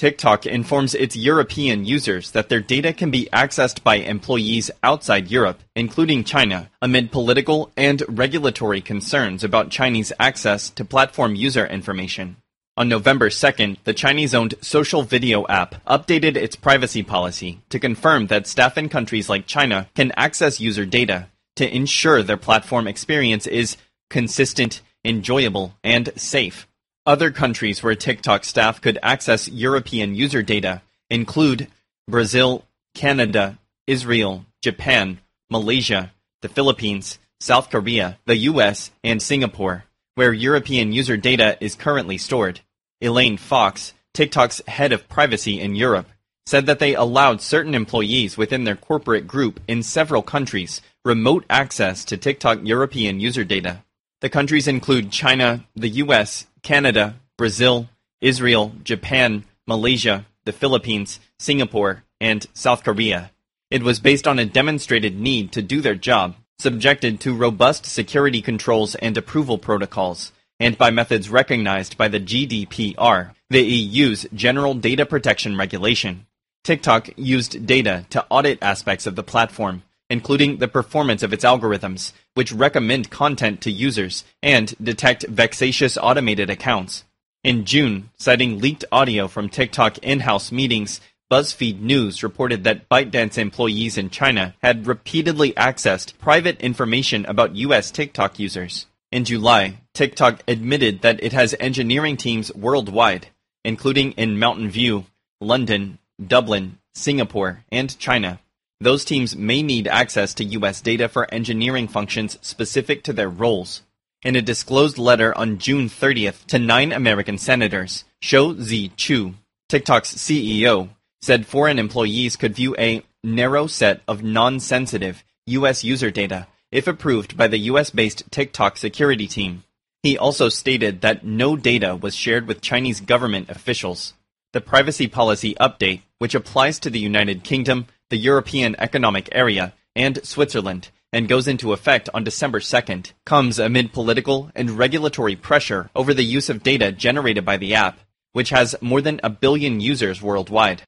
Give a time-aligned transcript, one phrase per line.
[0.00, 5.60] TikTok informs its European users that their data can be accessed by employees outside Europe,
[5.76, 12.36] including China, amid political and regulatory concerns about Chinese access to platform user information.
[12.78, 18.28] On November 2nd, the Chinese owned social video app updated its privacy policy to confirm
[18.28, 23.46] that staff in countries like China can access user data to ensure their platform experience
[23.46, 23.76] is
[24.08, 26.66] consistent, enjoyable, and safe.
[27.10, 31.66] Other countries where TikTok staff could access European user data include
[32.06, 32.64] Brazil,
[32.94, 35.18] Canada, Israel, Japan,
[35.50, 42.16] Malaysia, the Philippines, South Korea, the US, and Singapore, where European user data is currently
[42.16, 42.60] stored.
[43.00, 46.06] Elaine Fox, TikTok's head of privacy in Europe,
[46.46, 52.04] said that they allowed certain employees within their corporate group in several countries remote access
[52.04, 53.82] to TikTok European user data.
[54.20, 57.88] The countries include China, the US, Canada, Brazil,
[58.20, 63.30] Israel, Japan, Malaysia, the Philippines, Singapore, and South Korea.
[63.70, 68.42] It was based on a demonstrated need to do their job, subjected to robust security
[68.42, 75.06] controls and approval protocols, and by methods recognized by the GDPR, the EU's General Data
[75.06, 76.26] Protection Regulation.
[76.64, 82.12] TikTok used data to audit aspects of the platform, including the performance of its algorithms,
[82.34, 87.04] which recommend content to users and detect vexatious automated accounts.
[87.42, 93.96] In June, citing leaked audio from TikTok in-house meetings, BuzzFeed News reported that ByteDance employees
[93.96, 98.86] in China had repeatedly accessed private information about US TikTok users.
[99.12, 103.28] In July, TikTok admitted that it has engineering teams worldwide,
[103.64, 105.06] including in Mountain View,
[105.40, 108.40] London, Dublin, Singapore, and China.
[108.82, 113.82] Those teams may need access to US data for engineering functions specific to their roles.
[114.22, 119.34] In a disclosed letter on June 30th to nine American senators, Shou Zi Chew,
[119.68, 120.88] TikTok's CEO,
[121.20, 127.36] said foreign employees could view a narrow set of non-sensitive US user data if approved
[127.36, 129.64] by the US-based TikTok security team.
[130.02, 134.14] He also stated that no data was shared with Chinese government officials.
[134.52, 140.18] The privacy policy update, which applies to the United Kingdom, the European Economic Area, and
[140.26, 146.12] Switzerland, and goes into effect on December 2nd, comes amid political and regulatory pressure over
[146.12, 148.00] the use of data generated by the app,
[148.32, 150.82] which has more than a billion users worldwide.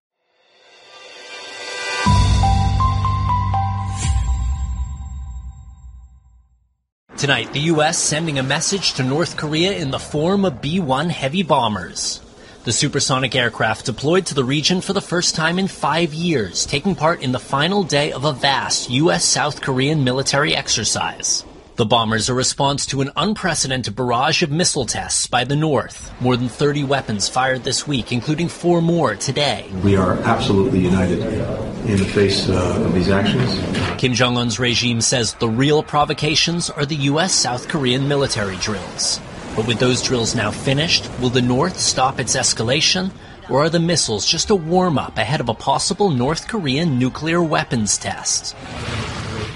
[7.16, 7.96] Tonight, the U.S.
[7.96, 12.21] sending a message to North Korea in the form of B 1 heavy bombers.
[12.64, 16.94] The supersonic aircraft deployed to the region for the first time in five years, taking
[16.94, 19.24] part in the final day of a vast U.S.
[19.24, 21.44] South Korean military exercise.
[21.74, 26.12] The bombers are a response to an unprecedented barrage of missile tests by the North.
[26.20, 29.68] More than 30 weapons fired this week, including four more today.
[29.82, 34.00] We are absolutely united in the face uh, of these actions.
[34.00, 37.34] Kim Jong un's regime says the real provocations are the U.S.
[37.34, 39.18] South Korean military drills.
[39.54, 43.10] But with those drills now finished, will the North stop its escalation?
[43.50, 47.42] Or are the missiles just a warm up ahead of a possible North Korean nuclear
[47.42, 48.56] weapons test?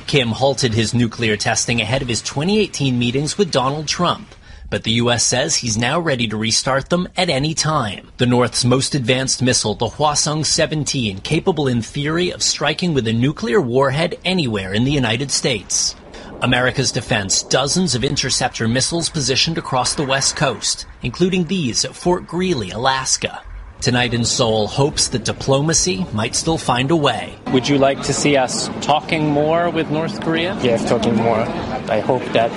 [0.07, 4.29] Kim halted his nuclear testing ahead of his 2018 meetings with Donald Trump.
[4.69, 5.25] But the U.S.
[5.25, 8.11] says he's now ready to restart them at any time.
[8.19, 13.13] The North's most advanced missile, the Hwasong 17, capable in theory of striking with a
[13.13, 15.95] nuclear warhead anywhere in the United States.
[16.43, 22.27] America's defense, dozens of interceptor missiles positioned across the West Coast, including these at Fort
[22.27, 23.43] Greely, Alaska.
[23.81, 27.39] Tonight in Seoul hopes that diplomacy might still find a way.
[27.53, 30.59] Would you like to see us talking more with North Korea?
[30.63, 31.41] Yes, talking more.
[31.41, 32.53] I hope that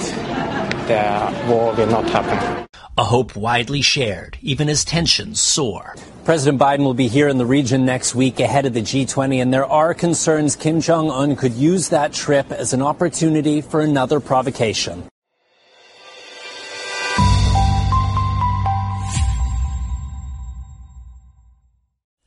[0.88, 2.69] the war will not happen.
[3.00, 5.96] A hope widely shared, even as tensions soar.
[6.26, 9.54] President Biden will be here in the region next week ahead of the G20, and
[9.54, 14.20] there are concerns Kim Jong un could use that trip as an opportunity for another
[14.20, 15.06] provocation.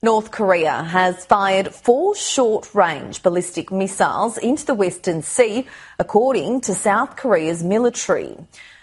[0.02, 5.66] North Korea has fired four short range ballistic missiles into the Western Sea,
[5.98, 8.38] according to South Korea's military.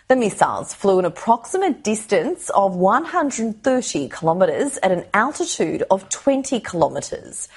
[0.10, 7.48] The missiles flew an approximate distance of 130 kilometres at an altitude of 20 kilometres.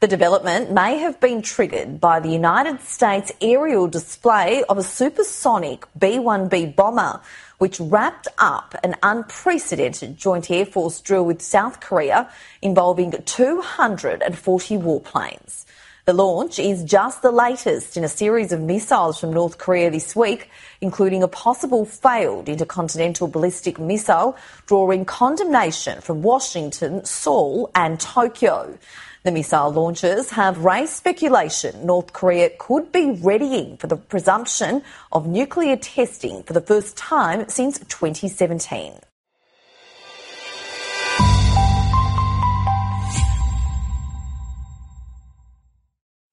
[0.00, 5.86] The development may have been triggered by the United States aerial display of a supersonic
[5.98, 7.22] B 1B bomber
[7.56, 12.28] which wrapped up an unprecedented joint Air Force drill with South Korea
[12.60, 15.64] involving 240 warplanes.
[16.04, 20.16] The launch is just the latest in a series of missiles from North Korea this
[20.16, 20.50] week,
[20.80, 28.76] including a possible failed intercontinental ballistic missile, drawing condemnation from Washington, Seoul, and Tokyo.
[29.22, 34.82] The missile launches have raised speculation North Korea could be readying for the presumption
[35.12, 38.94] of nuclear testing for the first time since 2017.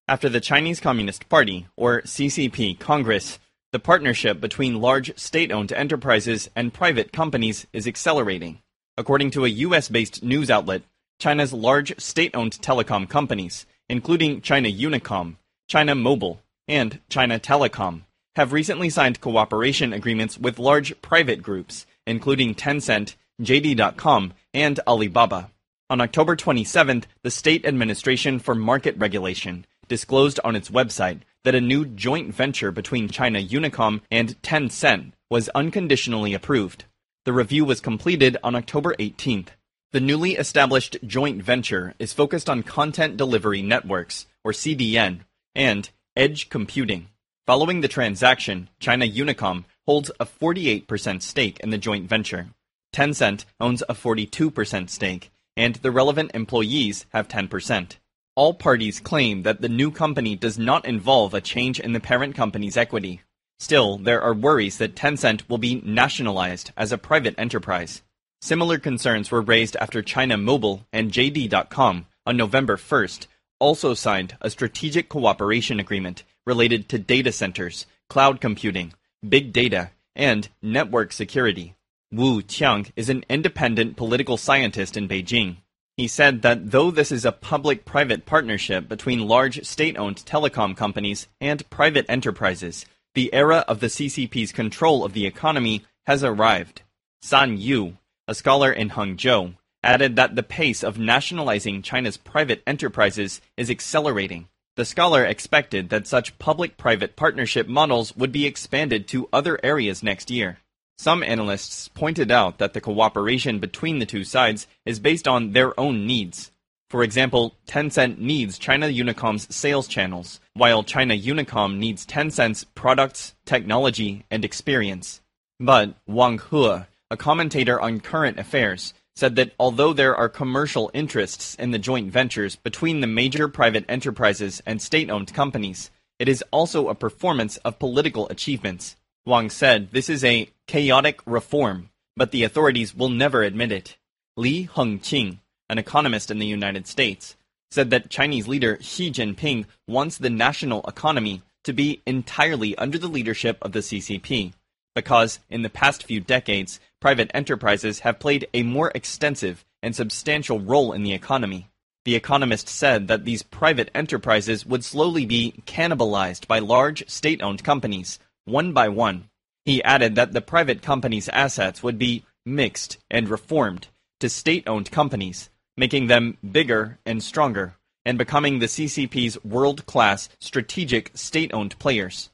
[0.09, 3.37] After the Chinese Communist Party, or CCP, Congress,
[3.71, 8.63] the partnership between large state owned enterprises and private companies is accelerating.
[8.97, 10.81] According to a US based news outlet,
[11.19, 15.35] China's large state owned telecom companies, including China Unicom,
[15.67, 18.01] China Mobile, and China Telecom,
[18.35, 25.51] have recently signed cooperation agreements with large private groups, including Tencent, JD.com, and Alibaba.
[25.91, 31.61] On October 27th, the State Administration for Market Regulation disclosed on its website that a
[31.61, 36.85] new joint venture between China Unicom and Tencent was unconditionally approved.
[37.25, 39.49] The review was completed on October 18th.
[39.91, 45.21] The newly established joint venture is focused on content delivery networks, or CDN,
[45.53, 47.07] and edge computing.
[47.45, 52.49] Following the transaction, China Unicom holds a 48% stake in the joint venture.
[52.93, 57.97] Tencent owns a 42% stake, and the relevant employees have 10%.
[58.39, 62.35] All parties claim that the new company does not involve a change in the parent
[62.35, 63.19] company's equity.
[63.59, 68.01] Still, there are worries that Tencent will be nationalized as a private enterprise.
[68.39, 73.27] Similar concerns were raised after China Mobile and JD.com on November 1st
[73.59, 78.93] also signed a strategic cooperation agreement related to data centers, cloud computing,
[79.27, 81.75] big data, and network security.
[82.09, 85.57] Wu Qiang is an independent political scientist in Beijing.
[85.99, 90.73] He said that though this is a public private partnership between large state owned telecom
[90.77, 92.85] companies and private enterprises,
[93.15, 96.83] the era of the CCP's control of the economy has arrived.
[97.21, 97.97] San Yu,
[98.29, 104.47] a scholar in Hangzhou, added that the pace of nationalizing China's private enterprises is accelerating.
[104.77, 110.01] The scholar expected that such public private partnership models would be expanded to other areas
[110.01, 110.59] next year.
[110.99, 115.79] Some analysts pointed out that the cooperation between the two sides is based on their
[115.79, 116.51] own needs.
[116.89, 124.25] For example, Tencent needs China Unicom's sales channels, while China Unicom needs Tencent's products, technology,
[124.29, 125.21] and experience.
[125.57, 126.79] But Wang He,
[127.09, 132.11] a commentator on current affairs, said that although there are commercial interests in the joint
[132.11, 137.55] ventures between the major private enterprises and state owned companies, it is also a performance
[137.63, 138.97] of political achievements.
[139.29, 143.95] Wang said this is a chaotic reform, but the authorities will never admit it.
[144.35, 145.37] Li Hengqing,
[145.69, 147.35] an economist in the United States,
[147.69, 153.07] said that Chinese leader Xi Jinping wants the national economy to be entirely under the
[153.07, 154.53] leadership of the CCP,
[154.95, 160.59] because in the past few decades, private enterprises have played a more extensive and substantial
[160.59, 161.69] role in the economy.
[162.03, 167.63] The economist said that these private enterprises would slowly be cannibalized by large state owned
[167.63, 168.17] companies
[168.49, 169.29] one by one.
[169.65, 173.87] He added that the private company's assets would be mixed and reformed
[174.19, 177.75] to state owned companies, making them bigger and stronger,
[178.05, 182.29] and becoming the CCP's world class strategic state owned players.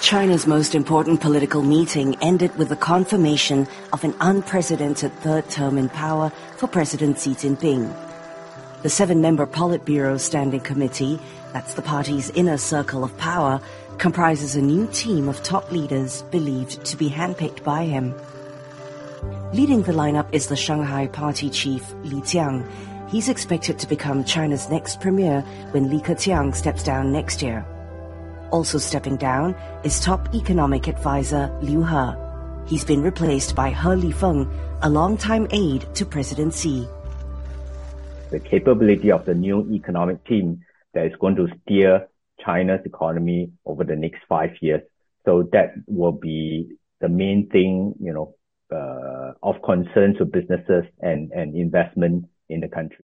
[0.00, 5.88] China's most important political meeting ended with the confirmation of an unprecedented third term in
[5.88, 7.92] power for President Xi Jinping.
[8.86, 11.18] The seven member Politburo Standing Committee,
[11.52, 13.60] that's the party's inner circle of power,
[13.98, 18.14] comprises a new team of top leaders believed to be handpicked by him.
[19.52, 22.64] Leading the lineup is the Shanghai party chief Li Qiang.
[23.08, 25.40] He's expected to become China's next premier
[25.72, 27.66] when Li Keqiang steps down next year.
[28.52, 32.12] Also stepping down is top economic advisor Liu He.
[32.68, 34.48] He's been replaced by He Lifeng,
[34.82, 36.86] a longtime aide to President Xi
[38.30, 40.60] the capability of the new economic team
[40.94, 42.08] that is going to steer
[42.44, 44.82] China's economy over the next five years.
[45.24, 48.34] So that will be the main thing, you know,
[48.74, 53.05] uh, of concern to businesses and, and investment in the country.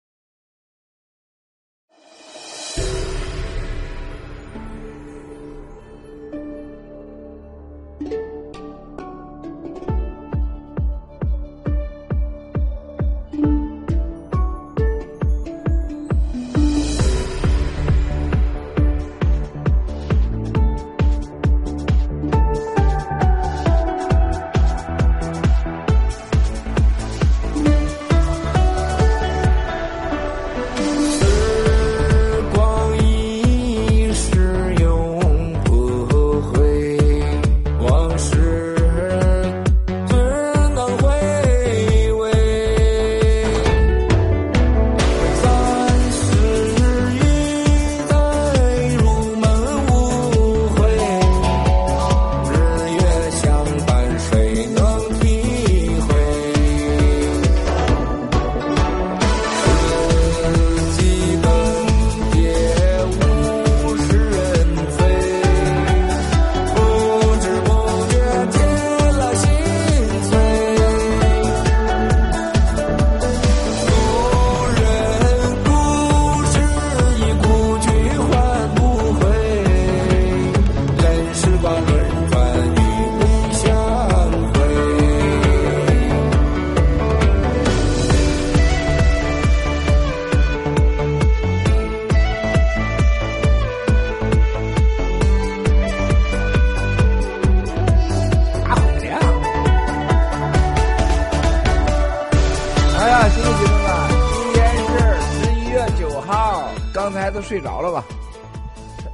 [107.42, 108.04] 睡着了吧？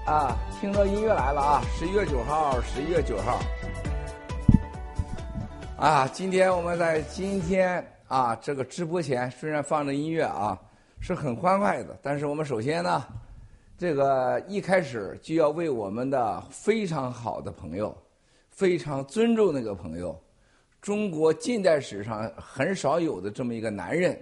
[0.05, 1.63] 啊，听到音乐来了啊！
[1.75, 3.41] 十一月九号，十一月九号。
[5.77, 10.59] 啊，今天我们在今天啊这个直播前虽然放着音乐啊，
[11.01, 13.05] 是很欢快的，但是我们首先呢，
[13.79, 17.97] 这个一开始就要为我们的非常好的朋友，
[18.51, 20.17] 非常尊重那个朋友，
[20.83, 24.21] 中国近代史上很少有的这么一个男人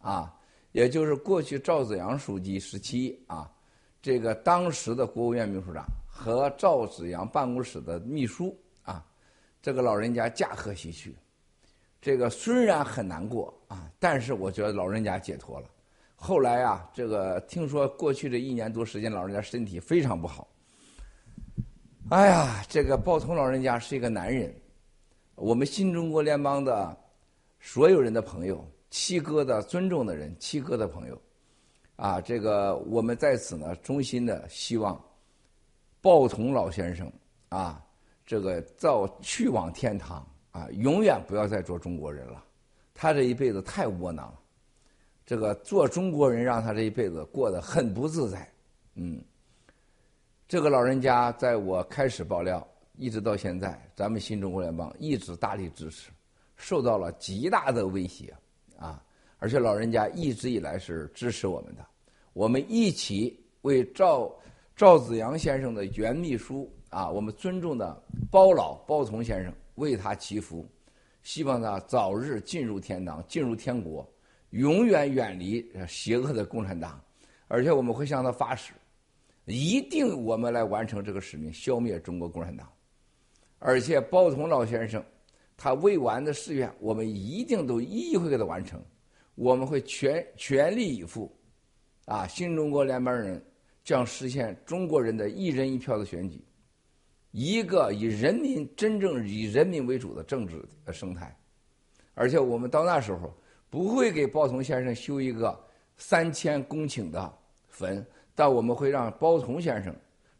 [0.00, 0.32] 啊。
[0.76, 3.50] 也就是过去赵紫阳书记时期啊，
[4.02, 9.02] 这个当时的国务院秘书长和赵紫阳办公室的秘书啊，
[9.62, 11.16] 这个老人家驾鹤西去，
[11.98, 15.66] 这个虽然很难过啊，但是我觉得老人家解脱了。
[16.14, 20.46] 后来啊，这个听说过去这一年多时间，老人家身体非常不好。
[22.10, 24.54] 哎呀，这个鲍彤老人家是一个男人，
[25.36, 26.94] 我们新中国联邦的
[27.60, 28.62] 所有人的朋友。
[28.98, 31.20] 七哥的尊重的人，七哥的朋友，
[31.96, 34.98] 啊，这个我们在此呢，衷心的希望，
[36.00, 37.12] 鲍同老先生
[37.50, 37.84] 啊，
[38.24, 42.42] 这个造去往天堂啊，永远不要再做中国人了。
[42.94, 44.40] 他这一辈子太窝囊了，
[45.26, 48.50] 这个做中国人让他这一辈子过得很不自在。
[48.94, 49.22] 嗯，
[50.48, 56.10] 这个老人家在我开始爆料一直到现在，咱们新中国联邦一直大力支持，
[56.56, 58.34] 受到了极大的威胁。
[58.78, 59.02] 啊！
[59.38, 61.86] 而且老人家一直以来是支持我们的，
[62.32, 64.34] 我们一起为赵
[64.74, 70.66] 赵子阳先生的原秘书啊，我们尊重的包老包从先生为他祈福，
[71.22, 74.10] 希望他早日进入天堂，进入天国，
[74.50, 76.98] 永远远离邪恶的共产党。
[77.46, 78.72] 而且我们会向他发誓，
[79.44, 82.66] 一定我们来完成这个使命，消灭中国共产党。
[83.58, 85.04] 而且包同老先生。
[85.56, 88.82] 他未完的誓愿，我们一定都一一会给他完成。
[89.34, 91.34] 我们会全全力以赴，
[92.04, 93.42] 啊，新中国联邦人
[93.84, 96.42] 将实现中国人的一人一票的选举，
[97.32, 101.34] 一个以人民真正以人民为主的政治的生态。
[102.14, 103.34] 而且我们到那时候
[103.68, 105.58] 不会给包同先生修一个
[105.98, 109.94] 三千公顷的坟，但我们会让包同先生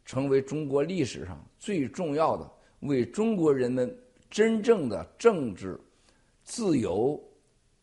[0.05, 3.95] 成为中国历史上最重要的为中国人们。
[4.37, 5.81] 真正的政治
[6.45, 7.19] 自由、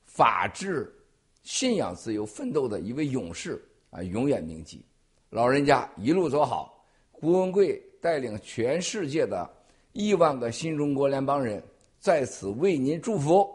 [0.05, 0.93] 法治、
[1.41, 4.85] 信仰自由奋斗的一位勇士啊，永远铭记。
[5.31, 9.49] 老人家一路走好，胡文贵带领全世界的
[9.93, 11.59] 亿万个新中国联邦人
[11.97, 13.49] 在此为您祝福。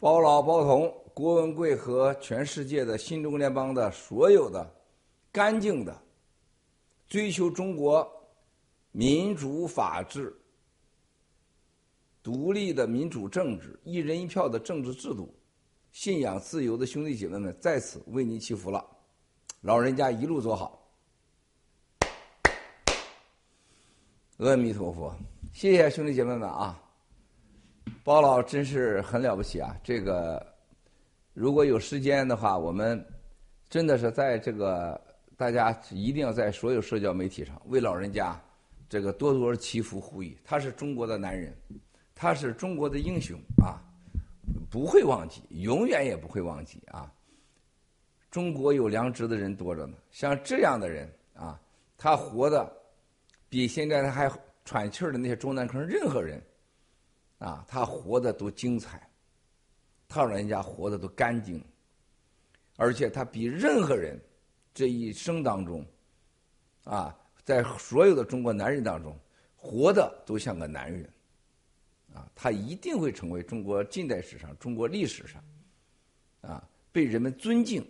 [0.00, 4.74] 包老、包同、郭文贵和全世界的新中国联邦的所有的
[5.30, 5.94] 干净的
[7.06, 8.10] 追求中国
[8.92, 10.34] 民主法治、
[12.22, 15.34] 独立的民主政治、一人一票的政治制度、
[15.92, 18.82] 信仰自由的兄弟姐妹们，在此为您祈福了。
[19.60, 20.82] 老人家一路走好，
[24.38, 25.14] 阿弥陀佛，
[25.52, 26.82] 谢谢兄弟姐妹们啊！
[28.02, 29.76] 包老真是很了不起啊！
[29.82, 30.44] 这个
[31.32, 33.04] 如果有时间的话，我们
[33.68, 35.00] 真的是在这个
[35.36, 38.40] 大家一定要在所有社交媒体上为老人家
[38.88, 40.36] 这个多多祈福呼吁。
[40.44, 41.54] 他是中国的男人，
[42.14, 43.82] 他是中国的英雄啊！
[44.70, 47.12] 不会忘记，永远也不会忘记啊！
[48.30, 51.60] 中国有良知的人多着呢，像这样的人啊，
[51.98, 52.72] 他活的
[53.48, 54.30] 比现在他还
[54.64, 56.40] 喘气儿的那些中南坑任何人。
[57.40, 59.08] 啊，他活的都精彩，
[60.06, 61.64] 他老人家活的都干净，
[62.76, 64.20] 而且他比任何人
[64.74, 65.82] 这一生当中，
[66.84, 69.18] 啊，在所有的中国男人当中，
[69.56, 71.10] 活的都像个男人，
[72.14, 75.42] 啊，他一定会成为中国近代史上、中国历史上，
[76.42, 77.82] 啊，被人们尊敬、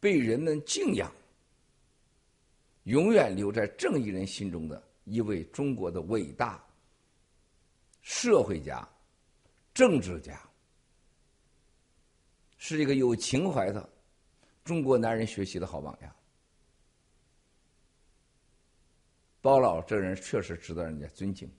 [0.00, 1.12] 被人们敬仰、
[2.84, 6.65] 永远留在正义人心中的一位中国的伟大。
[8.06, 8.88] 社会家
[9.74, 10.40] 政治家
[12.56, 13.90] 是一个有情怀的
[14.62, 16.16] 中国男人学习的好榜样。
[19.40, 21.50] 包老这人确实值得人家尊敬。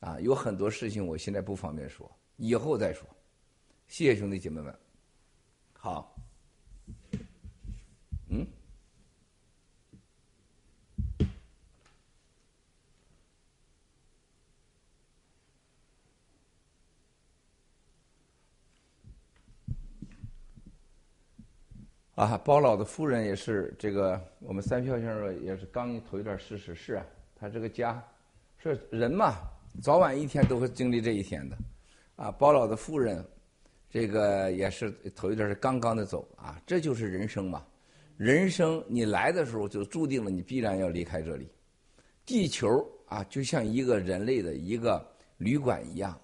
[0.00, 3.06] 啊有很多事情我现在不方便说以后再说。
[3.88, 4.74] 谢谢兄弟姐妹们。
[5.74, 6.19] 好。
[22.20, 28.06] 啊，包老的夫人也是这个，我们三票先生也是刚一头一段事实是啊，他这个家，
[28.58, 29.36] 是人嘛，
[29.80, 31.56] 早晚一天都会经历这一天的，
[32.16, 33.24] 啊，包老的夫人，
[33.88, 37.64] 这个也是头一段是刚刚的走啊，这就是人生嘛，
[38.18, 41.48] 人生你来的时候就注定了你必然要离开这里，
[42.26, 42.68] 地球
[43.06, 45.02] 啊就像一个人类的一个
[45.38, 46.20] 旅馆一样，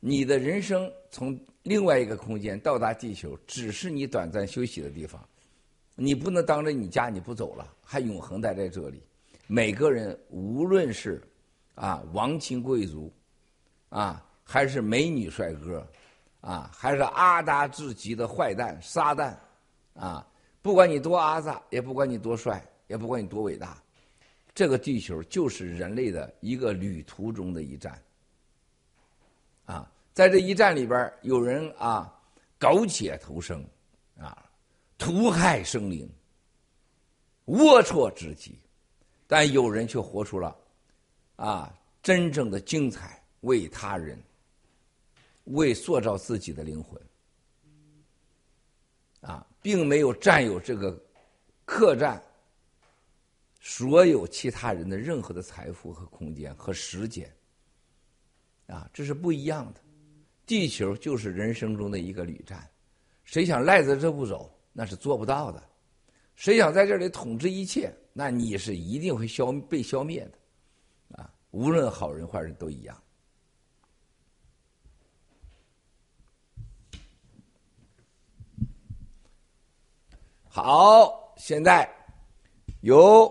[0.00, 1.38] 你的人生从。
[1.66, 5.26] 另外一个空间到达地球，只是你短暂休息的地方，
[5.94, 9.02] 你不能当着你家你不走了，还永恒待在这里。
[9.46, 11.26] 每个人，无论是
[11.74, 13.10] 啊王亲贵族，
[13.88, 15.88] 啊还是美女帅哥，
[16.42, 19.34] 啊还是阿达至极的坏蛋撒旦，
[19.94, 20.28] 啊
[20.60, 23.82] 不管你多阿萨，也不管你多帅，也不管你多伟大，
[24.54, 27.98] 这个地球就是人类的一个旅途中的一站，
[29.64, 29.90] 啊。
[30.14, 32.16] 在这一战里边，有人啊
[32.56, 33.66] 苟且偷生，
[34.16, 34.48] 啊
[34.96, 36.08] 屠害生灵，
[37.46, 38.52] 龌龊至极；
[39.26, 40.56] 但有人却活出了
[41.34, 44.16] 啊真正的精彩，为他人，
[45.46, 47.02] 为塑造自己的灵魂，
[49.20, 50.96] 啊，并没有占有这个
[51.64, 52.22] 客栈
[53.60, 57.28] 所有其他人的任何的财富和空间和时间，
[58.68, 59.80] 啊，这是不一样的。
[60.46, 62.68] 地球就是人生中的一个旅站，
[63.24, 65.58] 谁想赖在这不走，那是做不到的；
[66.34, 70.38] 谁想在这里统治一切，那你是一定会消被消灭的，
[71.16, 73.00] 啊，无论好人坏人都一样。
[80.46, 81.88] 好，现在
[82.82, 83.28] 有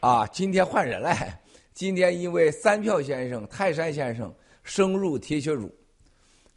[0.00, 1.12] 啊，今天换人了，
[1.74, 5.74] 今天因为三票先生、泰山先生升入铁血组。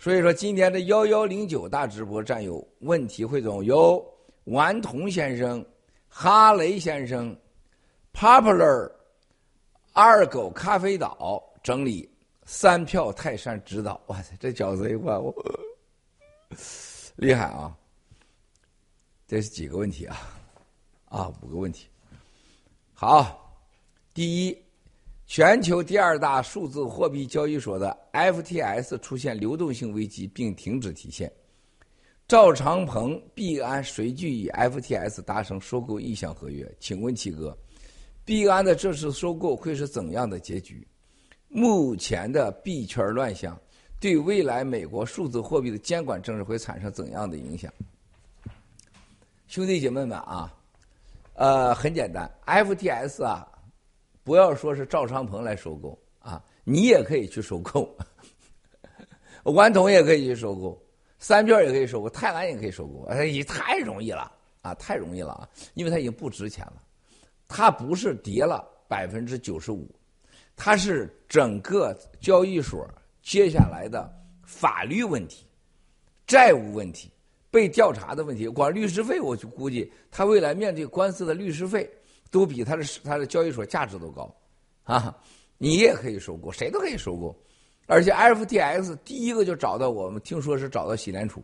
[0.01, 4.03] 所以说，今天的幺幺零九大直播占有问题汇总，由
[4.45, 5.63] 顽童先生、
[6.07, 7.37] 哈雷先生、
[8.11, 8.91] Popular、
[9.93, 12.09] 二狗咖啡岛整理，
[12.45, 14.01] 三票泰山指导。
[14.07, 15.31] 哇塞，这饺子一块我
[17.17, 17.77] 厉害啊！
[19.27, 20.17] 这是几个问题啊？
[21.09, 21.87] 啊，五个问题。
[22.95, 23.55] 好，
[24.15, 24.57] 第一。
[25.33, 31.31] 全球第二大数字货币交易所的 FTS 出现流动性危机并停止提现。
[32.27, 36.69] 赵长鹏、币安随即与 FTS 达成收购意向合约。
[36.81, 37.57] 请问七哥，
[38.25, 40.85] 币安的这次收购会是怎样的结局？
[41.47, 43.57] 目前的币圈乱象
[44.01, 47.71] 对未来美国数字货币的监管政策会产生怎样的影响？
[49.47, 50.53] 兄弟姐妹们啊，
[51.35, 53.47] 呃，很简单，FTS 啊。
[54.23, 57.97] 不要说是赵昌鹏来收购啊，你也可以去收购，
[59.45, 60.79] 顽童也可以去收购，
[61.17, 64.31] 三票也可以收购，泰安也可以收购，哎，太容易了
[64.61, 66.83] 啊，太容易了啊，因为它已经不值钱了，
[67.47, 69.89] 它不是跌了百分之九十五，
[70.55, 72.87] 它是整个交易所
[73.23, 74.07] 接下来的
[74.43, 75.47] 法律问题、
[76.27, 77.11] 债务问题、
[77.49, 81.89] 被调查的问题，光律师费我就估计他未来面对官司的律师费。
[82.31, 84.33] 都比他的他的交易所价值都高，
[84.83, 85.15] 啊，
[85.57, 87.35] 你也可以收购，谁都可以收购，
[87.87, 91.43] 而且 FTX 第一个就找到我们，听说是找到喜联储，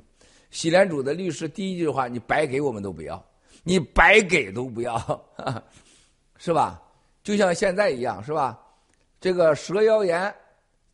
[0.50, 3.24] 喜联储的律师第一句话，你白给我们都不要，
[3.64, 4.98] 你白给都不要，
[6.40, 6.82] 是吧？
[7.22, 8.58] 就像现在一样，是吧？
[9.20, 10.34] 这个蛇妖言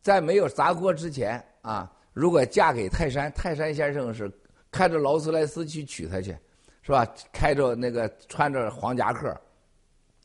[0.02, 4.28] 在没有砸锅之前啊，如果嫁给泰山，泰山先生是
[4.72, 6.36] 开着劳斯莱斯去娶她去，
[6.82, 7.06] 是吧？
[7.32, 9.40] 开着那个穿着黄夹克。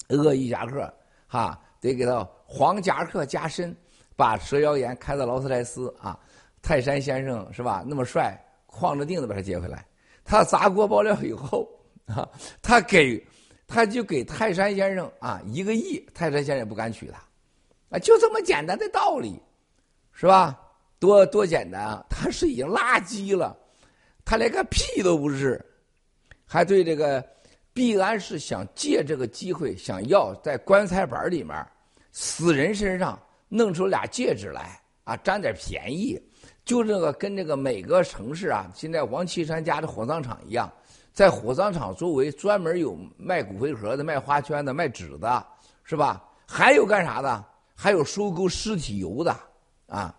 [0.10, 0.92] 恶意夹克，
[1.28, 3.76] 哈，得给他黄夹克加身，
[4.16, 6.20] 把蛇妖岩开到劳斯莱斯啊，
[6.62, 7.84] 泰山先生是吧？
[7.88, 9.86] 那么帅，晃着腚子把他接回来。
[10.26, 11.68] 他砸锅爆料以后
[12.06, 12.28] 啊，
[12.62, 13.26] 他给，
[13.68, 17.18] 他就给泰山先生啊一个亿，泰山先生也不敢娶他，
[17.90, 19.42] 啊，就这么简单的道理，
[20.12, 20.60] 是吧？
[21.00, 22.06] 多多简单啊！
[22.10, 23.58] 他是已经垃圾了，
[24.26, 25.64] 他连个屁都不是，
[26.46, 27.26] 还对这个。
[27.80, 31.66] 必安是想借这个机会，想要在棺材板里面
[32.12, 36.22] 死人身上弄出俩戒指来啊，占点便宜。
[36.66, 40.70] 就这个跟这个每个城市啊，现在王岐山家的火葬场一样，
[41.14, 45.48] 在火葬场周围专门有卖骨灰盒的、卖花圈的、卖纸的，
[45.86, 46.22] 是吧？
[46.46, 47.46] 还有干啥的？
[47.74, 49.34] 还有收购尸体油的
[49.88, 50.14] 啊，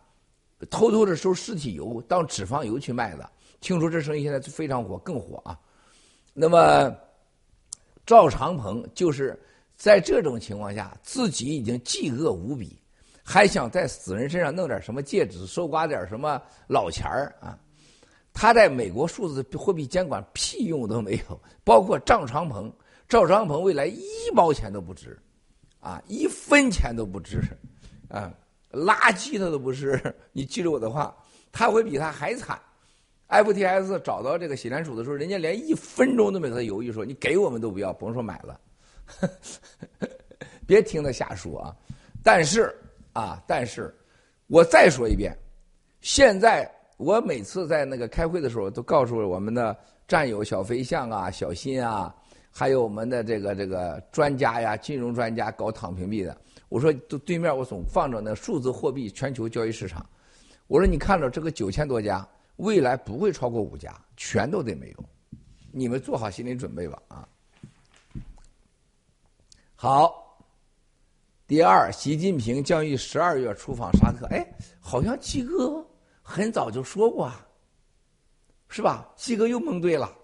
[0.71, 3.31] 偷偷的收尸体油当脂肪油去卖的。
[3.61, 5.61] 听说这生意现在非常火，更火啊。
[6.33, 6.91] 那么
[8.11, 9.41] 赵长鹏就是
[9.77, 12.77] 在这种情况下，自己已经饥饿无比，
[13.23, 17.57] 还想在死人身上弄点什么戒指，收刮点什么老钱儿啊。
[18.33, 22.69] 他在美国数字货币监管屁用都没有，包括赵长鹏，
[23.09, 24.03] 赵长鹏未来一
[24.35, 25.17] 毛钱都不值。
[25.79, 27.41] 啊，一分钱都不值，
[28.09, 28.35] 啊，
[28.73, 30.13] 垃圾他都不是。
[30.35, 31.17] 你记住我的话，
[31.53, 32.61] 他会比他还惨。
[33.31, 38.61] FTS 找到这个洗钱鼠的时候，人家连一分钟都没和他犹豫，说你给我们都不要，甭说买了。
[40.67, 41.77] 别听他瞎说啊！
[42.23, 42.75] 但是
[43.13, 43.95] 啊，但是
[44.47, 45.37] 我再说一遍，
[46.01, 52.15] 现在我每次在那个开会的时候，都告诉我们的战友小飞象啊、小新啊。
[52.53, 56.37] 还有我们的这个这个专家呀，金融专家搞躺平币的，
[56.69, 60.05] 我说对对面我总放着那数字货币全球交易市场，
[60.67, 62.27] 我说你看着这个九千多家，
[62.61, 65.05] 未来不会超过五家，全都得没有，
[65.73, 67.29] 你们做好心理准备吧啊！
[69.75, 70.45] 好，
[71.47, 74.47] 第二，习近平将于十二月出访沙特，哎，
[74.79, 75.85] 好像季哥
[76.23, 77.47] 很早就说过，啊，
[78.69, 79.11] 是吧？
[79.17, 80.15] 季哥又蒙对了。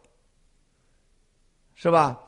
[1.74, 2.20] 是吧？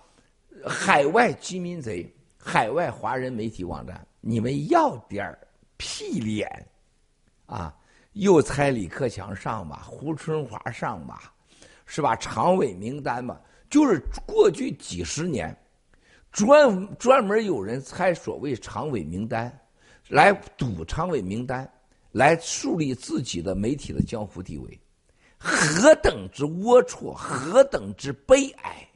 [0.67, 5.39] 海外居民贼，海外华人媒体网站，你们要点
[5.77, 6.67] 屁脸
[7.47, 7.75] 啊！
[8.19, 11.33] 又猜李克强上吧，胡春华上吧，
[11.87, 12.17] 是吧？
[12.17, 15.57] 常委名单嘛，就是过去几十年，
[16.33, 19.57] 专专门有人猜所谓常委名单，
[20.09, 21.71] 来赌常委名单，
[22.11, 24.81] 来树立自己的媒体的江湖地位，
[25.39, 28.89] 何等之龌龊，何等之悲哀！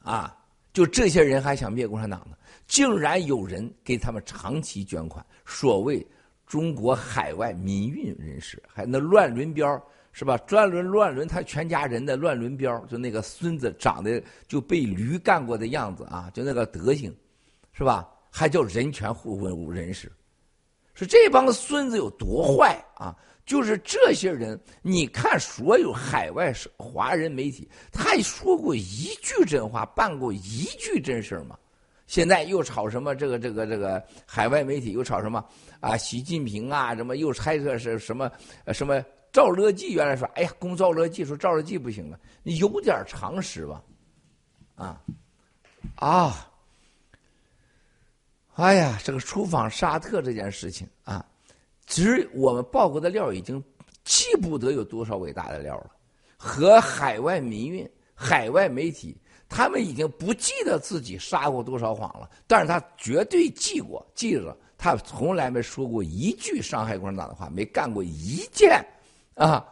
[0.00, 0.36] 啊，
[0.74, 2.36] 就这些人还想灭共产党呢？
[2.66, 6.06] 竟然有人给他们长期捐款，所谓
[6.46, 10.36] 中国海外民运人士，还那乱伦标是吧？
[10.46, 17.12] 专轮乱伦他全家人的乱伦标，就那个孙子长得就被驴干过的样子啊，就那个德行，
[17.72, 18.08] 是吧？
[18.30, 20.10] 还叫人权护卫人士，
[20.94, 23.16] 说这帮孙子有多坏啊？
[23.46, 31.58] 就是这些人，你看所有海外华人媒体，他说过一句真话，办过一句真事吗？
[32.06, 35.44] 现在又炒什么这个这个这个海外媒体又炒什么
[35.80, 35.96] 啊？
[35.96, 38.30] 习近平啊，什么又猜测是什么
[38.72, 39.92] 什么赵乐际？
[39.92, 43.82] 原来说，哎呀，攻赵乐际，说赵乐际不行了，你有点常识吧？
[44.76, 45.00] 啊
[45.96, 46.50] 啊！
[48.54, 51.24] 哎呀，这个出访沙特这件事情啊。
[51.86, 53.62] 只我们报过的料已经
[54.04, 55.90] 记不得有多少伟大的料了，
[56.36, 59.16] 和海外民运、海外媒体，
[59.56, 68.84] 他们已经不记得自己撒过多少谎了，但是他绝对记过，记着，他从来没说过一句伤害共产党的话，没干过一件
[69.36, 69.64] 啊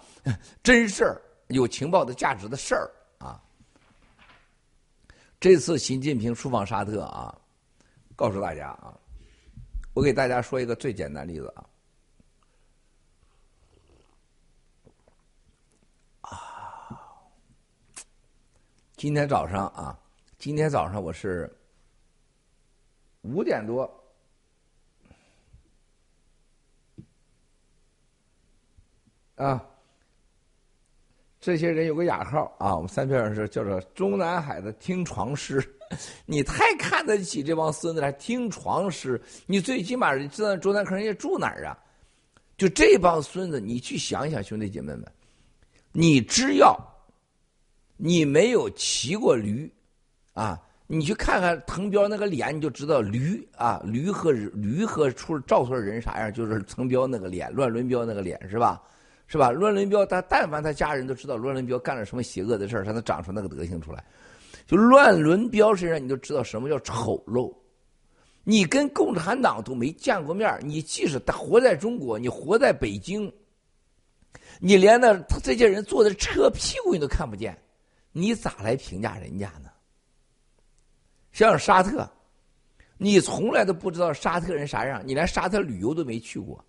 [0.63, 3.43] 真事儿、有情报的价值的事儿啊。
[5.41, 7.37] 这次习近平出访沙特啊，
[8.15, 8.95] 告诉大家啊，
[9.95, 11.65] 我给大家说一个最简单例子啊。
[19.03, 19.99] 今天早上啊，
[20.39, 21.53] 今天早上我是
[23.23, 23.83] 五点多
[29.35, 29.61] 啊。
[31.41, 35.61] 这些人有个雅号啊，我们三票人是叫做“中南海的听床师”。
[36.25, 39.21] 你太看得起这帮孙子了，听床师？
[39.47, 41.77] 你最起码知道中南坑人家住哪儿啊？
[42.57, 45.05] 就这帮孙子，你去想想，兄弟姐妹们，
[45.91, 46.79] 你只要。
[48.05, 49.73] 你没有骑过驴，
[50.33, 58.83] 啊，你去看看滕彪那个脸，你就知道驴啊，驴和驴和出赵村人啥样，就是滕彪那个脸，乱伦彪那个脸是吧？
[59.29, 59.53] 是吧？
[59.53, 64.05] 乱伦彪他但凡他家人都知道乱伦彪干了什么邪恶的事儿，才能长出那个德行出来。
[64.67, 67.55] 就乱伦彪身上，你就知道什么叫丑陋。
[68.43, 73.33] 你跟共产党都没见过面，你即使活在中国，你活在北京，
[74.59, 77.57] 你连那他这些人坐的车屁股你都看不见。
[78.13, 79.71] 你咋来评价人家呢？
[81.33, 82.07] 像沙特，
[82.99, 86.63] 你从来都不知道沙特人啥样，你连沙特旅游都没去过，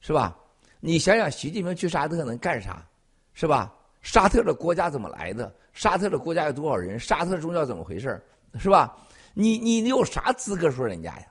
[0.00, 0.38] 是吧？
[0.78, 2.86] 你想想，习近平去沙特能干啥？
[3.32, 3.74] 是吧？
[4.02, 5.52] 沙特的国家怎么来的？
[5.72, 7.00] 沙特的国家有多少人？
[7.00, 8.22] 沙特宗教怎么回事？
[8.58, 8.96] 是吧？
[9.32, 11.26] 你你你有啥资格说人家呀？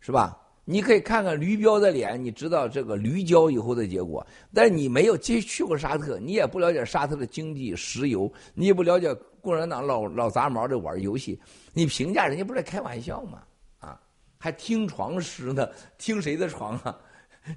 [0.00, 0.36] 是吧？
[0.64, 4.26] 你可以看看驴彪的脸，你知道这个驴交以后的结果。
[4.52, 11.38] 但你没有去去过沙特，你也不了解沙特的经济、石油，你也不了解共产党老老杂毛的玩游戏，
[11.72, 13.42] 你评价人家不是开玩笑吗？
[13.78, 14.00] 啊，
[14.38, 15.68] 还听床师呢？
[15.98, 16.98] 听谁的床啊？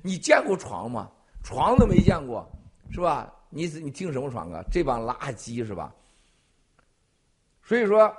[0.02, 1.10] 你见过床吗？
[1.44, 2.46] 床都没见过，
[2.92, 3.34] 是吧？
[3.50, 4.62] 你你听什么床啊？
[4.70, 5.96] 这帮垃圾是吧？
[7.64, 8.14] 所以说，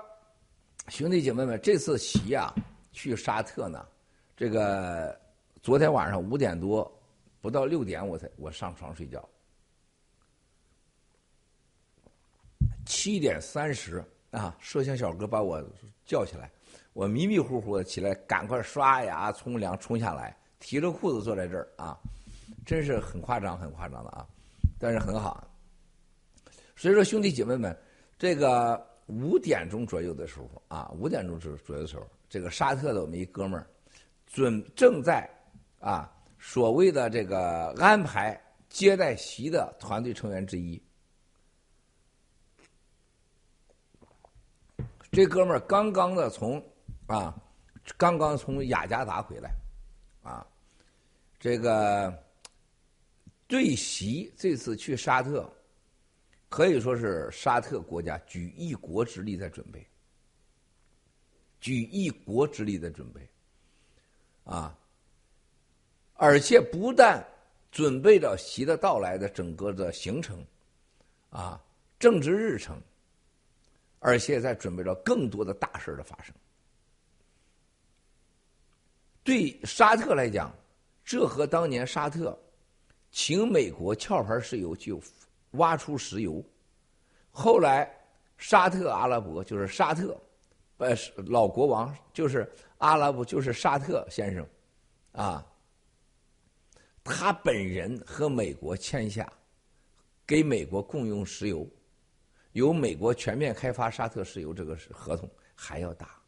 [0.89, 2.55] 兄弟姐妹们，这次习啊
[2.91, 3.85] 去沙特呢。
[4.39, 5.19] 这个
[5.61, 6.89] 昨天晚上五点多，
[7.41, 9.29] 不到六点我才我上床睡觉。
[12.87, 15.61] 七点三十啊，摄像小哥把我
[16.07, 16.49] 叫起来，
[16.93, 21.99] 我迷迷糊糊的起来，赶快刷牙冲凉冲下来，提着裤子坐在这儿啊，
[22.65, 24.25] 真是很夸张很夸张的啊，
[24.79, 25.45] 但是很好。
[26.77, 27.77] 所以说兄弟姐妹们，
[28.17, 33.67] 这个五点钟左右的时候啊，五点钟左左右的时候，这个沙特的我们一哥们儿。
[34.29, 35.29] 准正在
[35.81, 40.81] 啊，所谓的这个安排接待席的团队成员之一。
[45.11, 46.63] 这哥们儿刚刚的从
[47.07, 47.35] 啊，
[47.97, 49.51] 刚刚从雅加达回来，
[50.23, 50.47] 啊，
[51.41, 52.13] 这个
[53.47, 55.51] 对席这次去沙特，
[56.51, 59.85] 可以说是沙特国家举一国之力在准备，
[61.59, 63.27] 举一国之力在准备。
[64.49, 64.75] 啊，
[66.15, 67.23] 而且不但
[67.71, 70.43] 准备着习的到来的整个的行程，
[71.29, 71.63] 啊，
[71.99, 72.81] 政治日程，
[73.99, 76.35] 而且在准备着更多的大事的发生。
[79.23, 80.51] 对沙特来讲，
[81.05, 82.37] 这和当年沙特
[83.11, 84.99] 请美国壳牌石油就
[85.51, 86.43] 挖出石油，
[87.31, 87.87] 后来
[88.39, 90.19] 沙特阿拉伯就是沙特。
[90.79, 94.47] 呃，老国王就是阿拉伯，就是沙特先生，
[95.13, 95.47] 啊，
[97.05, 99.31] 他本人和美国签下，
[100.27, 101.69] 给美国供用石油，
[102.53, 106.21] 由美国全面开发沙特石油这个合同还要大，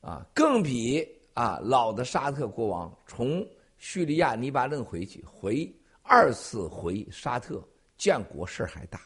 [0.00, 3.46] 啊，更比啊老的沙特国王从
[3.78, 5.70] 叙利亚黎巴嫩回去回
[6.02, 7.62] 二次回沙特
[7.96, 9.00] 建国事还大。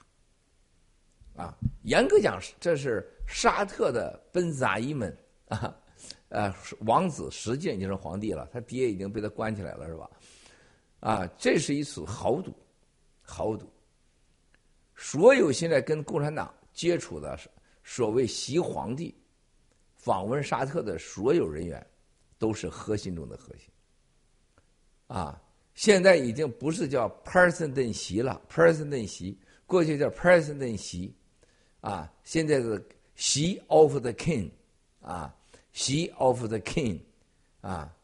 [1.37, 5.17] 啊，严格讲，这是沙特的奔扎伊们
[5.49, 5.75] 啊，
[6.31, 10.11] 呃，王子实际已经是皇帝了，他爹已经被他关起来了，是吧？
[10.99, 12.53] 啊，这是一次豪赌，
[13.23, 13.71] 豪赌。
[14.97, 17.39] 所有现在跟共产党接触的
[17.85, 19.15] 所谓习皇帝
[19.97, 21.85] 访问沙特的所有人员，
[22.37, 23.71] 都是核心中的核心。
[25.07, 25.41] 啊，
[25.75, 31.15] 现在已经不是叫 President 席了，President 席，过去叫 President 席。
[31.81, 32.87] 啊，现在是
[33.21, 34.49] 习 of the king，
[35.03, 35.37] 啊，
[35.73, 36.99] 习 of the king，
[37.61, 37.95] 啊，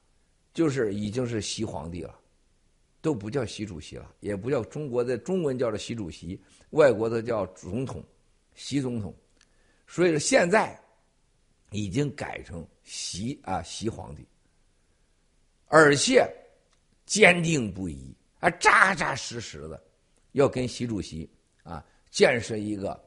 [0.52, 2.14] 就是已经是习皇帝了，
[3.00, 6.38] 都不叫习主席了，也不叫中国的中文叫做习主席，
[6.70, 8.04] 外国的叫总统，
[8.54, 9.14] 习总统，
[9.86, 10.78] 所以说现在
[11.70, 14.22] 已经改成习啊习皇帝，
[15.68, 16.30] 而且
[17.06, 19.82] 坚定不移啊扎扎实实的
[20.32, 21.26] 要跟习主席
[21.62, 23.05] 啊建设一个。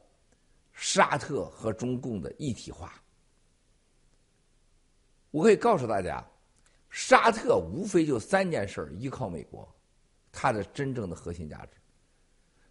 [0.82, 2.94] 沙特和中共的一体化，
[5.30, 6.26] 我可以告诉大家，
[6.88, 9.70] 沙特无非就三件事依靠美国，
[10.32, 11.72] 它的真正的核心价值。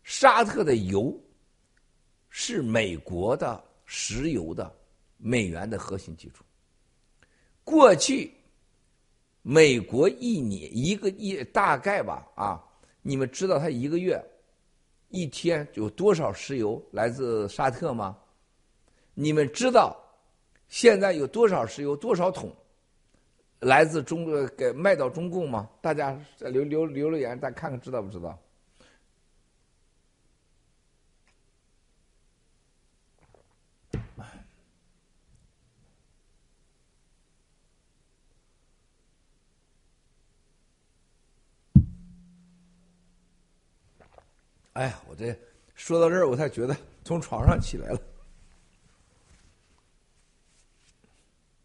[0.01, 1.15] 沙特的油
[2.29, 4.75] 是美国的石油的
[5.17, 6.43] 美元的核心基础。
[7.63, 8.33] 过去，
[9.43, 12.59] 美国一年一个一大概吧啊，
[13.03, 14.19] 你们知道他一个月。
[15.09, 18.17] 一天有多少石油来自沙特吗？
[19.13, 19.97] 你们知道
[20.67, 22.51] 现在有多少石油多少桶
[23.59, 25.69] 来自中国给卖到中共吗？
[25.81, 28.39] 大家留留留留言，大家看看知道不知道？
[44.79, 45.37] 哎呀，我这
[45.75, 47.99] 说到这儿，我才觉得从床上起来了。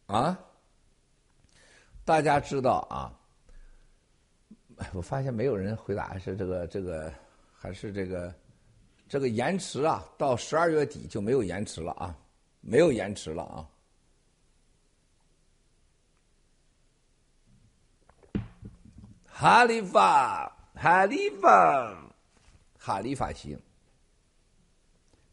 [0.07, 0.37] 啊，
[2.05, 3.15] 大家知道啊？
[4.93, 7.15] 我发现没有人回答是这个这个
[7.57, 8.35] 还是这个
[9.09, 10.05] 这个延迟啊？
[10.19, 12.19] 到十二月底就没有延迟了啊？
[12.63, 13.63] 没有延迟了啊？
[19.29, 22.04] 哈利法，哈利法。
[22.85, 23.59] 哈利法行，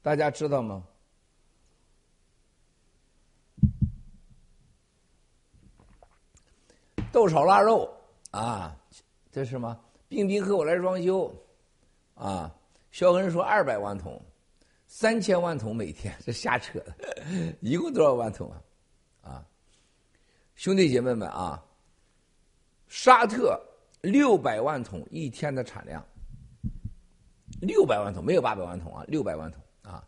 [0.02, 0.88] 大家知道吗？
[7.12, 7.94] 豆炒腊肉
[8.32, 8.74] 啊，
[9.34, 9.78] 这是什么？
[10.08, 11.30] 冰冰和我来装修
[12.16, 12.56] 啊。
[12.90, 14.22] 肖恩说二百万桶，
[14.88, 16.82] 三千万桶每天，这瞎扯，
[17.60, 18.64] 一共多少万桶啊？
[19.24, 19.46] 啊，
[20.56, 21.62] 兄弟姐妹们啊，
[22.88, 23.62] 沙特
[24.00, 26.02] 六百万桶一天的产量，
[27.62, 30.04] 六百万桶没有八百万桶啊，六百万桶啊，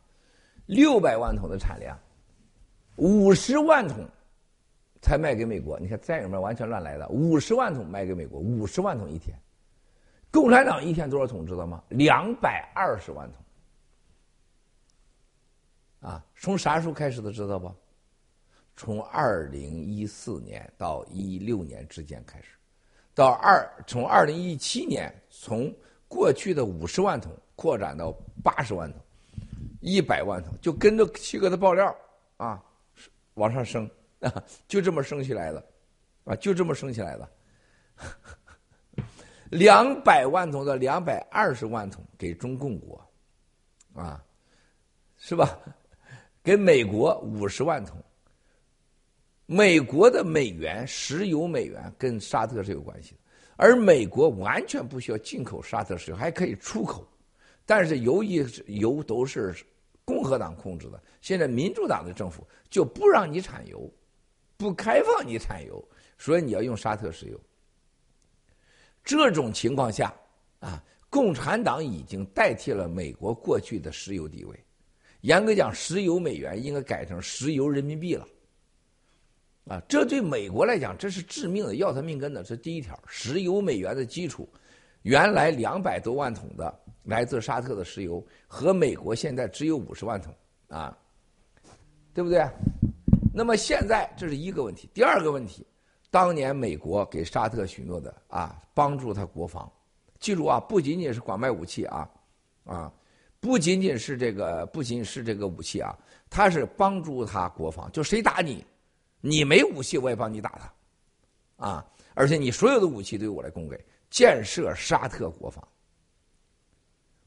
[0.65, 1.97] 六百万桶的产量，
[2.95, 4.05] 五十万桶
[5.01, 5.79] 才卖给美国。
[5.79, 9.37] 你看在里面完全乱来的，五十万桶卖给美国，五十万桶一天。
[10.31, 11.83] 共产党一天多少桶知道吗？
[11.89, 16.09] 两百二十万桶。
[16.09, 17.71] 啊，从啥时候开始的知道不？
[18.75, 22.55] 从二零一四年到一六年之间开始，
[23.13, 25.71] 到二从二零一七年从
[26.07, 28.11] 过去的五十万桶扩展到
[28.43, 29.01] 八十万桶，
[29.81, 31.95] 一百万桶，就跟着七哥的爆料
[32.37, 32.63] 啊
[33.35, 33.89] 往上升
[34.19, 35.63] 啊，就这么升起来了，
[36.23, 37.29] 啊，就这么升起来了。
[39.49, 42.99] 两百万桶的两百二十万桶给中共国，
[43.93, 44.23] 啊，
[45.17, 45.59] 是吧？
[46.43, 47.97] 给美国五十万桶。
[49.45, 53.17] 美国的美元石油美元跟沙特是有关系的，
[53.57, 57.07] 而美国完全不需要进口沙特石油，还可以出口。
[57.65, 59.55] 但是由于油都是
[60.05, 63.89] 共和党控制的，现在民主党的政府就不让你产油，
[64.57, 65.83] 不开放你产油，
[66.17, 67.39] 所以你要用沙特石油。
[69.03, 70.13] 这种情况下，
[70.59, 74.57] 啊，共产党已经代替了美国过去的石油地位。
[75.21, 78.27] 严格讲，石油美元应该改成石油人民币了。
[79.67, 82.43] 啊，这对美国来讲，这是致命的，要他命根的。
[82.43, 84.49] 这第一条，石油美元的基础，
[85.03, 90.33] 原来两百多万桶的来自沙特的石油，和美国现在只有五十万桶，
[90.69, 90.97] 啊，
[92.13, 92.45] 对不对？
[93.33, 95.65] 那么现在这是一个问题，第二个问题。
[96.11, 99.67] 当年美国给沙特许诺的啊，帮助他国防，
[100.19, 102.07] 记住啊，不仅仅是光卖武器啊，
[102.65, 102.93] 啊，
[103.39, 105.97] 不仅仅是这个，不仅是这个武器啊，
[106.29, 108.63] 他是帮助他国防，就谁打你，
[109.21, 110.51] 你没武器我也帮你打
[111.57, 115.67] 他，啊，而且你所有的武器都由我来供给，建设沙特国防。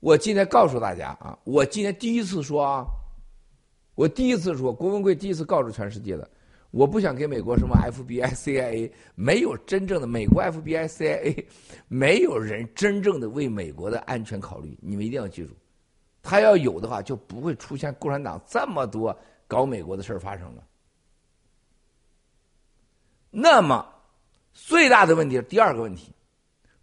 [0.00, 2.86] 我今天告诉大家啊，我今天第一次说啊，
[3.94, 6.30] 我第一次说，郭文贵第一次告诉全世界的。
[6.72, 11.46] 我不想给美国什么 FBI、CIA，没有真正的美国 FBI、CIA，
[11.88, 14.76] 没有人真正的为美国的安全考虑。
[14.82, 15.54] 你们一定要记住，
[16.22, 20.62] 他要有的话，就不会出现共产党这么多搞美国的事儿发生了。
[23.30, 23.86] 那么，
[24.52, 26.12] 最大的问题第二个问题，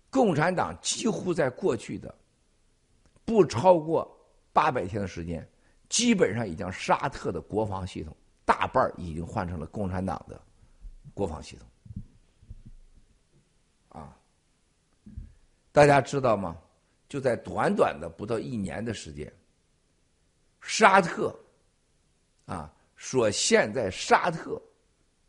[0.10, 2.16] 共产党几乎在过去的
[3.34, 4.16] 不超过
[4.52, 5.50] 八百天的时间，
[5.90, 8.16] 基本上已将沙特的国防系统。
[8.46, 10.40] 大半已经换成了共产党的
[11.14, 11.68] 国防系统，
[14.02, 14.16] 啊，
[15.72, 16.58] 大家知道吗？
[17.08, 19.34] 就在短短的不到一年的时间，
[20.62, 21.34] 沙特
[22.46, 24.62] 啊，说现在沙特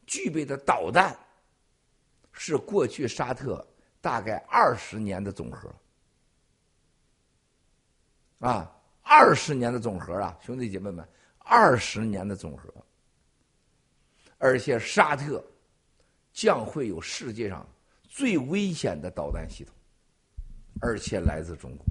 [0.07, 1.16] 具备的导弹
[2.32, 3.64] 是过去沙特
[4.00, 5.72] 大概二十年的总和，
[8.41, 8.70] 啊，
[9.03, 11.07] 二十年的总和啊，兄弟姐妹们，
[11.39, 12.72] 二十年的总和。
[14.39, 15.43] 而且沙特
[16.32, 17.66] 将会有世界上
[18.09, 19.74] 最危险的导弹系统，
[20.80, 21.87] 而且来自中国。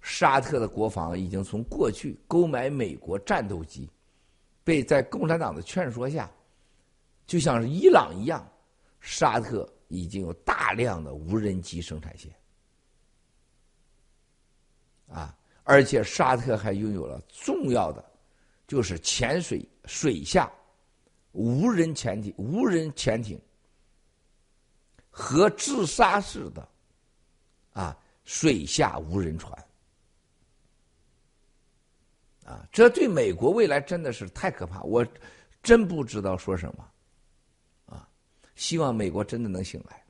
[0.00, 3.88] 沙特的国防已经从过去购买美国战斗机，
[4.64, 6.30] 被在共产党的劝说下，
[7.26, 8.46] 就像是伊朗一样，
[9.00, 12.30] 沙特已经有大量的无人机生产线。
[15.08, 18.04] 啊，而且沙特还拥有了重要的，
[18.66, 20.50] 就是潜水水下。
[21.32, 23.40] 无人潜艇、无人潜艇
[25.10, 26.68] 和自杀式的
[27.74, 29.52] 啊水下无人船
[32.44, 35.06] 啊，这对美国未来真的是太可怕，我
[35.62, 36.90] 真不知道说什么
[37.86, 38.08] 啊！
[38.56, 40.04] 希望美国真的能醒来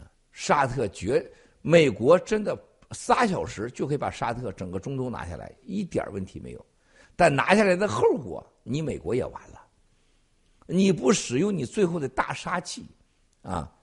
[0.00, 0.10] 啊！
[0.32, 1.30] 沙特绝，
[1.60, 2.56] 美国真的
[2.92, 6.66] 仨小时就可以把沙特整个中东拿下来，一点问题没有。
[7.14, 9.66] 但拿下来的后果，你美国也完了。
[10.66, 12.86] 你不使用你最后的大杀器，
[13.42, 13.74] 啊，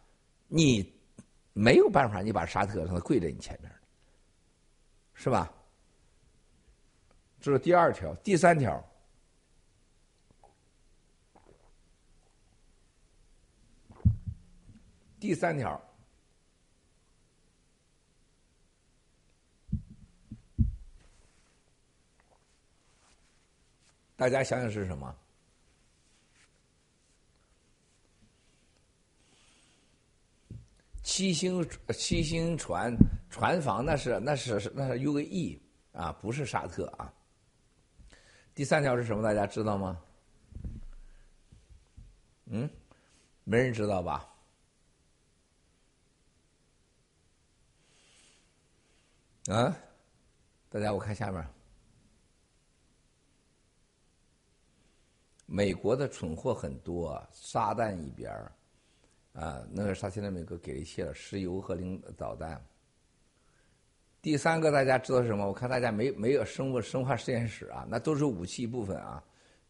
[0.48, 0.94] 你
[1.54, 3.72] 没有办法，你把沙特让它跪在你前面，
[5.14, 5.52] 是吧？
[7.42, 8.84] 这是第二条，第三条，
[15.20, 15.80] 第三条，
[24.16, 25.16] 大家想想是什么？
[31.04, 32.96] 七星七星船
[33.30, 35.60] 船房那是那是那是 UAE
[35.94, 37.14] 啊，不是沙特啊。
[38.56, 39.22] 第三条是什么？
[39.22, 40.02] 大家知道吗？
[42.46, 42.70] 嗯，
[43.44, 44.28] 没人知道吧？
[49.48, 49.78] 啊，
[50.70, 51.48] 大家我看下面，
[55.46, 58.52] 美国的蠢货很多，撒旦一边儿。
[59.34, 62.60] 啊，那个啥，现在美国给了一些石油和领导弹。
[64.22, 65.46] 第三个大家知道是什么？
[65.46, 69.24] 我看大家没没有生物生化实验室啊，那都是武器部分啊。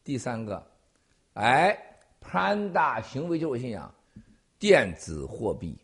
[0.03, 0.65] 第三个，
[1.33, 1.77] 哎，
[2.21, 3.93] 潘大行为就是信仰，
[4.59, 5.77] 电子货币，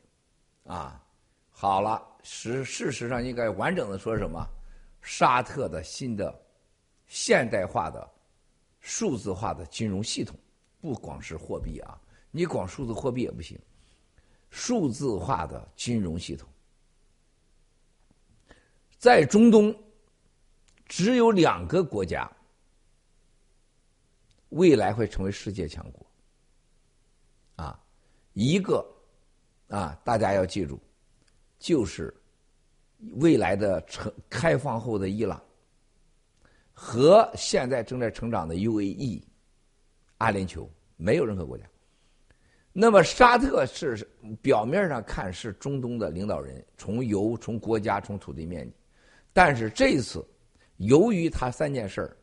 [0.63, 1.03] 啊，
[1.49, 4.47] 好了，实事实上应该完整的说什么？
[5.01, 6.39] 沙特的新的
[7.07, 8.07] 现代化的
[8.81, 10.37] 数字化的金融系统，
[10.81, 11.97] 不光是货币啊，
[12.31, 13.57] 你光数字货币也不行。
[14.49, 16.49] 数字化的金融系统，
[18.97, 19.73] 在中东
[20.87, 22.29] 只有两个国家
[24.49, 26.05] 未来会成为世界强国，
[27.55, 27.79] 啊，
[28.33, 28.85] 一个
[29.69, 30.77] 啊，大家要记住，
[31.57, 32.13] 就是
[33.13, 35.41] 未来的成开放后的伊朗。
[36.83, 39.21] 和现在正在成长的 UAE、
[40.17, 40.67] 阿联酋，
[40.97, 41.63] 没有任何国家。
[42.73, 44.09] 那么沙特是
[44.41, 48.73] 表面上看是中东的领导人，从油、从国家、从土地面积，
[49.31, 50.25] 但是这一次
[50.77, 52.17] 由于他三件事儿，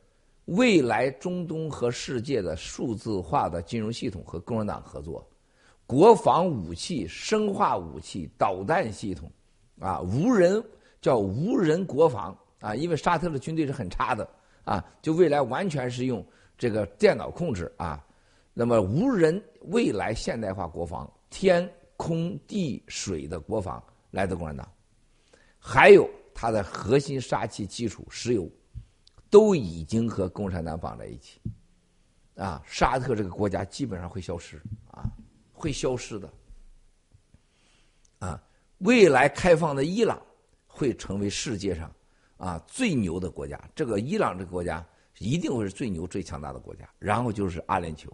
[0.46, 5.24] 未来中东和世界的数字化的金融系统和共产党合作，
[5.86, 9.30] 国防武器、生化武器、导弹系统，
[9.78, 10.60] 啊，无人
[11.00, 14.28] 叫无人国防啊，因为沙特的军队是很差的
[14.68, 16.22] 啊，就未来完全是用
[16.58, 18.04] 这个电脑控制啊。
[18.52, 21.66] 那么，无人未来现代化国防，天
[21.96, 24.70] 空地水的国防来自共产党，
[25.58, 28.46] 还有它的核心杀器基础石油，
[29.30, 31.40] 都已经和共产党绑在一起。
[32.36, 34.60] 啊，沙特这个国家基本上会消失
[34.90, 35.08] 啊，
[35.50, 36.30] 会消失的。
[38.18, 38.42] 啊，
[38.78, 40.20] 未来开放的伊朗
[40.66, 41.90] 会成为世界上
[42.38, 43.60] 啊最牛的国家。
[43.74, 44.82] 这个伊朗这个国家
[45.18, 46.88] 一定会是最牛、最强大的国家。
[46.98, 48.06] 然后就是阿联酋。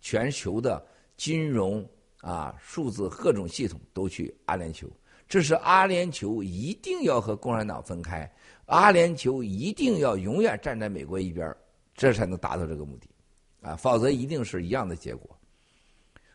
[0.00, 0.84] 全球的
[1.16, 1.86] 金融
[2.20, 4.86] 啊，数字各种系统都去阿联酋，
[5.26, 8.30] 这是阿联酋一定要和共产党分开，
[8.66, 11.54] 阿联酋一定要永远站在美国一边，
[11.94, 13.08] 这才能达到这个目的，
[13.66, 15.34] 啊，否则一定是一样的结果。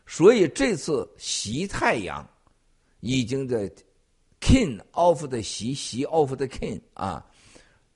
[0.04, 2.28] 所以这次习太阳
[2.98, 3.70] 已经在
[4.40, 7.24] king of the 习，习 of the king 啊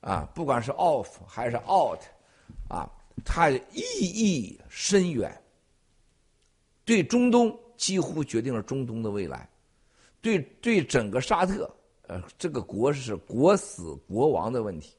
[0.05, 1.98] 啊，不管是 off 还是 out
[2.68, 2.86] 啊，
[3.24, 5.34] 它意义深远。
[6.84, 9.48] 对中东几乎决定了中东的未来，
[10.20, 11.74] 对对整个沙特，
[12.07, 14.94] 呃，这个国是国死国亡的问题，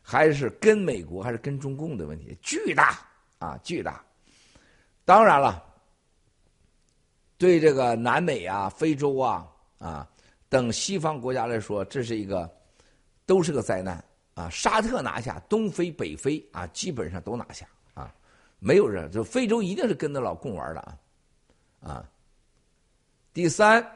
[0.00, 3.00] 还是跟美国还是跟中共的问题，巨大
[3.40, 4.00] 啊，巨大。
[5.04, 5.60] 当然了，
[7.36, 9.44] 对这个南美啊、非洲啊
[9.78, 10.08] 啊
[10.48, 12.48] 等西方国家来说，这是一个
[13.26, 14.02] 都是个灾难
[14.34, 14.48] 啊。
[14.50, 18.14] 沙特拿下东非、北非啊，基本上都拿下啊，
[18.58, 20.98] 没有人就非洲一定是跟着老共玩的啊。
[21.80, 22.10] 啊，
[23.32, 23.86] 第三，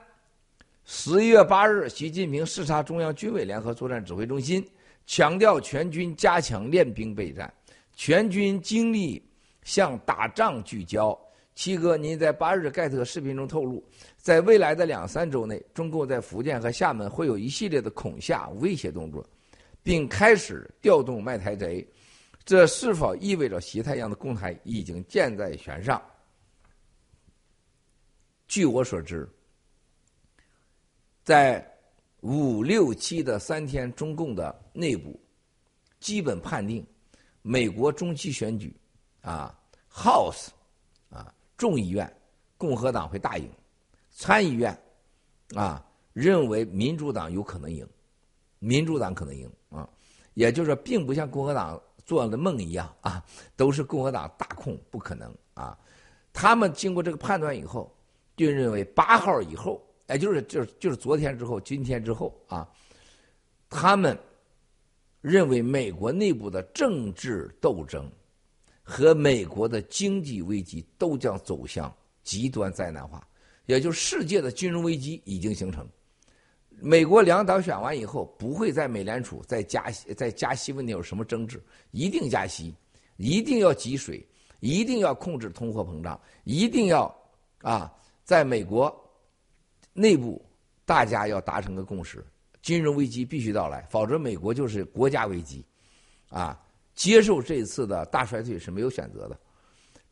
[0.84, 4.66] 十一月八日，习近平视察中央军委联合作战指挥中心，
[5.06, 7.52] 强调全军加强练兵备战，
[7.94, 9.26] 全军精力
[9.62, 11.18] 向打仗聚焦。
[11.54, 13.82] 七哥，您在八日盖特视频中透露，
[14.16, 19.26] 在未来的两三周内，中共在福建和厦门会有一系列的恐吓威胁动作，
[19.88, 21.88] 并开始调动卖台贼。
[22.44, 26.02] 这是否意味着习太阳的攻台已经箭在弦上？
[28.46, 29.26] 据我所知，
[31.24, 31.66] 在
[32.20, 35.18] 五六七的三天，中共的内部
[36.00, 36.86] 基本判定，
[37.40, 38.76] 美国中期选举
[39.22, 39.58] 啊
[39.90, 40.48] ，House
[41.08, 42.14] 啊众议院
[42.58, 43.50] 共和党会大赢，
[44.10, 44.78] 参议院
[45.54, 45.82] 啊
[46.12, 47.88] 认为民主党有可能赢，
[48.58, 49.50] 民主党可能赢，
[50.38, 53.24] 也就是说，并不像共和党做的梦一样 啊，
[53.56, 55.76] 都是共和党大控，不可能啊。
[56.32, 57.92] 他们经过这个判断以后。
[58.36, 62.68] 就认为八号以后，哎，就是就是就是昨天之后，今天之后啊，
[63.68, 64.16] 他们
[65.20, 68.08] 认为美国内部的政治斗争
[68.80, 73.26] 和美国的经济危机都将走向极端灾难化，
[73.66, 75.84] 也就是世界的金融危机已经形成。
[76.80, 82.74] 美国两党选完以后，不会在美联储在加息在加息问题有什么争执，一定加息，
[83.16, 84.26] 一定要挤水，
[84.60, 87.14] 一定要控制通货膨胀，一定要
[87.62, 87.92] 啊。
[88.24, 88.94] 在美国
[89.92, 90.44] 内部
[90.84, 92.24] 大家要达成个共识，
[92.60, 95.64] 金融危机必须到来，否则美国就是国家危机，
[96.28, 96.60] 啊，
[96.94, 99.38] 接受这次的大衰退是没有选择的。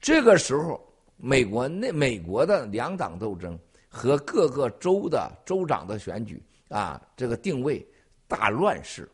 [0.01, 0.81] 这个时候，
[1.17, 3.59] 美国内美国的两党斗争
[3.89, 7.87] 和各个州的州长的选举啊，这个定位
[8.27, 9.09] 大乱世。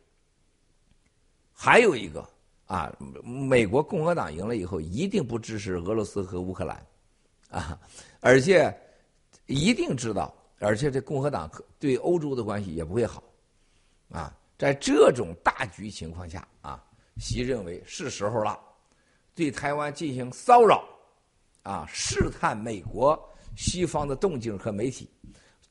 [1.53, 2.29] 还有一个
[2.67, 2.93] 啊，
[3.23, 6.87] 美国共和党赢了以后，一定不支持俄罗斯和乌克兰，
[7.51, 7.79] 啊，
[8.21, 8.75] 而且
[9.47, 13.23] 一定知道，而且这共和党对欧洲的关系也不会好，
[14.11, 16.83] 啊，在这种大局情况下啊，
[17.19, 18.59] 习认为是时候了，
[19.35, 20.85] 对台湾进行骚扰，
[21.63, 23.17] 啊，试探美国
[23.57, 25.09] 西方的动静和媒体，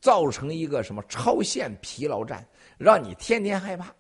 [0.01, 2.45] 造成一个什么超限疲劳战，
[2.77, 3.93] 让你天天害怕，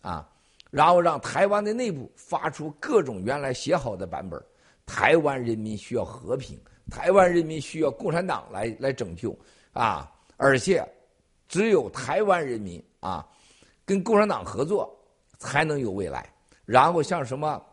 [0.00, 0.28] 啊。
[0.70, 4.38] 然后让台湾的内部发出各种原来写好的版本，
[4.86, 9.36] 台湾人民需要和平，台湾人民需要共产党来来拯救
[9.72, 10.12] 啊！
[10.36, 10.86] 而且
[11.48, 13.26] 只有台湾人民啊，
[13.86, 14.94] 跟共产党合作
[15.38, 16.30] 才能有未来。
[16.66, 17.66] 然后像什么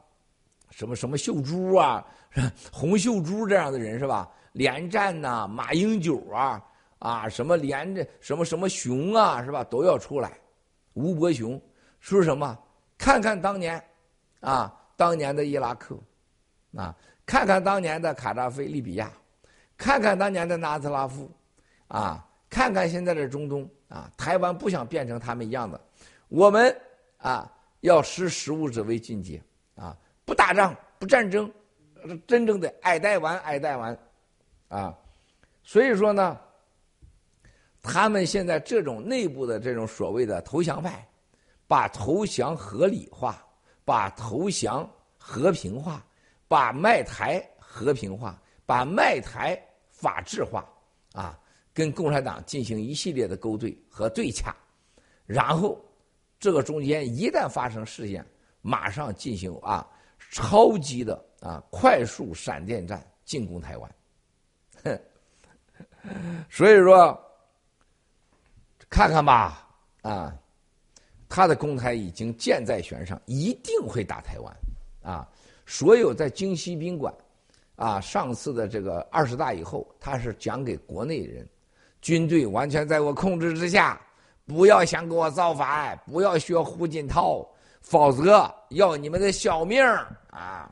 [0.71, 2.01] 什么什么秀珠啊、
[2.71, 4.31] 洪秀珠这样的人是吧？
[4.53, 6.63] 连战呐、马英九啊
[7.05, 9.63] 啊，什么连着什么什么熊啊是吧？
[9.63, 10.39] 都要出来。
[10.93, 11.61] 吴伯雄
[11.99, 12.57] 说什么？
[12.97, 13.83] 看看当年，
[14.39, 15.95] 啊，当年的伊拉克，
[16.75, 19.11] 啊，看看当年的卡扎菲利比亚，
[19.77, 21.29] 看看当年的纳兹拉夫，
[21.89, 25.79] 啊，看看现在的中东，啊，台湾不想变成他们一样的，
[26.27, 26.75] 我们
[27.17, 27.51] 啊
[27.81, 29.39] 要识时务者为俊杰，
[29.75, 29.95] 啊，
[30.25, 31.51] 不打仗不战争，
[32.25, 33.95] 真正的爱戴完爱戴完，
[34.69, 34.97] 啊，
[35.63, 36.39] 所以说呢，
[37.85, 41.07] 他们现在这种内部的这种所谓的投降派。
[41.67, 43.43] 把投降合理化，
[43.83, 46.05] 把投降和平化，
[46.47, 49.59] 把卖台和平化，把卖台
[49.89, 50.63] 法治化，
[51.13, 51.39] 啊，
[51.73, 54.55] 跟共产党进行一系列的勾兑和对洽，
[55.25, 55.83] 然后
[56.39, 58.23] 这个中间一旦发生事件，
[58.61, 59.89] 马上进行啊
[60.29, 63.95] 超级的啊快速闪电战进攻台湾，
[64.83, 64.99] 哼，
[66.47, 67.19] 所以说
[68.89, 69.67] 看看吧，
[70.01, 70.35] 啊。
[71.27, 74.55] 他的公台已经箭在弦上，一定会打台湾，
[75.01, 75.27] 啊！
[75.65, 77.13] 所有在京西宾馆，
[77.75, 81.45] 啊，上次的这个二十大以后，他是讲给国内人，
[81.99, 83.99] 军队完全在我控制之下，
[84.45, 87.45] 不要想给我造反，不要学胡锦涛，
[87.81, 89.83] 否则要你们的小命
[90.29, 90.71] 啊！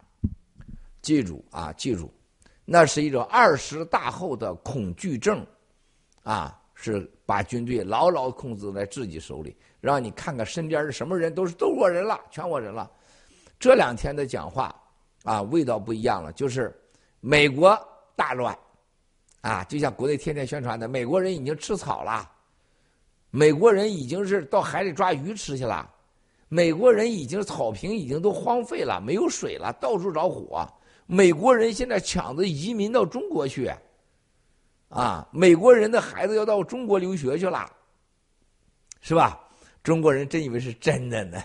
[1.02, 2.14] 记住啊，记住，
[2.64, 5.46] 那是一种二十大后的恐惧症，
[6.22, 6.62] 啊，
[6.92, 9.56] 是把军队牢牢控制在自己手里。
[9.80, 12.90] 让你看看身边的什么人都是都我人了，全我人了。
[13.60, 14.74] 这两天的讲话
[15.24, 16.74] 啊，味道不一样了，就是
[17.20, 17.78] 美国
[18.16, 18.58] 大乱
[19.42, 22.30] 啊，就像国内天天宣传的，美国人已经吃草了，
[23.30, 25.90] 美国人已经是到海里抓鱼吃去了，
[26.48, 30.66] 美国人已经草坪已经都荒废了，没有水了，到处着火。
[31.06, 33.70] 美国人现在抢着移民到中国去，
[34.94, 37.70] 啊，美国人的孩子要到中国留学去了，
[39.02, 39.40] 是吧？
[39.84, 41.44] 中国人真以为是真的呢，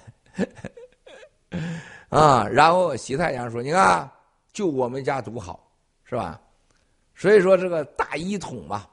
[2.09, 2.47] 啊！
[2.47, 4.09] 然后习太阳说：“你看，
[4.53, 5.69] 就我们家独好，
[6.05, 6.41] 是吧？
[7.17, 8.87] 所以说这个大一统嘛，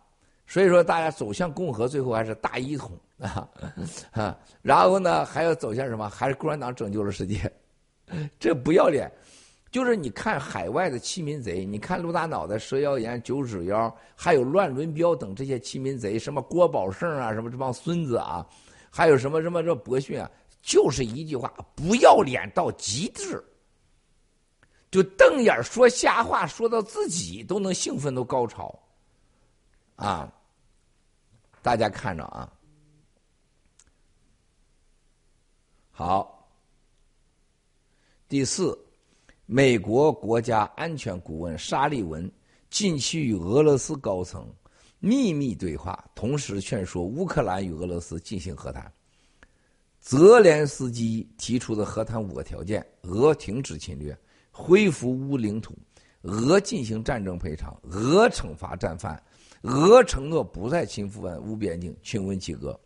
[0.48, 3.48] 所以说大家走向共和，最后还是大一统啊
[4.14, 4.36] 啊！
[4.64, 6.10] 然后呢，还要走向什么？
[6.10, 7.52] 还是共产党拯救了世界？
[8.40, 9.12] 这不要脸！
[9.76, 18.48] 就是你看海外的欺民贼，你看陆大脑袋、蛇妖言、九指妖，还有乱伦彪等这些欺民贼，什么郭宝胜啊，什么这帮孙子啊！”
[18.90, 23.44] 还有什么什么这博逊啊，就是一句话，不要脸到极致，
[24.90, 28.80] 就瞪眼说瞎话，说到自己都能兴奋到高潮，
[29.98, 30.34] 啊！
[31.62, 32.50] 大家看着啊，
[35.92, 36.48] 好。
[38.30, 38.78] 第四，
[39.48, 42.30] 美国国家安全顾问沙利文
[42.72, 44.52] 近期与俄罗斯高层。
[45.00, 48.92] 秘密对话，同时劝说乌克兰与俄罗斯进行和谈。
[50.00, 54.18] 泽连斯基提出的和谈五个条件：俄停止侵略，
[54.50, 55.78] 恢复乌领土，
[56.24, 59.22] 俄进行战争赔偿，俄惩罚战犯，
[59.62, 61.96] 俄承诺不再侵犯乌边境。
[62.02, 62.80] 请问几个？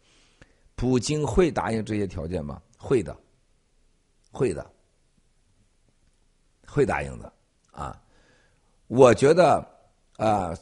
[0.75, 2.61] 普京会答应这些条件吗？
[2.77, 3.15] 会的，
[4.31, 4.69] 会的，
[6.69, 7.33] 会答应的。
[7.71, 8.01] 啊，
[8.87, 9.67] 我觉得
[10.17, 10.57] 啊。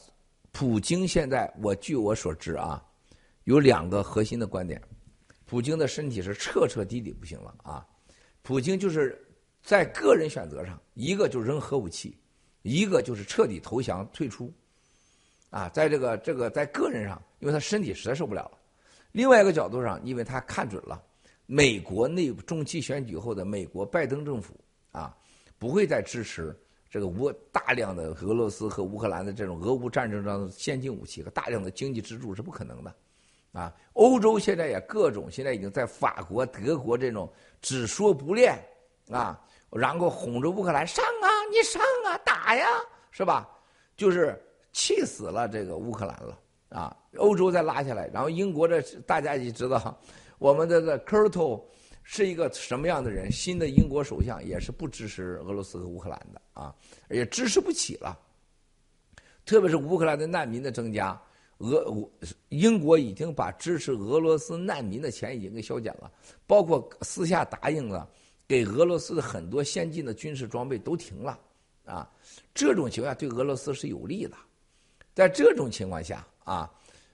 [0.54, 2.84] 普京现在，我据我所知啊，
[3.44, 4.82] 有两个核心的观点。
[5.46, 7.86] 普京的身体是彻彻底底不行了啊！
[8.42, 9.24] 普京就是
[9.62, 12.18] 在个人选择上，一个就扔核武器，
[12.64, 14.52] 一个就是彻底投降退出。
[15.52, 18.58] 啊，在这个这个在个人上，因为他身体实在受不了了。
[19.12, 21.00] 另外一个角度上，因为他看准了
[21.46, 24.60] 美国内部中期选举后的美国拜登政府
[24.92, 25.16] 啊，
[25.58, 26.56] 不会再支持
[26.90, 32.96] 这个乌大量的俄罗斯和乌克兰的这种俄乌战争中的先进武器和大量的经济支柱是不可能的。
[33.54, 38.60] 啊，欧洲现在也各种，现在已经在法国、德国这种只说不练
[39.10, 39.42] 啊，
[39.72, 42.68] 然后哄着乌克兰上啊，你上啊，打呀，
[43.10, 43.50] 是吧？
[43.96, 44.40] 就是
[44.74, 46.40] 气死了这个乌克兰了
[46.70, 46.96] 啊！
[47.16, 50.00] 欧洲再拉下来，然后英国这大家也知道，
[50.38, 51.68] 我们的这科尔托
[52.10, 53.30] 是一个什么样的人？
[53.30, 56.74] 新的英国首相也是不支持俄罗斯和乌克兰的啊，
[57.10, 58.18] 也支持不起了，
[59.46, 61.22] 特别是乌克兰的难民的增加。
[61.58, 62.10] 俄
[62.48, 66.10] 英国已经把支持俄罗斯难民的钱已经给削减了，
[66.46, 68.10] 包括私下答应了
[68.48, 71.38] 给俄罗斯的很多先进的军事装备都停了，
[71.84, 72.10] 啊，
[72.54, 74.38] 这种情况下对俄罗斯是有利的。
[75.14, 76.72] 在这种情况下啊，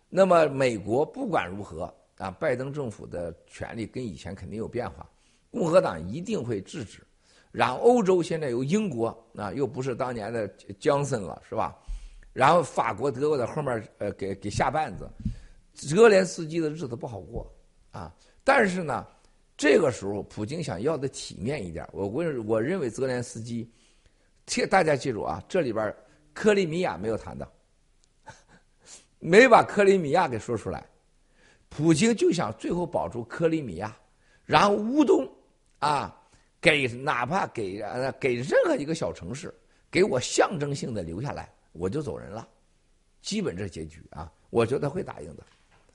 [0.07, 1.91] 那么美国不管如何
[2.23, 5.05] 啊，拜登政府的权力跟以前肯定有变化，
[5.51, 7.03] 共和党一定会制止。
[7.51, 10.47] 然后欧洲现在有英国啊，又不是当年的
[10.79, 11.77] 江森了，是吧？
[12.31, 15.09] 然后法国、德国在后面呃给给下绊子，
[15.73, 17.53] 泽连斯基的日子不好过
[17.91, 18.15] 啊。
[18.41, 19.05] 但是呢，
[19.57, 21.85] 这个时候普京想要的体面一点。
[21.91, 23.69] 我我我认为泽连斯基，
[24.47, 25.93] 切大家记住啊，这里边
[26.33, 27.51] 克里米亚没有谈到，
[29.19, 30.85] 没把克里米亚给说出来。
[31.75, 33.95] 普京就想最后保住克里米亚，
[34.45, 35.27] 然后乌东
[35.79, 36.15] 啊，
[36.61, 39.51] 给哪怕给呃给任何一个小城市，
[39.89, 41.51] 给我象征性的留下来。
[41.71, 42.47] 我就走人了，
[43.23, 45.43] 基本这结局啊，我觉得会答应的，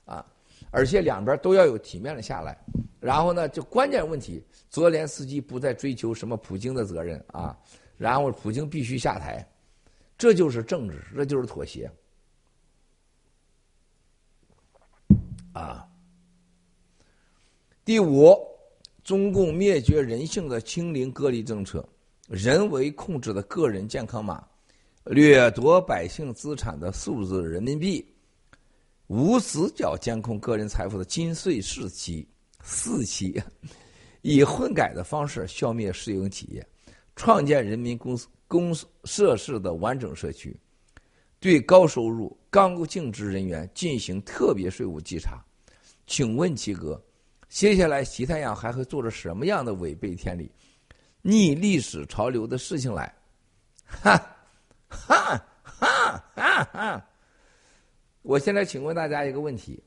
[0.03, 0.25] 啊，
[0.71, 2.57] 而且两边都要有体面的下来，
[2.99, 7.57] 然后呢，就关键问题，泽连斯基不再追求什么普京的责任啊，
[7.97, 9.49] 然后普京必须下台，
[10.17, 11.89] 这就是政治，这就是妥协，
[15.59, 15.85] 啊，
[17.83, 18.33] 第五，
[19.03, 21.87] 中共灭绝人性的清零隔离政策，
[22.27, 24.45] 人为控制的个人健康码。
[25.05, 28.05] 掠夺百姓资产的数字人民币，
[29.07, 32.27] 无死角监控个人财富的金税四期，
[32.61, 33.41] 四期，
[34.21, 36.65] 以混改的方式消灭私营企业，
[37.15, 40.55] 创建人民公公设施的完整社区，
[41.39, 45.43] 对高收入高净值人员进行特别税务稽查。
[46.09, 46.99] 请问齐哥，
[47.47, 50.51] 接下来习太阳还会做着什么样的违背天理、
[51.21, 53.13] 逆历史潮流的事情来？
[53.85, 54.17] 哈！
[54.89, 57.05] 哈哈哈哈！
[58.23, 59.81] 我现在请问大家一个问题：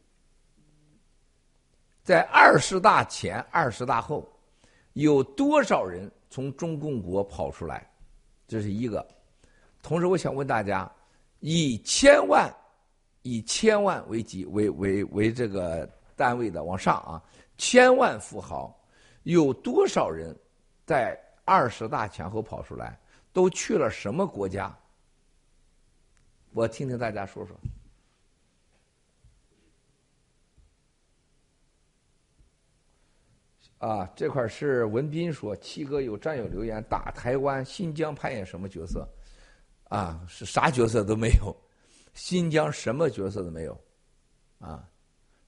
[2.04, 4.32] 在二十大前、二十大后，
[4.92, 7.84] 有多少人从中共国跑出来？
[8.46, 9.04] 这是一个。
[9.82, 10.88] 同时，我想问大家：
[11.40, 12.48] 以千万、
[13.22, 17.22] 以千万为几为为为这个单位的往上啊，
[17.56, 18.78] 千万富豪
[19.22, 20.36] 有多少人
[20.84, 22.98] 在二十大前后跑出来？
[23.32, 24.76] 都去了什么国家？
[26.52, 27.56] 我听听大家说说。
[33.78, 39.08] 啊，这块是文斌说，七哥有战友留言打台湾、新疆扮演什么角色？
[39.88, 41.56] 啊，是啥角色都没有，
[42.14, 43.80] 新疆什么角色都没有，
[44.58, 44.88] 啊，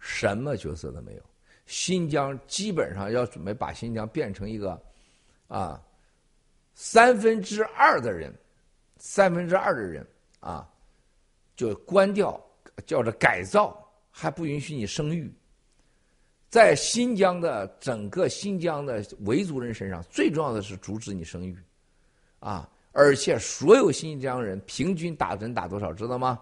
[0.07, 1.23] 什么角色都没有。
[1.65, 4.79] 新疆基本上要准备把新疆变成一个，
[5.49, 5.83] 啊，
[6.75, 8.31] 三分之二的人，
[8.99, 10.07] 三分之二的人
[10.41, 10.69] 啊。
[11.57, 12.39] 就关掉，
[12.85, 13.75] 叫做改造，
[14.11, 15.33] 还不允许你生育。
[16.51, 21.57] 在新疆的整个新疆的维族人身上，最重要的是阻止你生育，
[22.41, 22.69] 啊！
[22.93, 26.41] 而且所有新疆人平均打针打多少，知道吗？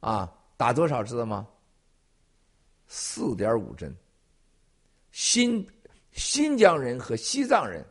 [0.00, 1.48] 啊，打多少知道吗？
[2.86, 3.94] 四点五针。
[5.12, 5.66] 新
[6.12, 7.84] 新疆人和西藏人、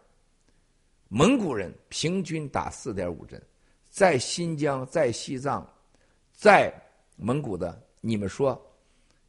[1.07, 3.41] 蒙古人平均打四点五针，
[3.89, 5.67] 在新疆，在西藏。
[6.35, 6.73] 在
[7.15, 8.59] 蒙古的，你们说，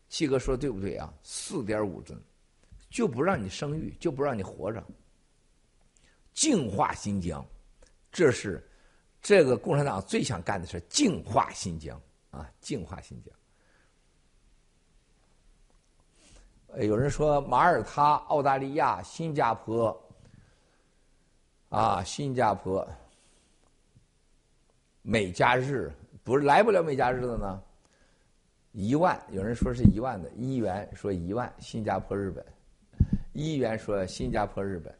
[0.08, 1.12] 七哥说对不对啊？
[1.22, 2.20] 四点五针，
[2.90, 4.82] 就不让你生育，就不让你活着。
[6.32, 7.46] 净化新疆，
[8.10, 8.66] 这是
[9.22, 12.00] 这个共产党最想干的事净化新疆
[12.30, 13.32] 啊，净化新疆。
[16.80, 19.96] 有人说马耳他、澳大利亚、新加坡，
[21.68, 22.86] 啊，新加坡，
[25.02, 25.92] 美加日。
[26.24, 27.62] 不是来不了美加日的呢，
[28.72, 32.42] 一万有人说是一万的，一元说一万，新加坡、日本，
[33.34, 34.90] 一元说新加坡、日本，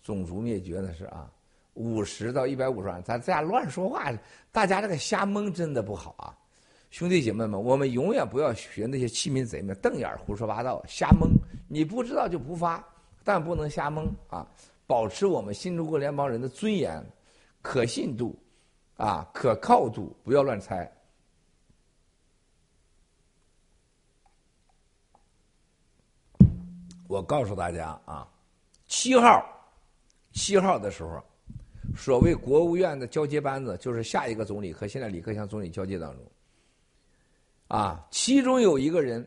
[0.00, 1.28] 种族灭绝那是啊，
[1.74, 4.12] 五十到一百五十万，咱这样乱说话，
[4.52, 6.38] 大家这个瞎蒙真的不好啊。
[6.90, 11.30] 兄弟姐妹们，我们永远不要学那些欺民贼们瞪眼胡说八道、瞎蒙。
[11.68, 12.84] 你不知道就不发，
[13.22, 14.46] 但不能瞎蒙啊！
[14.88, 17.00] 保持我们新中国联邦人的尊严、
[17.62, 18.36] 可信度
[18.96, 20.90] 啊、可靠度，不要乱猜。
[27.06, 28.28] 我告诉大家啊，
[28.86, 29.44] 七号，
[30.32, 31.22] 七号的时候，
[31.96, 36.24] 所谓国务院的交接班子，就是下一个总理和现在李克强总理交接当中。
[37.70, 39.24] 啊，其中有一个人，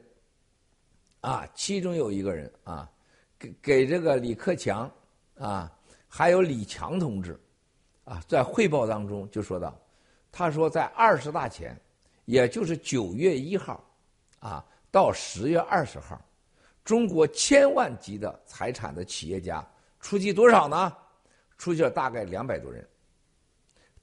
[1.21, 2.91] 啊，其中有一个人啊，
[3.39, 4.91] 给给这个李克强
[5.37, 5.71] 啊，
[6.09, 7.39] 还有李强同志，
[8.03, 9.73] 啊，在汇报当中就说到，
[10.29, 11.73] 他说在二十大前，
[12.25, 13.81] 也就是九月一号，
[14.39, 16.19] 啊，到十月二十号，
[16.83, 19.65] 中国千万级的财产的企业家
[20.01, 20.93] 出去多少呢？
[21.57, 22.85] 出去了大概两百多人，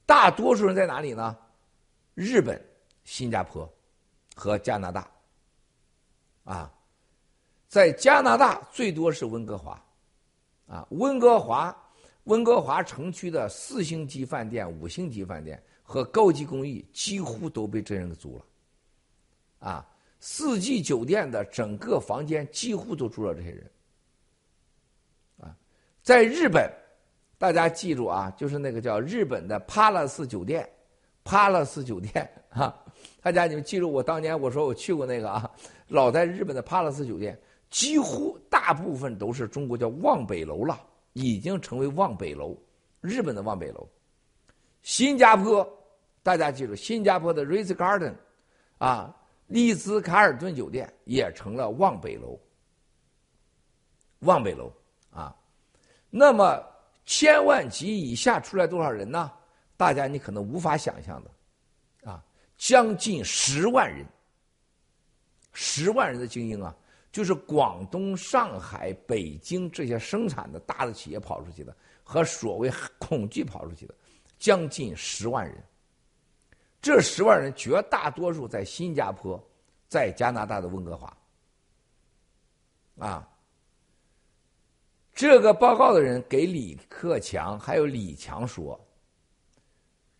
[0.07, 1.37] 大多数人在哪里呢？
[2.15, 2.59] 日本、
[3.05, 3.71] 新加坡。
[4.41, 5.11] 和加拿大，
[6.45, 6.73] 啊，
[7.69, 9.85] 在加拿大最多是温哥华，
[10.67, 11.77] 啊，温哥华，
[12.25, 19.87] 温哥华城区的四星级饭店、五星级饭店和高级公寓几乎都被这人给租了，啊，
[20.21, 23.71] 四季酒店的整个房间几乎都住了这些人，
[25.43, 25.55] 啊，
[26.03, 26.73] 在日本，
[27.37, 30.67] 大家记住啊，就是那个叫日本的帕拉斯酒店，
[31.25, 32.75] 帕拉斯酒店啊。
[33.23, 35.51] 大家，你们记住我当年我说我去过那个啊，
[35.89, 40.81] 老在日本的帕拉斯酒店，几乎大部分都是中国叫望北楼了，
[41.13, 42.57] 已经成为望北楼，
[43.01, 43.87] 日本的望北楼。
[44.83, 45.69] 新加坡，
[46.23, 48.15] 大家记住，新加坡的 r i z Garden，
[48.79, 49.15] 啊，
[49.49, 52.41] 丽兹卡尔顿酒店也成了望北楼，
[54.21, 54.73] 望北楼
[55.11, 55.37] 啊。
[56.09, 56.59] 那么
[57.05, 59.31] 千万级以下出来多少人呢？
[59.77, 61.31] 大家你可能无法想象的。
[62.61, 64.05] 将近十万人，
[65.55, 66.77] 十万人的精英啊，
[67.11, 73.95] 就是广东、上海、北京这些生产的大的企业跑出去的，和所谓恐惧跑出去的，
[74.39, 75.65] 将近十万人。
[76.83, 79.43] 这十万人绝大多数在新加坡，
[79.89, 81.17] 在加拿大的温哥华。
[82.99, 83.27] 啊，
[85.15, 88.79] 这个报告的人给李克强还有李强说。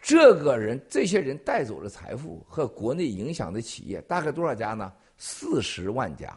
[0.03, 4.91] 这个人，这些人带走了财富和国内影响的企业大概多少家呢？
[5.19, 6.37] 四十万家，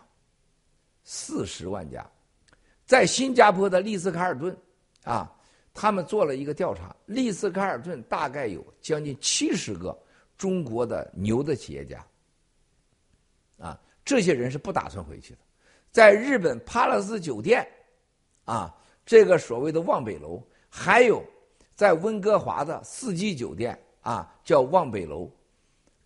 [1.06, 2.06] 四十万家，
[2.86, 4.56] 在新加坡的丽思卡尔顿，
[5.04, 5.34] 啊，
[5.74, 9.98] 他们做了一个调查，丽思卡尔顿大概有将近七十个
[10.38, 12.06] 中国的牛的企业家，
[13.58, 15.40] 啊，这些人是不打算回去的，
[15.90, 17.66] 在日本帕拉斯酒店，
[18.44, 21.24] 啊，这个所谓的望北楼，还有。
[21.76, 25.30] 在温哥华的四季酒店啊，叫望北楼，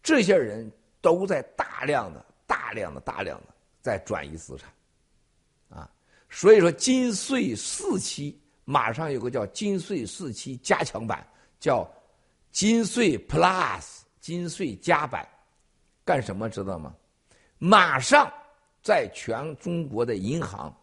[0.02, 4.72] 这些人都在大量的、大量的、大量的在转移资产，
[5.70, 5.90] 啊，
[6.30, 11.26] 所以说金税四期马上有个叫金税四期加强版，
[11.60, 11.90] 叫
[12.52, 15.28] 金税 Plus 金税加版，
[16.06, 16.96] 干什么知道吗？
[17.58, 18.32] 马上
[18.82, 20.74] 在全中国的银行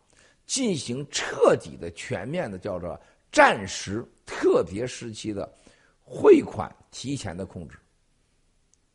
[0.45, 3.01] 进行彻底的、全面的叫做。
[3.33, 5.51] 暂时特别时期的
[6.01, 7.79] 汇款提前的控制，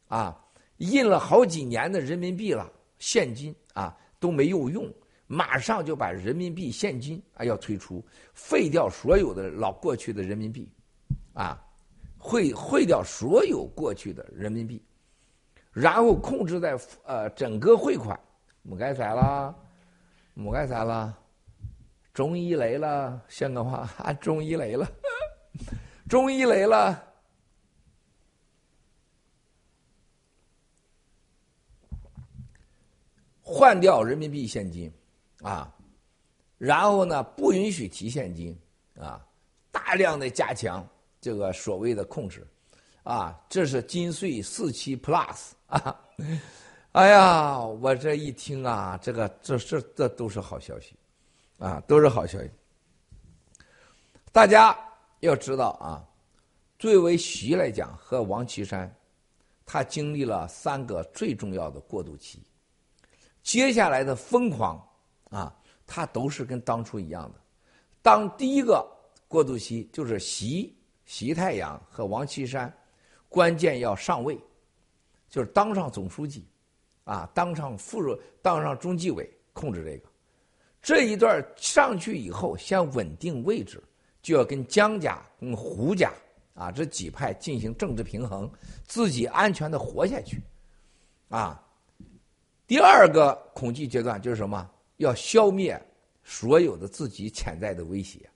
[0.07, 0.39] 啊，
[0.77, 4.91] 印了好几年的人民币了，现金啊都没有用，
[5.27, 8.03] 马上就把人民币现金啊要推出，
[8.34, 10.71] 废掉所有的老过去的人民币，
[11.34, 11.59] 啊，
[12.17, 14.82] 汇汇掉所有过去的人民币，
[15.71, 18.19] 然后控制在呃整个汇款，
[18.61, 19.55] 母该啥了，
[20.34, 21.17] 没该啥了。
[22.11, 24.86] 中医雷了，香港话啊， 中医雷了，
[26.10, 27.14] 中医来了，
[33.43, 34.91] 换掉人民币现金。
[35.41, 35.72] 啊，
[36.57, 38.60] 然后呢，不允许提现金。
[38.99, 39.24] 啊，
[39.72, 40.86] 大量的加强
[41.22, 42.45] 这个所谓的控制。
[43.03, 45.95] 啊，这是金税四期 Plus 啊，
[46.93, 50.95] 哎呀，我这一听啊，这个这这这都是好消息。
[51.60, 52.49] 啊，都是好消息。
[54.32, 54.76] 大家
[55.20, 56.05] 要知道啊，
[56.78, 58.93] 作为习来讲和王岐山，
[59.65, 62.41] 他经历了三个最重要的过渡期，
[63.43, 64.82] 接下来的疯狂
[65.30, 65.53] 啊，
[65.86, 67.39] 他都是跟当初一样的。
[68.01, 68.88] 当第一个
[69.28, 70.74] 过渡期就是习
[71.05, 72.74] 习太阳和王岐山，
[73.28, 74.39] 关键要上位，
[75.30, 76.47] 就是当上总书记，
[77.03, 80.09] 啊，当上副，当上中纪委，控制这个。
[80.82, 83.84] 这一段上去以后，先稳定位置，
[84.22, 86.11] 就要跟江家、跟胡家
[86.53, 88.49] 啊这几派进行政治平衡，
[88.86, 90.41] 自己安全的活下去。
[91.30, 91.63] 啊。
[92.67, 94.70] 第二个恐惧阶段就是什么？
[94.97, 95.82] 要消灭
[96.24, 98.30] 所有的自己潜在的威胁，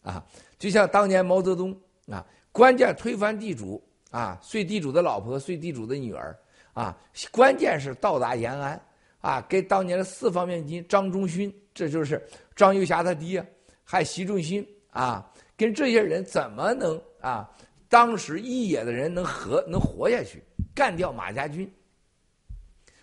[0.00, 0.24] 啊，
[0.58, 6.34] 就像当年毛泽东啊，关键推翻地主啊，睡地主的老婆，睡地主的女儿
[6.72, 6.96] 啊，
[7.30, 8.80] 关键是到达延安
[9.20, 13.46] 啊，跟当年的四方面军张忠勋，这就是张幼霞他爹，
[13.84, 14.66] 还习仲勋
[14.98, 15.24] 啊，
[15.56, 17.48] 跟这些人怎么能啊？
[17.88, 20.42] 当时一野的人能活能活下去，
[20.74, 21.72] 干掉马家军，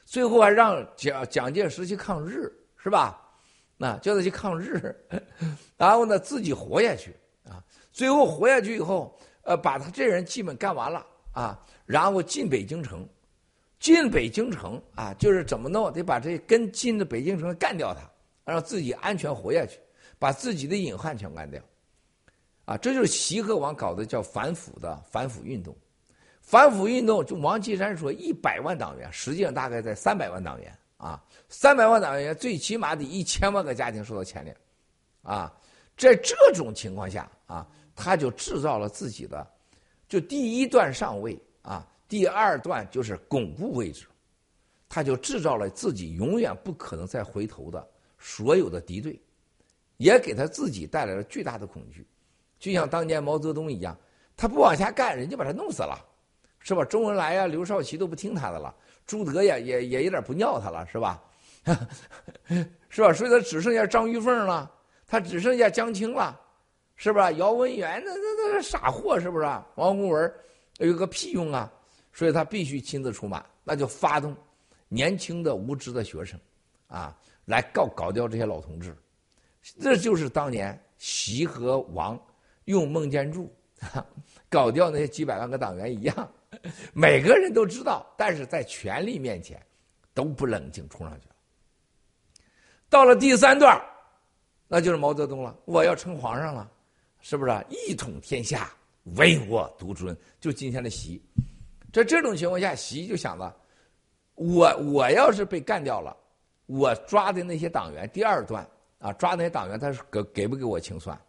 [0.04, 3.22] 最后还让蒋蒋介石去抗日，是吧？
[3.78, 4.93] 那叫他去抗日，
[5.78, 7.16] 然后呢自己活下去
[7.46, 7.64] 啊。
[7.93, 13.08] 最后活下去以后，呃，把他这人基本干完了啊，然后进北京城，
[13.80, 15.89] 进北京城啊，就是怎么弄？
[15.93, 18.02] 得把这跟进的北京城干掉他，
[18.52, 19.80] 让自己安全活下去，
[20.20, 21.62] 把自己的隐患全干掉。
[22.66, 25.76] 啊，这就是习和王搞的叫反腐的反腐运动，
[26.41, 34.57] 反腐运动就王岐山说一百万党员，实际上大概在三百万党员啊，三百万党员最起码得一千万个家庭受到牵连，
[35.22, 35.53] 啊，
[35.95, 39.47] 在这种情况下啊，他就制造了自己的，
[40.09, 44.07] 就第一段上位啊，第二段就是巩固位置，
[44.89, 47.88] 他就制造了自己永远不可能再回头的
[48.18, 49.22] 所有的敌对，
[49.97, 52.03] 也给他自己带来了巨大的恐惧。
[52.66, 53.95] 就像当年毛泽东一样，
[54.36, 56.03] 他不往下干，人家把他弄死了，
[56.57, 56.84] 是吧？
[56.84, 58.74] 周恩来呀、刘少奇都不听他的了，
[59.05, 61.22] 朱德呀也也有点不尿他了，是吧？
[62.89, 63.13] 是吧？
[63.13, 64.72] 所以他只剩下张玉凤了，
[65.05, 66.41] 他只剩下江青了，
[66.95, 67.32] 是吧？
[67.34, 69.45] 姚文元那那那傻货，是不是？
[69.76, 70.34] 王洪文
[70.80, 71.72] 有个屁用啊！
[72.13, 74.36] 所以他必须亲自出马，那就发动
[74.88, 76.39] 年轻的无知的学生
[76.88, 78.97] 啊，来搞搞掉这些老同志。
[79.80, 82.20] 这就是当年习和王。
[82.66, 83.51] 用孟建柱
[84.49, 86.32] 搞掉那些几百万个党员一样，
[86.93, 89.61] 每个人都知道，但是在权力面前
[90.13, 91.36] 都不冷静，冲上去了。
[92.89, 93.82] 到了第三段，
[94.68, 96.72] 那就是毛泽东了，我要称皇上了，
[97.20, 97.66] 是不是？
[97.70, 98.72] 一统天下，
[99.18, 101.22] 唯我独尊，就今天的习。
[101.91, 103.55] 在这种情况下，习就想了，
[104.36, 106.16] 我我要是被干掉了，
[106.66, 108.68] 我抓的那些党员，第二段
[108.99, 111.20] 啊，抓那些党员，他是给给不给我清算？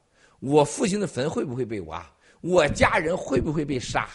[0.41, 2.05] 我父亲的坟会不会被挖？
[2.41, 4.09] 我家人会不会被杀？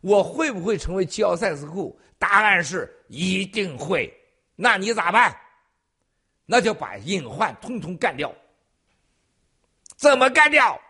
[0.00, 1.98] 我会不会成为吉奥塞斯库？
[2.18, 4.12] 答案是一定会。
[4.56, 5.36] 那你咋办？
[6.46, 8.32] 那就把隐患通通干掉。
[9.96, 10.80] 怎么干掉？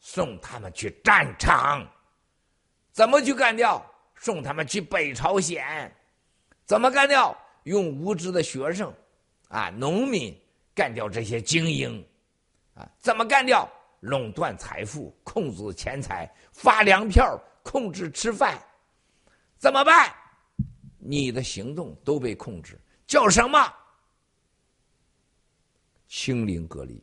[0.00, 1.86] 送他们去战场。
[2.92, 3.84] 怎么去干掉？
[4.16, 5.94] 送他们去北朝鲜。
[6.64, 7.36] 怎么干掉？
[7.64, 8.90] 用无知的学生，
[9.48, 10.34] 啊，农民
[10.74, 12.02] 干掉这些精英，
[12.74, 13.68] 啊，怎么干掉？
[14.00, 18.58] 垄断财富，控制钱财，发粮票，控制吃饭，
[19.56, 20.14] 怎么办？
[20.98, 23.58] 你的行动都被控制，叫什么？
[26.06, 27.02] 清零隔离。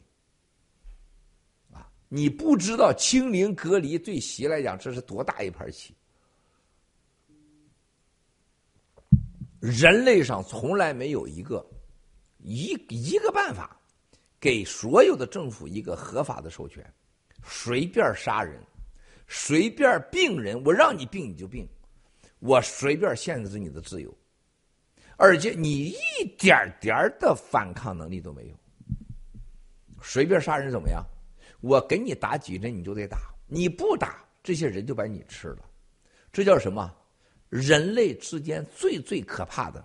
[1.73, 5.95] 啊，你不知道清零隔离对习来讲这是多大一盘棋？
[9.59, 11.65] 人类上从来没有一个
[12.39, 13.74] 一一个办法。
[14.45, 16.85] 给所有的政府一个合法的授权，
[17.43, 18.61] 随便杀人，
[19.27, 21.67] 随便病人，我让你病你就病，
[22.37, 24.15] 我随便限制你的自由，
[25.17, 28.53] 而且你一点点的反抗能力都没有。
[30.03, 31.03] 随便杀人怎么样？
[31.61, 33.17] 我给你打几针你就得打，
[33.47, 35.65] 你不打这些人就把你吃了，
[36.31, 36.93] 这叫什么？
[37.49, 39.83] 人类之间最最可怕的，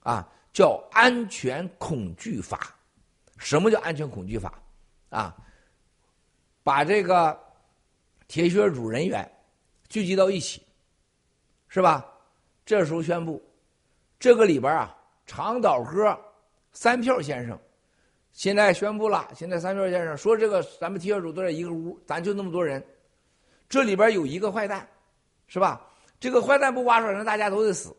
[0.00, 2.76] 啊，叫安全恐惧法。
[3.40, 4.52] 什么叫安全恐惧法？
[5.08, 5.34] 啊，
[6.62, 7.36] 把这个
[8.28, 9.28] 铁血主人员
[9.88, 10.62] 聚集到一起，
[11.68, 12.06] 是吧？
[12.66, 13.42] 这时候宣布，
[14.18, 14.94] 这个里边啊，
[15.26, 16.16] 长岛哥
[16.72, 17.58] 三票先生
[18.30, 22.84] 现在宣布了，现在三票先生说这个咱们铁血主都在一个屋，咱就那么多人，
[23.70, 24.86] 这里边有一个坏蛋，
[25.48, 25.80] 是吧？
[26.20, 27.96] 这个坏蛋不挖出来，那大家都得死。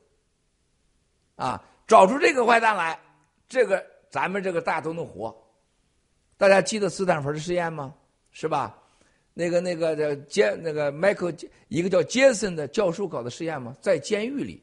[1.36, 2.98] 啊，找出这个坏蛋来，
[3.50, 3.84] 这个。
[4.12, 5.36] 咱们这个大家都能活，
[6.38, 7.95] 大家记得斯坦福的实验吗？
[8.32, 8.78] 是吧？
[9.34, 11.34] 那个那个的杰那个迈克
[11.70, 13.74] 一个叫杰森的教授搞的实验吗？
[13.80, 14.62] 在监狱里，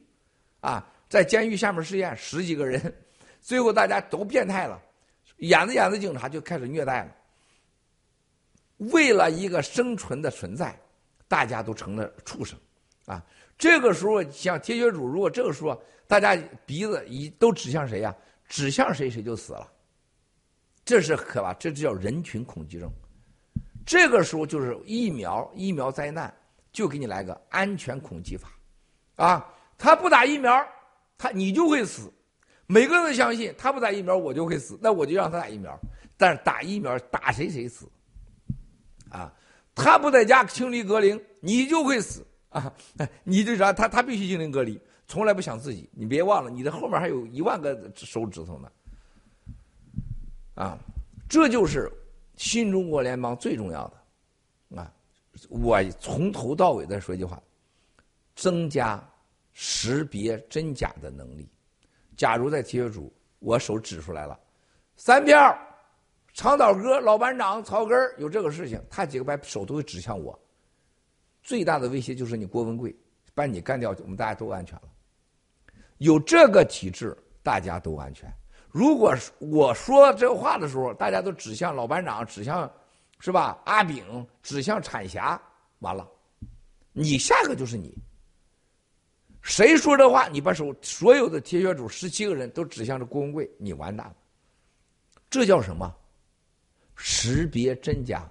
[0.61, 2.93] 啊，在监狱下面实验十几个人，
[3.41, 4.79] 最后大家都变态了，
[5.37, 7.15] 演着演着警察就开始虐待了。
[8.77, 10.79] 为了一个生存的存在，
[11.27, 12.57] 大家都成了畜生，
[13.07, 13.25] 啊，
[13.57, 16.37] 这个时候像铁血主，如果这个时候大家
[16.67, 18.15] 鼻子一都指向谁呀？
[18.49, 19.71] 指向谁谁就死了，
[20.83, 22.91] 这是可怕，这就叫人群恐惧症。
[23.85, 26.33] 这个时候就是疫苗，疫苗灾难
[26.71, 28.49] 就给你来个安全恐惧法，
[29.15, 29.47] 啊，
[29.77, 30.67] 他不打疫苗，
[31.17, 32.11] 他你就会死。
[32.67, 35.79] 每个人都相信他不打疫苗我就会死，那我就让他打疫苗。
[36.17, 37.89] 但是打疫苗打谁谁死，
[39.09, 39.33] 啊，
[39.73, 42.71] 他不在家清理隔离，你就会死啊！
[43.23, 43.71] 你就啥？
[43.71, 44.79] 他他必须清理隔离，
[45.09, 45.89] 从来不想自己。
[45.91, 48.71] 你别忘了，你的后面还有一万个手指头呢，
[50.53, 50.77] 啊，
[51.27, 51.91] 这就是
[52.37, 54.93] 新中国联邦最重要的啊！
[55.49, 57.41] 我从头到尾再说一句话：
[58.35, 59.03] 增加
[59.51, 61.49] 识别真假的能力。
[62.15, 64.39] 假如在铁血组，我手指出来了，
[64.95, 65.57] 三票，
[66.33, 70.37] 长岛哥、老班长、草根有这个事情，他几个把手都会指向我。
[71.41, 72.95] 最大的威胁就是你郭文贵，
[73.33, 74.83] 把你干掉，我们大家都安全了。
[75.99, 78.29] 有这个体制，大家都安全。
[78.71, 82.69] 如果我说这话的时候，大家都指向老班长，指向
[83.19, 83.61] 是吧？
[83.65, 85.41] 阿炳，指向产霞，
[85.79, 86.07] 完了，
[86.91, 87.95] 你下个就是你。
[89.41, 90.27] 谁说这话？
[90.27, 94.15] 你把手所有的铁血主十七个人都指向着郭文贵，你完蛋了。
[95.29, 95.95] 这叫什么？
[96.95, 98.29] 识别真假，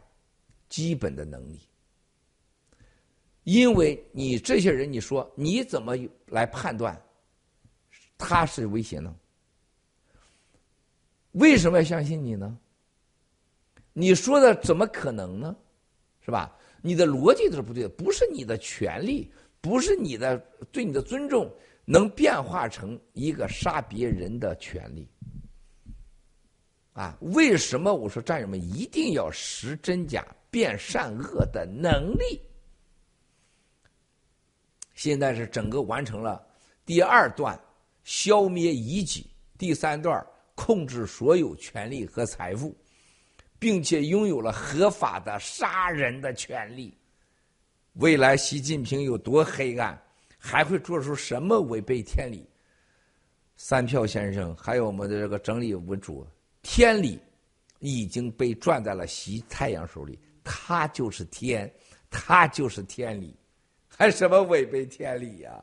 [0.68, 1.60] 基本的能力。
[3.44, 5.94] 因为你这些人，你说你怎么
[6.26, 7.00] 来判断
[8.18, 9.16] 他是威胁呢？
[11.32, 12.58] 为什么要相信你呢？
[13.94, 15.56] 你说的怎么可能呢？
[16.20, 16.54] 是吧？
[16.82, 19.32] 你的逻辑都是不对的，不是你的权利。
[19.60, 20.38] 不是你的
[20.70, 21.52] 对你的尊重
[21.84, 25.06] 能变化成一个杀别人的权利
[26.92, 27.18] 啊？
[27.20, 32.40] 为什么我说战友们一定要识真假、辨善恶的能力？
[34.94, 36.40] 现在是整个完成了
[36.86, 37.58] 第二段
[38.08, 39.26] 消灭异己，
[39.58, 42.74] 第三段控制所有权利和财富，
[43.58, 46.96] 并且拥有了合法的杀人的权利。
[47.96, 50.00] 未来习近平有多黑暗，
[50.38, 52.48] 还会做出什么违背天理？
[53.56, 56.26] 三票先生，还有我们的这个整理文主，
[56.62, 57.20] 天理
[57.78, 61.70] 已经被攥在了习太阳手里，他就是天，
[62.08, 63.36] 他就是天理，
[63.86, 65.62] 还什么违背天理呀？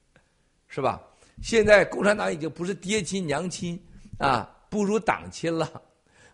[0.68, 1.02] 是吧？
[1.42, 3.82] 现在共产党已经不是爹亲娘亲
[4.18, 5.82] 啊，不如党亲了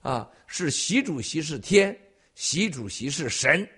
[0.02, 0.30] 啊！
[0.46, 1.96] 是习主席是天，
[2.34, 3.68] 习主席是神。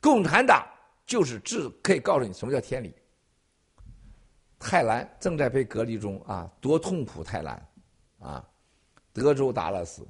[0.00, 0.64] 共产党
[1.06, 2.94] 就是治，可以告诉你什么叫天理。
[4.58, 7.22] 泰兰正在被隔离中啊，多痛苦！
[7.22, 7.68] 泰兰
[8.18, 8.48] 啊，
[9.12, 10.06] 德州达拉斯。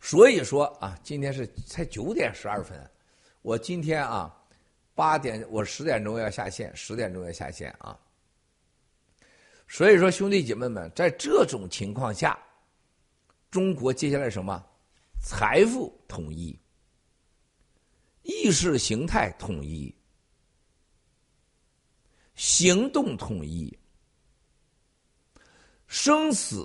[0.00, 2.90] 所以说啊，今天是才九点十二分，
[3.42, 4.34] 我今天啊
[4.94, 7.98] 八点我十点钟要下线，十点钟要下线啊。
[9.68, 12.38] 所以说，兄弟姐妹们，在这种情况下。
[13.50, 14.64] 中国接下来什么？
[15.20, 16.56] 财富统一，
[18.22, 19.92] 意识形态统一，
[22.36, 23.76] 行动统一，
[25.88, 26.64] 生死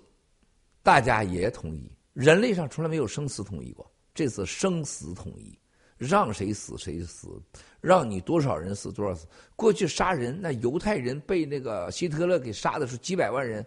[0.83, 1.91] 大家也统一。
[2.13, 5.57] 人类上从来没有生死统一过，这次生死统一，
[5.97, 7.41] 让谁死谁死，
[7.81, 9.27] 让你多少人死多少死。
[9.55, 13.65] 过去杀人，那犹太人被那个希特勒给杀的是几百万人，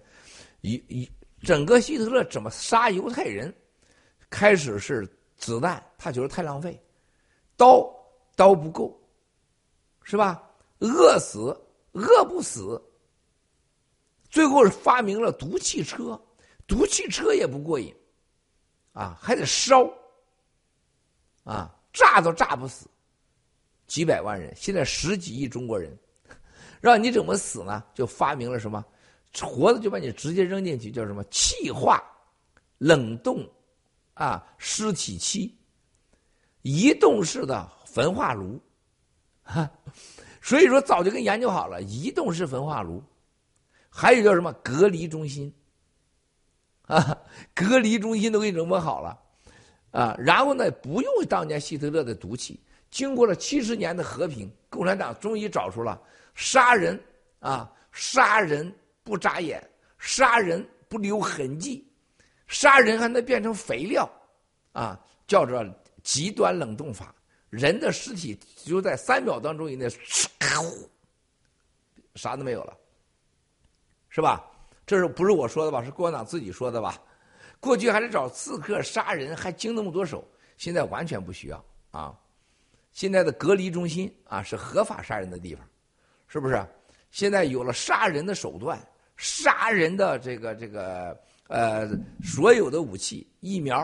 [0.61, 1.11] 一一。
[1.43, 3.55] 整个希特勒怎么杀犹太人？
[4.29, 6.73] 开始是子弹，他觉得太浪费；
[7.57, 7.89] 刀
[8.37, 9.01] 刀不够，
[10.03, 10.43] 是吧？
[10.81, 11.57] 饿死
[11.93, 12.83] 饿不死。
[14.29, 16.21] 最后是发明了毒汽车，
[16.67, 17.95] 毒汽车也不过瘾，
[18.93, 19.89] 啊，还得烧，
[21.45, 22.87] 啊，炸都炸不死，
[23.87, 25.97] 几百万人，现在十几亿中国人，
[26.81, 27.83] 让你怎么死呢？
[27.95, 28.85] 就发明了什么？
[29.41, 31.23] 活的就把你直接扔进去，叫什么？
[31.25, 32.03] 气化、
[32.79, 33.49] 冷冻，
[34.15, 35.55] 啊，尸体期，
[36.63, 38.61] 移动式的焚化炉，
[39.43, 39.71] 哈，
[40.41, 43.03] 所以说早就跟研究好了，移动式焚化炉，
[43.91, 44.51] 还有叫什么？
[44.65, 45.55] 隔离中心，
[46.83, 47.17] 啊，
[47.55, 49.17] 隔离中心都给你整好了，
[49.91, 52.61] 啊，然后呢，不用当年希特勒的毒气，
[52.91, 56.01] 经过了七十年的和平，共产党终于找出了
[56.35, 57.01] 杀人
[57.41, 58.75] 啊，杀人。
[59.05, 59.67] 不眨眼，
[59.97, 61.91] 杀人不留痕迹，
[62.47, 64.07] 杀人还能变成肥料，
[64.73, 65.65] 啊，叫做
[66.03, 67.15] 极端冷冻法。
[67.49, 69.89] 人的尸体就在三秒当中以内，
[72.17, 72.77] 啥都没有了，
[74.11, 74.45] 是吧？
[74.85, 75.83] 这是不是我说的吧？
[75.83, 77.01] 是共产党自己说的吧？
[77.61, 82.15] 过去还得找刺客杀人，还经那么多手，现在完全不需要啊！
[82.93, 85.65] 现在的隔离中心啊，是合法杀人的地方，
[86.27, 86.65] 是不是？
[87.11, 88.79] 现在有了杀人的手段。
[89.21, 91.89] 杀人的这个这个呃，
[92.23, 93.79] 所有的武器、疫苗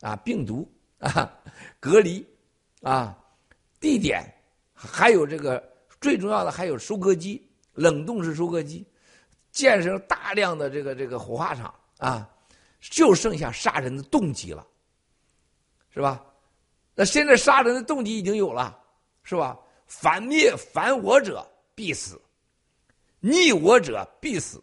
[0.00, 0.68] 啊、病毒
[0.98, 1.32] 啊、
[1.78, 2.26] 隔离
[2.82, 3.16] 啊，
[3.78, 4.24] 地点，
[4.74, 5.62] 还有这个
[6.00, 8.84] 最重要的还有收割机，冷冻式收割机，
[9.52, 12.28] 建设大量的这个这个火化场啊，
[12.80, 14.66] 就剩下杀人的动机了，
[15.90, 16.24] 是吧？
[16.94, 18.78] 那现在杀人的动机已经有了，
[19.22, 19.58] 是吧？
[19.86, 22.20] 反灭反我者必死，
[23.20, 24.62] 逆我者必死。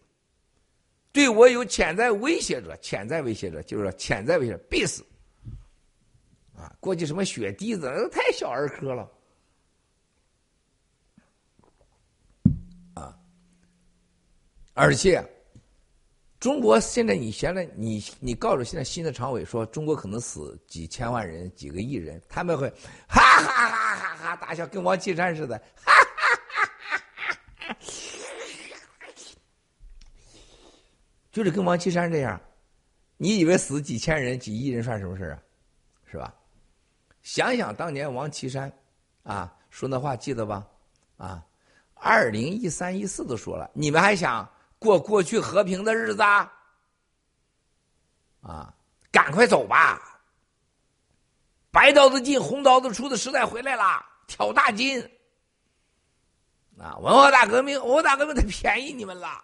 [1.12, 5.06] 对我有潜在威胁者，潜在威胁者就是说潜在威胁必死。
[6.56, 9.12] 啊，过去什么血滴子，那太小儿科了。
[12.94, 13.18] 啊，
[14.74, 15.24] 而且
[16.48, 22.70] 中国现在你现在你你告诉现在新的常委说中国可能死几千万人几个亿人，他们会
[23.06, 26.98] 哈哈哈哈哈大笑，跟王岐山似的，哈哈哈
[27.58, 27.78] 哈哈。
[31.34, 32.40] 就是跟王岐山这样，
[33.18, 35.44] 你以为死几千人、几亿人算什么事啊？
[36.10, 36.34] 是吧？
[37.24, 38.72] 想想当年王岐山，
[39.24, 40.66] 啊，说那话记得吧？
[41.18, 41.46] 啊，
[41.96, 44.50] 二零一三一四都说了，你们还想
[44.80, 46.22] 过过去和平的日子？
[46.22, 46.52] 啊，
[48.42, 48.74] 啊
[49.12, 50.22] 赶快走吧！
[51.72, 55.00] 白刀子进红刀子出的时代回来了，挑大金。
[56.80, 59.44] 啊，文化大革命，文化大革命，他便宜你们了。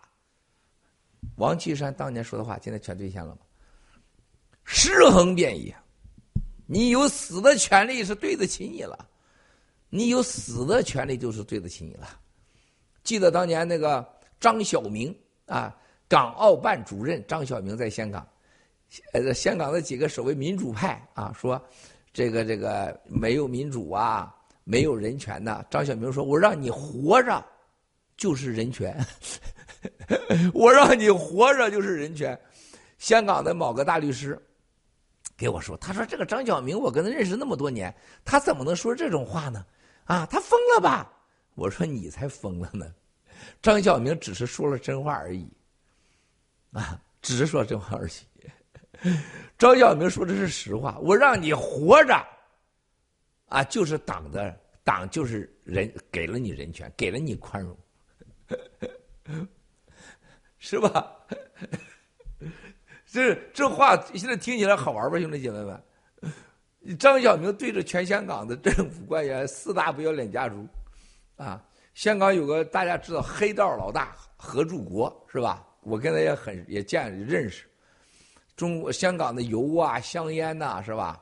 [1.38, 3.42] 王岐山当年说的话，现在全兑现了吗？
[4.64, 5.76] 尸横遍野，
[6.68, 9.10] 你有死的权利是对得起你了，
[9.90, 12.20] 你有死的权利就是对得起你了。
[13.04, 14.08] 记得当年那个
[14.40, 15.16] 张晓明
[15.46, 15.76] 啊，
[16.08, 18.28] 港澳办主任张晓明在香港，
[19.14, 21.62] 呃，香港的几个所谓民主派啊，说
[22.14, 24.34] 这个这个没有民主啊，
[24.64, 25.64] 没有人权呐。
[25.70, 27.44] 张晓明说：“我让你活着
[28.16, 28.96] 就是人权。
[30.54, 32.40] ”我让你活着就是人权。
[32.98, 34.42] 香港的某个大律师
[35.36, 37.94] 给我说：“他说这个张晓明，我跟他认识那么多年，
[38.24, 39.66] 他怎么能说这种话呢？
[40.06, 41.12] 啊，他疯了吧？”
[41.56, 42.86] 我说：“你才疯了呢！
[43.62, 45.48] 张晓明只是说了真话而已，
[46.72, 48.12] 啊，只是说真话而已。
[49.58, 50.98] 张晓明说的是实话。
[51.00, 52.14] 我让你活着，
[53.48, 57.78] 啊，就是党的党就是人给了你人权，给了你宽容。
[60.60, 61.16] ”是吧？
[63.06, 65.84] 这这话现在听起来好玩吧，兄弟姐妹们？
[66.98, 70.68] 张晓明对着全香港的政府官员四大不要脸家族，
[71.38, 71.64] 啊，
[71.94, 75.66] 香港有个大家知道黑道老大何柱国是吧？
[75.82, 77.66] 我跟他也很也见认识。
[78.56, 81.22] 中国香港的油啊、香烟呐，是吧？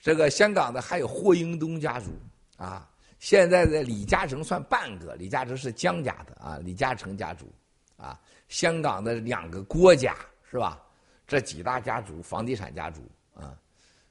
[0.00, 2.10] 这个香港的还有霍英东家族
[2.56, 2.88] 啊。
[3.18, 7.50] 现在的李嘉诚算半个，李嘉诚是江家的啊，李嘉诚家族
[7.96, 8.20] 啊。
[8.48, 10.14] 香港的两个郭家
[10.50, 10.80] 是吧？
[11.26, 13.00] 这几大家族，房地产家族
[13.34, 13.56] 啊，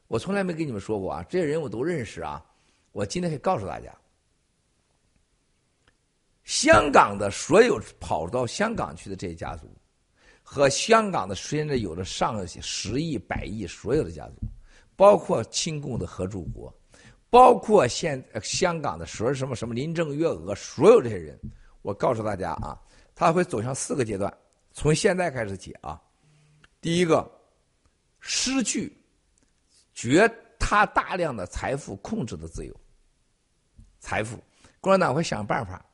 [0.07, 2.43] 我从来没跟你们说过啊，这些人我都认识啊。
[2.91, 3.93] 我今天可以告诉大家，
[6.44, 9.70] 香港的所有跑到香港去的这些家族，
[10.41, 14.36] 和香港的现在有着上十亿、百亿所有的家族，
[14.95, 16.74] 包括亲共的合柱国，
[17.30, 21.40] 包括现香港的说什么什么林郑月娥，所有这些人，
[21.82, 22.80] 我告诉大家啊。
[23.15, 24.36] 他会走向四个阶段，
[24.72, 26.02] 从现在开始起啊。
[26.82, 27.32] 第一个，
[28.20, 28.91] 失去
[29.94, 32.76] 绝他大量的财富控制的自由。
[33.99, 34.44] 财富，
[34.82, 35.86] 共产党会想办法，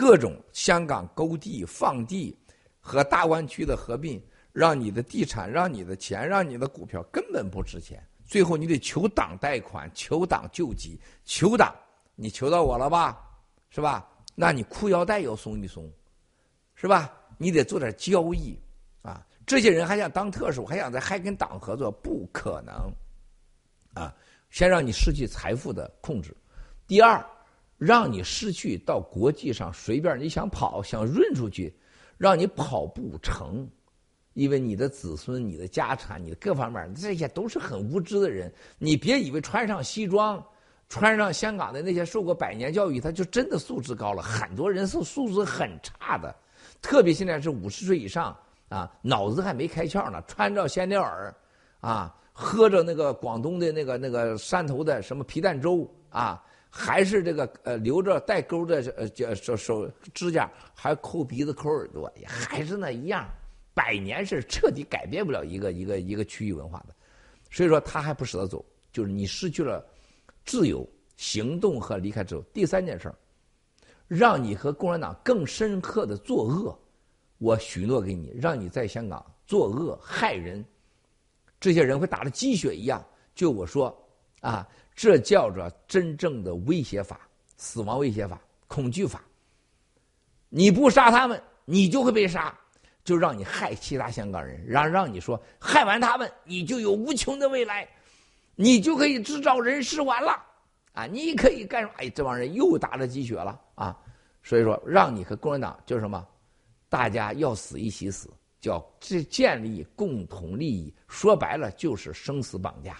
[0.00, 2.34] 各种香港勾地、放地
[2.80, 4.18] 和大湾区的合并，
[4.50, 8.02] 让你的地产、让你的钱、让你的股票根本不值钱。
[8.24, 11.76] 最后你得求党贷款、求党救济、求党，
[12.14, 13.22] 你求到我了吧？
[13.68, 14.08] 是吧？
[14.34, 15.86] 那你裤腰带要松一松。
[16.74, 17.12] 是吧？
[17.36, 18.58] 你得做点交易，
[19.02, 19.22] 啊！
[19.44, 22.90] 这些人还想当特首，还想在还跟党合作，不可能，
[23.92, 24.16] 啊！
[24.48, 26.34] 先让你失去财富的控制，
[26.86, 27.22] 第二，
[27.80, 31.74] 让你失去到国际上随便你想跑想润出去，
[32.18, 33.66] 让你跑不成，
[34.34, 38.52] 因为你的子孙、你的家产、你的各方面，这些都是很无知的人。
[38.78, 40.44] 你别以为穿上西装，
[40.90, 44.22] 穿上香港的那些受过百年教育，他就真的素质高了。
[44.22, 46.36] 很多人是素质很差的。
[46.82, 48.36] 特别现在是五十岁以上
[48.68, 51.34] 啊，脑子还没开窍呢，穿着仙料耳，
[51.80, 63.28] 啊，喝着那个广东的那个那个汕头的什么皮蛋粥啊，还是这个呃留着带钩的呃手手指甲，还抠鼻子抠耳朵，也还是那一样，
[63.74, 66.94] 百年是彻底改变不了一个一个一个区域文化的，
[67.50, 69.84] 所以说他还不舍得走，就是你失去了
[70.44, 73.14] 自由行动和离开之后，第三件事儿。
[74.06, 76.76] 让你和共产党更深刻的作恶，
[77.38, 80.64] 我许诺给你，让你在香港作恶害人，
[81.60, 83.06] 这些人会打的鸡血一样。
[83.36, 83.96] 就我说，
[84.40, 84.68] 啊，
[85.00, 89.24] 这叫做真正的威胁法、死亡威胁法、恐惧法。
[90.50, 92.54] 你不杀他们，你就会被杀，
[93.02, 97.88] 就让你害其他香港人，让让你说害完他们，你就有无穷的未来，
[98.56, 100.32] 你就可以制造人事完了，
[100.92, 101.94] 啊，你可以干什么？
[101.96, 103.98] 哎，这帮人又打了鸡血了啊！
[104.42, 106.28] 所以说，让你和共产党就是什么，
[106.90, 108.28] 大家要死一起死，
[108.60, 112.98] 叫这建立共同利益，说白了就是生死绑架。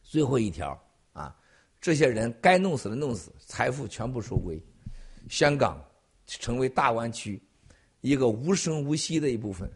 [0.00, 0.80] 最后一条，
[1.82, 4.58] 这些人该弄死的弄死，财富全部收归
[5.28, 5.78] 香港。
[6.24, 7.42] 成为大湾区
[8.00, 9.70] 一个无声无息的一部分。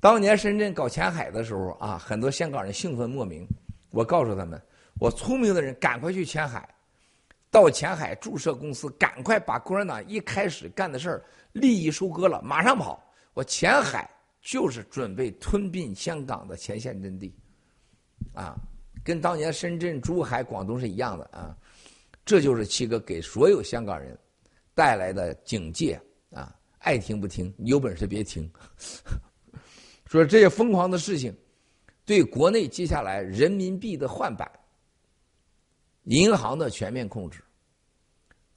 [0.00, 3.46] 当年深圳搞前海的时候啊，很多香港人兴奋莫名。
[3.90, 4.60] 我告诉他们，
[4.98, 6.68] 我聪明的人赶快去前海，
[7.50, 13.02] 到前海注册公司，赶快把共产党一开始干的事儿利益收割了，马上跑。
[13.32, 14.10] 我前海
[14.42, 17.34] 就是准备吞并香港的前线阵地，
[18.34, 18.58] 啊，
[19.06, 21.56] 跟当年深圳、珠海、广东是一样的啊。
[22.24, 24.18] 这就是七哥给所有香港人。
[24.74, 25.98] 带来的警戒
[26.30, 28.46] 啊，爱听不听，你有本事别听。
[30.04, 31.34] 说这些疯狂的事情，
[32.04, 34.46] 对国内接下来人民币的换版、
[36.02, 37.42] 银行的全面控制、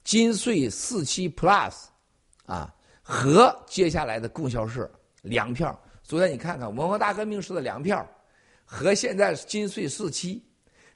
[0.04, 1.72] 金穗四七 Plus
[2.44, 4.90] 啊，和接下来的供销社
[5.22, 5.80] 粮票。
[6.02, 8.06] 昨天你看看文化大革命时的粮票，
[8.72, 10.40] 和现在金税四期，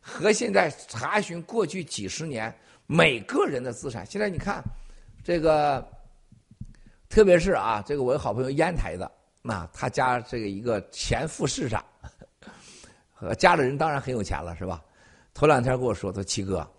[0.00, 2.56] 和现在查询过去几十年
[2.86, 4.62] 每个人的资产，现在你看。
[5.26, 5.82] 这个，
[7.08, 9.10] 特别是啊，这个我有好朋友烟台的，
[9.40, 11.82] 那他家这个一个前副市长，
[13.10, 14.84] 和家里人当然很有钱了，是吧？
[15.32, 16.70] 头两天跟我说，他说七哥，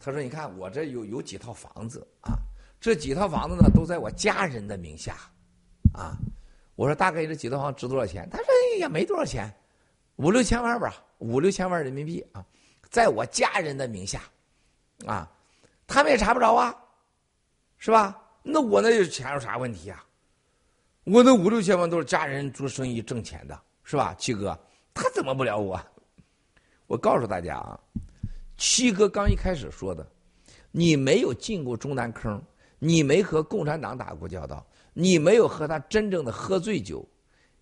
[0.00, 2.34] 他说你看我这有有几套房子啊，
[2.80, 5.16] 这几套房子呢都在我家人的名下，
[5.94, 6.18] 啊，
[6.74, 8.28] 我说大概这几套房值多少钱？
[8.32, 8.46] 他说
[8.80, 9.48] 也没多少钱，
[10.16, 12.44] 五六千万吧，五六千万人民币啊，
[12.90, 14.20] 在我家人的名下，
[15.06, 15.30] 啊，
[15.86, 16.74] 他们也查不着啊。
[17.78, 18.18] 是吧？
[18.42, 20.02] 那我那钱有啥问题啊？
[21.04, 24.14] 我那五六千万都是家人做生意挣钱的，是吧？
[24.18, 24.58] 七哥，
[24.94, 25.78] 他怎么不了我？
[26.86, 27.78] 我告诉大家啊，
[28.56, 30.04] 七哥刚一开始说的，
[30.70, 32.42] 你没有进过中南坑，
[32.78, 37.06] 你没和共产党打过交道，你没有和他真正的喝醉酒，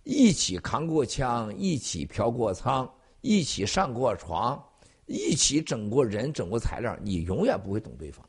[0.05, 2.89] 一起扛过枪，一起嫖过娼，
[3.23, 4.63] 一起上过床，
[5.07, 8.25] 一起整过人，整过材料，你永远不会懂对方。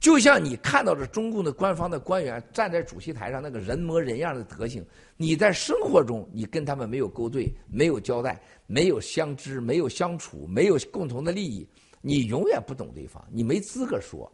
[0.00, 4.84] 就像你看到的中共的官方的官员站在主席台上那个人模人样的德行，
[5.16, 11.68] 你在生活中你跟他们没有勾兑、没有交代、没有相知、没有相处、没有共同的利益，
[12.00, 14.30] 你永远不懂对方，你没资格说。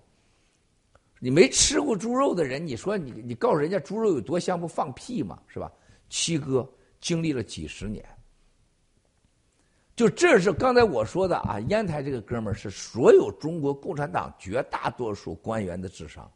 [1.21, 5.37] 你没吃过猪肉的人，你说你你告诉人家猪肉有多香，不放屁吗？
[5.49, 5.73] 是吧？
[6.09, 6.69] 七哥
[7.01, 8.05] 经历了几十年。
[9.97, 16.31] 就这是刚才我说的啊，烟台这个哥们儿是所有中国共产党绝大多数官员的智商，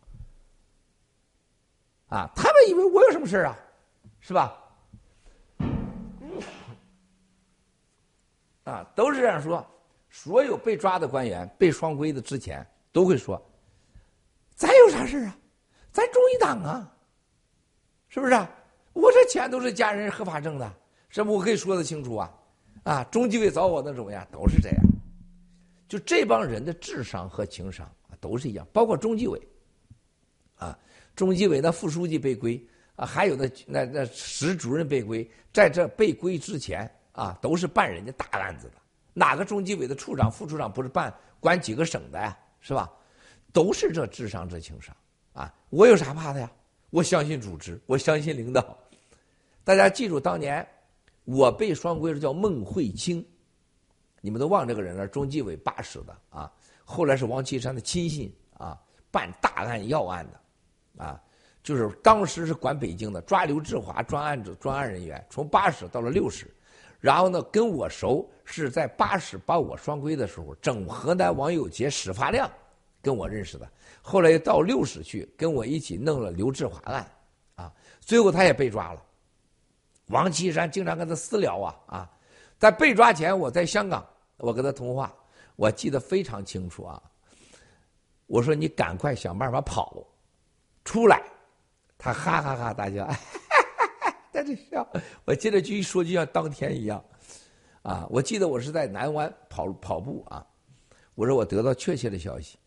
[2.08, 3.56] 啊，他们以为我有什么事啊，
[4.18, 4.58] 是吧？
[8.64, 9.64] 啊，都是这样说。
[10.10, 13.40] 所有被抓的官员被双规的之前都会说，
[14.56, 15.38] 咱有啥事啊？
[15.92, 16.92] 咱中一党啊，
[18.08, 18.32] 是不是？
[18.92, 20.72] 我这钱都是家人合法挣的，
[21.08, 21.34] 是不？
[21.34, 22.32] 我可以说得清楚啊。
[22.84, 24.78] 啊，中纪委找我那种呀，都是这样。
[25.88, 28.66] 就这帮人的智商和情商啊，都是一样。
[28.72, 29.40] 包括中纪委，
[30.56, 30.78] 啊，
[31.14, 32.60] 中纪委的副书记被归
[32.96, 38.74] 啊，还有那那那石主任被归，在这被归之前啊，都是办人家大案子的。
[39.14, 42.36] 哪个中纪委的处长、副处长不是办管几个省的呀？
[42.60, 42.90] 是吧？
[43.52, 44.96] 都是这智商、这情商
[45.34, 45.54] 啊！
[45.68, 46.50] 我有啥怕的呀？
[46.92, 48.78] 我相信组织，我相信领导。
[49.64, 50.64] 大家记住当年。
[51.24, 53.24] 我被双规是叫孟慧清，
[54.20, 56.52] 你们都忘这个人了，中纪委八室的啊，
[56.84, 58.76] 后来是王岐山的亲信啊，
[59.08, 61.22] 办大案要案的，啊，
[61.62, 66.52] 就是当时是管北京的，抓刘志华专案组专案人员，从八十到了六十，
[66.98, 72.50] 然后呢跟我熟，是在八十把我双规的时候，整河南王友杰、史发亮
[73.00, 73.70] 跟我认识的，
[74.02, 77.10] 后来又到六室去跟我一起弄了刘志华案，
[77.54, 79.02] 啊，最后他也被抓了。
[80.08, 82.10] 王岐山经常跟他私聊啊啊，
[82.58, 84.04] 在被抓前，我在香港，
[84.38, 85.14] 我跟他通话，
[85.56, 87.00] 我记得非常清楚啊。
[88.26, 90.04] 我说你赶快想办法跑
[90.84, 91.22] 出来，
[91.96, 93.08] 他哈哈哈大笑，
[94.32, 94.86] 在这笑。
[95.24, 97.02] 我接着继续说，就像当天一样
[97.82, 98.06] 啊。
[98.10, 100.44] 我记得我是在南湾跑跑步啊，
[101.14, 102.58] 我说我得到确切的消息，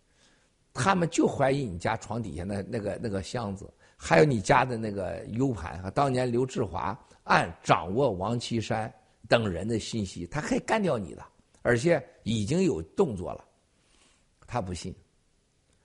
[0.76, 6.95] 他们就怀疑你家床底下那那个那个箱子，还有你家的那个 U 盘当年刘志华。
[7.27, 8.93] 按掌握王岐山
[9.27, 11.26] 等人的信息，他可以干掉你的，
[11.64, 13.43] 而且已经有动作了。
[14.45, 14.95] 他不信，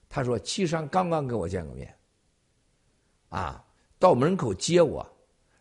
[0.07, 1.91] 他说七山刚刚跟我见过面，
[3.29, 3.65] 啊，
[3.97, 5.03] 到门口接我，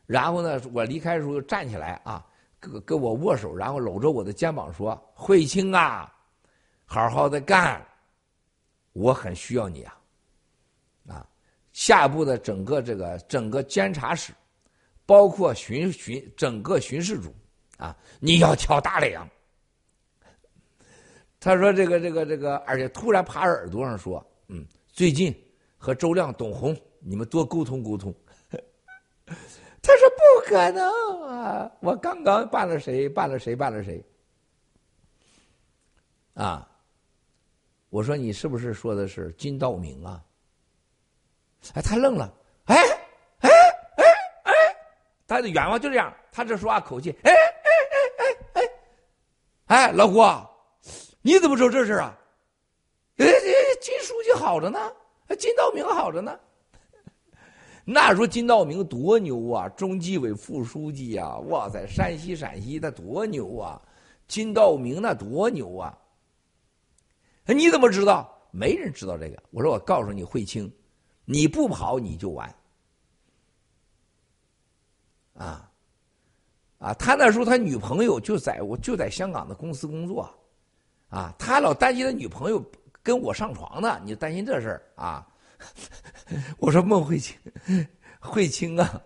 [0.05, 2.27] 然后呢，我离开的时候站起来啊，
[2.61, 6.15] 跟跟我握手，然后搂着我的肩膀说：“慧清啊，
[6.85, 7.83] 好好的干，
[8.93, 9.97] 我很需要你啊。”
[11.09, 11.27] 啊，
[11.73, 14.33] 下一步的整个这个整个监察室，
[15.07, 17.35] 包括巡巡整个巡视组
[17.79, 19.29] 啊，你要挑大梁。
[21.41, 25.35] 他说：“这个这个这个，而且突然趴耳朵上说，嗯，最近
[25.79, 28.15] 和周亮、董红你们多沟通沟通。
[29.83, 30.87] ”他说：“不可能
[31.23, 31.73] 啊！
[31.81, 33.09] 我刚刚办了谁？
[33.09, 33.57] 办了谁？
[33.57, 34.05] 办了谁？
[36.35, 36.70] 啊！
[37.91, 40.23] 我说你是不是说的是金道明啊？”
[41.75, 42.33] 哎，他愣了，
[42.65, 42.77] 哎
[43.41, 43.51] 哎
[43.97, 44.05] 哎
[44.45, 44.53] 哎，
[45.27, 47.37] 他的愿望就这样，他这说话口气，哎哎
[48.17, 48.63] 哎哎
[49.67, 50.25] 哎，哎，老胡。
[51.21, 52.17] 你怎么知道这事啊？
[53.19, 53.27] 哎，
[53.83, 54.79] 金书记好着呢，
[55.39, 56.41] 金道明好着呢。
[57.85, 63.83] 那时候金道明多牛啊，中纪委副书记呀，哇塞，山西陕西他多牛啊，
[64.27, 65.95] 金道明那多牛啊。
[67.47, 68.37] 你怎么知道？
[68.53, 69.41] 没人知道这个。
[69.51, 70.73] 我说我告诉你，慧清，
[71.25, 72.53] 你不跑你就完。
[75.35, 75.71] 啊，
[76.79, 80.29] 啊，他那时候他女朋友就在我就在香港的公司工作。
[81.09, 82.65] 啊，他老担心他女朋友
[83.03, 85.27] 跟我上床呢，你担心这事儿啊？
[86.59, 87.37] 我说孟慧清，
[88.21, 89.01] 慧清啊，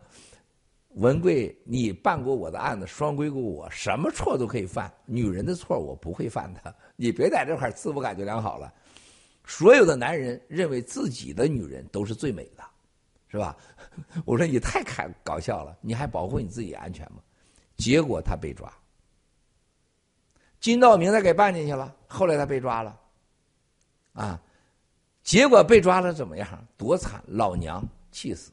[0.91, 8.73] 文贵，你办过我的案子，双规过我，什么错都可以犯，女人的错我不会犯的，你别在这块自我感觉良好了。
[9.47, 12.65] 所有的男人认为自己的女人都是最美的，
[13.29, 13.57] 是吧？
[14.25, 17.19] 我说你太开搞笑了，你还保护你自己安全吗？
[17.77, 18.73] 结果他被抓。
[20.61, 22.99] 金道明他给办进去了，后来他被抓了，
[24.15, 24.41] 啊，
[25.23, 26.67] 结果被抓了怎么样？
[26.79, 27.23] 多惨！
[27.27, 28.51] 老娘气死，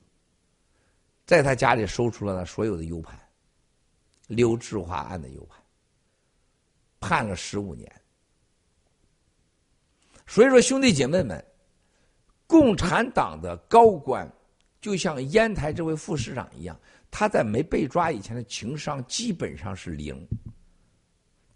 [1.26, 3.18] 在他家里搜出了他所有的 U 盘，
[4.28, 5.58] 刘志华案的 U 盘，
[7.00, 7.90] 判了十五年。
[10.32, 11.44] 所以说，兄弟姐妹们，
[12.48, 14.26] 共产党的高官
[14.80, 16.80] 就像烟台这位副市长一样，
[17.12, 20.26] 他在没被抓以前的情商基本上是零。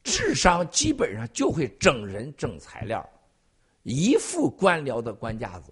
[0.04, 3.10] 智商基本上就会整人整材料，
[3.84, 5.72] 一副官僚的官架子，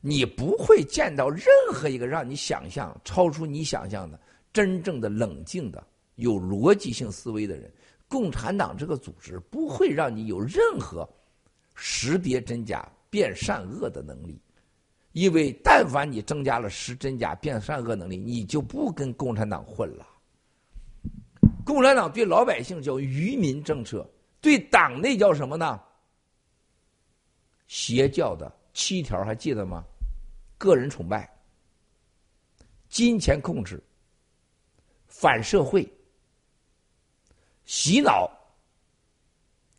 [0.00, 4.18] 你不会见到任何一个让你想象超出你想象的
[4.50, 7.70] 真正的冷静的有逻辑性思维的人。
[8.08, 11.06] 共产党这个组织不会让你有任何
[11.82, 14.38] 识别真假、辨善恶的能力，
[15.12, 20.06] 因为但凡你增加了识真假、辨善恶能力，你就不跟共产党混了。
[21.64, 24.06] 共产党对老百姓叫愚民政策，
[24.42, 25.80] 对党内叫什么呢？
[27.66, 29.82] 邪教的七条还记得吗？
[30.58, 31.32] 个人崇拜、
[32.90, 33.82] 金钱控制、
[35.06, 35.90] 反社会、
[37.64, 38.30] 洗脑，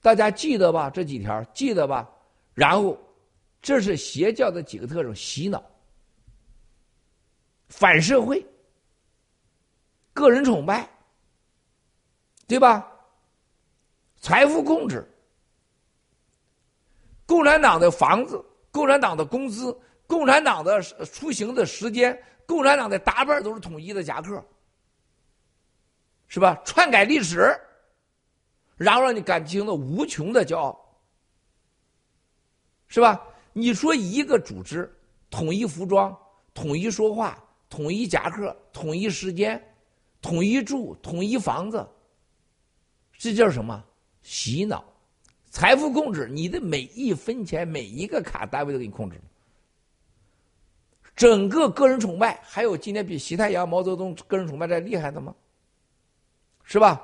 [0.02, 0.90] 大家记得吧？
[0.90, 2.10] 这几条记得吧？
[2.54, 2.98] 然后，
[3.62, 5.64] 这是邪教的几个特征：洗脑、
[7.70, 8.46] 反社会、
[10.14, 10.90] 个人崇拜。
[12.48, 12.86] 对吧？
[14.20, 15.10] 财富控制，
[17.26, 19.74] 共产党的房子，共产党的工资，
[20.06, 24.44] 共产党的出行的时间，共产党的打扮都是统一的夹克，
[26.28, 26.62] 是吧？
[26.66, 27.58] 篡改历史，
[28.82, 31.00] 然后让你感情的无穷的骄傲，
[32.88, 33.22] 是吧？
[33.54, 34.92] 你说一个组织
[35.30, 36.18] 统一服装、
[36.52, 37.38] 统一说话、
[37.70, 39.62] 统一夹克、统一时间、
[40.20, 41.88] 统一住、统一房子。
[43.20, 43.84] 这叫什么？
[44.24, 44.84] 洗脑，
[45.52, 49.22] 财富控制，你的每一分钱，每一个卡单位都给你控制。
[51.16, 55.36] 整个个人崇拜，还有今天比习太阳、毛泽东个人崇拜再厉害的吗？
[56.64, 57.00] 是吧？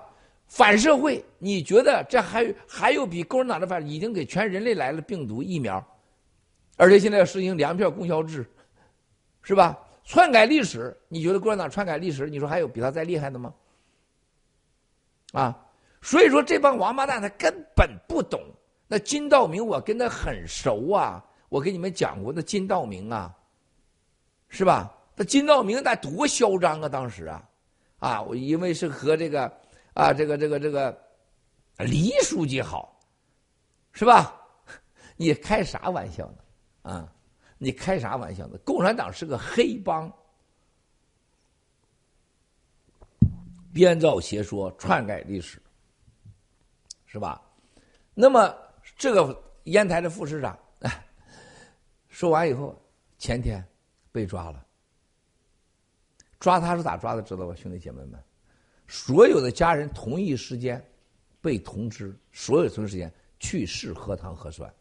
[0.48, 3.86] 反社会，你觉得这还还有比共产党的反？
[3.88, 5.86] 已经给全人类来了病毒疫苗，
[6.78, 8.46] 而且现在要实行粮票供销制，
[9.42, 9.78] 是吧？
[10.04, 12.30] 篡改历史，你觉得共产党篡改历史？
[12.30, 13.54] 你说还有比他再厉害的吗？
[15.34, 15.64] 啊？
[16.02, 18.40] 所以说，这帮王八蛋他根本不懂。
[18.88, 23.36] 那金道明，我跟他很熟啊，我给你们讲过那金道明啊，
[24.48, 24.96] 是吧？
[25.16, 27.50] 那金道明那多嚣张啊，当时啊，
[28.00, 29.52] 啊，我因为是和这个
[29.98, 30.96] 啊，这个这个这个
[31.80, 33.00] 李书记好，
[33.94, 34.40] 是吧？
[35.18, 36.38] 你开啥玩笑呢？
[36.84, 37.12] 啊，
[37.58, 38.60] 你开啥玩笑呢？
[38.60, 40.14] 共产党是个黑帮，
[43.74, 45.60] 编造邪说，篡改历史。
[47.08, 47.42] 是吧？
[48.14, 48.56] 那么
[48.98, 50.56] 这个烟台的副市长，
[52.08, 52.80] 说完以后，
[53.18, 53.68] 前天
[54.12, 54.64] 被抓了。
[56.40, 57.22] 抓他是咋抓的？
[57.24, 58.24] 知道吧，兄弟姐妹们？
[58.88, 60.84] 所有的家人同一时间
[61.42, 64.74] 被通知，所有同一时间去试核糖核酸。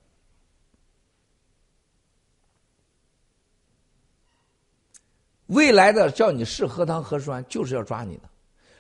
[5.46, 8.28] 未来的叫你试核糖核酸，就是要抓你的。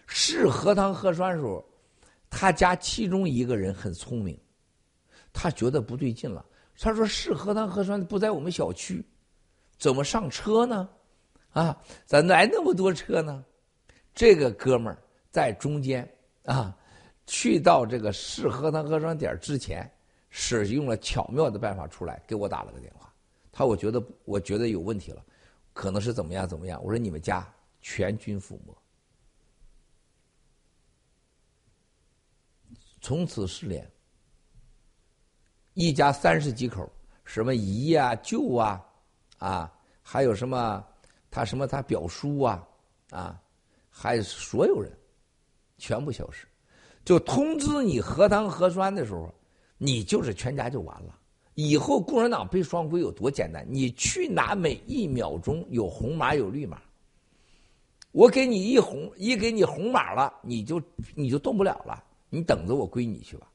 [0.06, 1.64] 试核糖核酸的时候，
[2.28, 4.38] 他家其中一个人很聪明，
[5.32, 6.44] 他觉得不对劲了。
[6.78, 9.04] 他说：“试核糖核酸不在我们小区，
[9.78, 10.88] 怎么上车呢？
[11.52, 13.44] 啊，咋来那么多车呢？”
[14.14, 14.98] 这个哥们儿
[15.36, 16.10] 在中间
[16.46, 16.74] 啊，
[17.26, 19.86] 去到这个试核糖核酸点之前，
[20.30, 23.12] 使用了巧妙的办法出来，给我打了个电话。
[23.52, 25.22] 他我觉得我觉得有问题了。
[25.74, 26.82] 可能是怎么样怎么样？
[26.82, 27.46] 我说你们家
[27.82, 28.74] 全军覆没，
[33.02, 33.86] 从此失联。
[35.74, 36.90] 一家三十几口，
[37.26, 38.82] 什么姨呀、舅啊，
[39.36, 40.82] 啊，还有什么
[41.30, 42.66] 他什么他表叔啊，
[43.10, 43.38] 啊，
[43.90, 44.90] 还有所有人，
[45.78, 46.46] 全部消失。
[47.04, 49.32] 就通知你核糖核酸的时候，
[49.78, 51.16] 你就是全家就完了。
[51.54, 53.66] 以后共产党背双规有多简单？
[53.68, 56.82] 你去哪每一秒钟有红码有绿码，
[58.12, 60.82] 我给你一红一给你红码了，你就
[61.14, 63.46] 你就动不了了，你等着我归你去吧。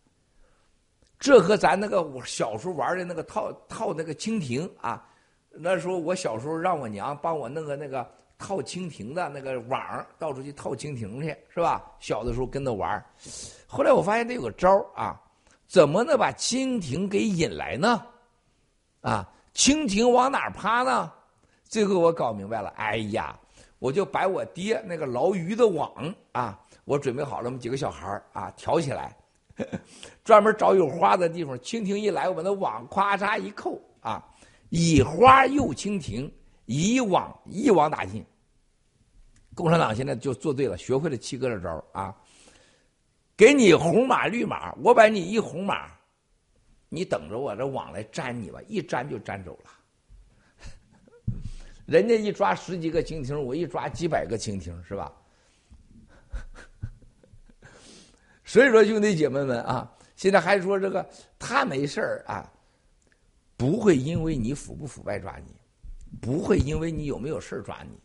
[1.20, 5.08] 这和咱那个我小时候玩的那个套套那个蜻蜓啊，
[5.52, 8.10] 那时候我小时候让我娘帮我弄个那个
[8.42, 11.84] 套蜻蜓的那个网，到处去套蜻蜓去，是吧？
[12.00, 13.06] 小的时候跟着玩，
[13.68, 15.22] 后来我发现这有个招啊。
[15.68, 18.06] 怎么能把蜻蜓给引来呢？
[19.00, 21.10] 啊，蜻蜓往哪趴呢？
[21.64, 23.40] 最后我搞明白了，哎呀，
[23.80, 29.16] 我就把我爹那个捞鱼的网啊，我准备好了，我们几个小孩啊，挑起来，
[30.26, 34.22] 专门找有花的地方，蜻蜓一来，我把那网咵嚓一扣啊，
[34.72, 36.30] 以花诱蜻蜓，
[36.66, 38.26] 以网一网打尽。
[39.54, 42.16] 共产党现在就做对了，学会了七哥的招啊。
[43.36, 45.92] 给你红码绿码，我把你一红码，
[46.90, 49.72] 你等着我这网来粘你吧，一粘就粘走了。
[51.88, 55.12] 人家一抓十几个蜻蜓，我一抓几百个蜻蜓，是吧？
[58.46, 61.10] 所以说，兄弟姐妹们啊，现在还说这个
[61.40, 62.52] 他没事儿啊，
[63.58, 65.56] 不会因为你腐不腐败抓你，
[66.22, 67.98] 不会因为你有没有事儿抓你。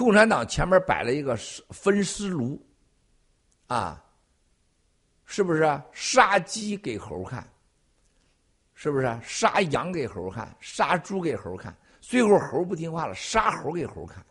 [0.00, 1.36] 共产党前面摆了一个
[1.68, 2.58] 分尸炉，
[3.66, 4.02] 啊，
[5.26, 7.46] 是不是杀鸡给猴看？
[8.72, 10.56] 是不是杀羊给猴看？
[10.58, 11.76] 杀猪给猴看？
[12.00, 14.24] 最后猴不听话了，杀猴给猴看，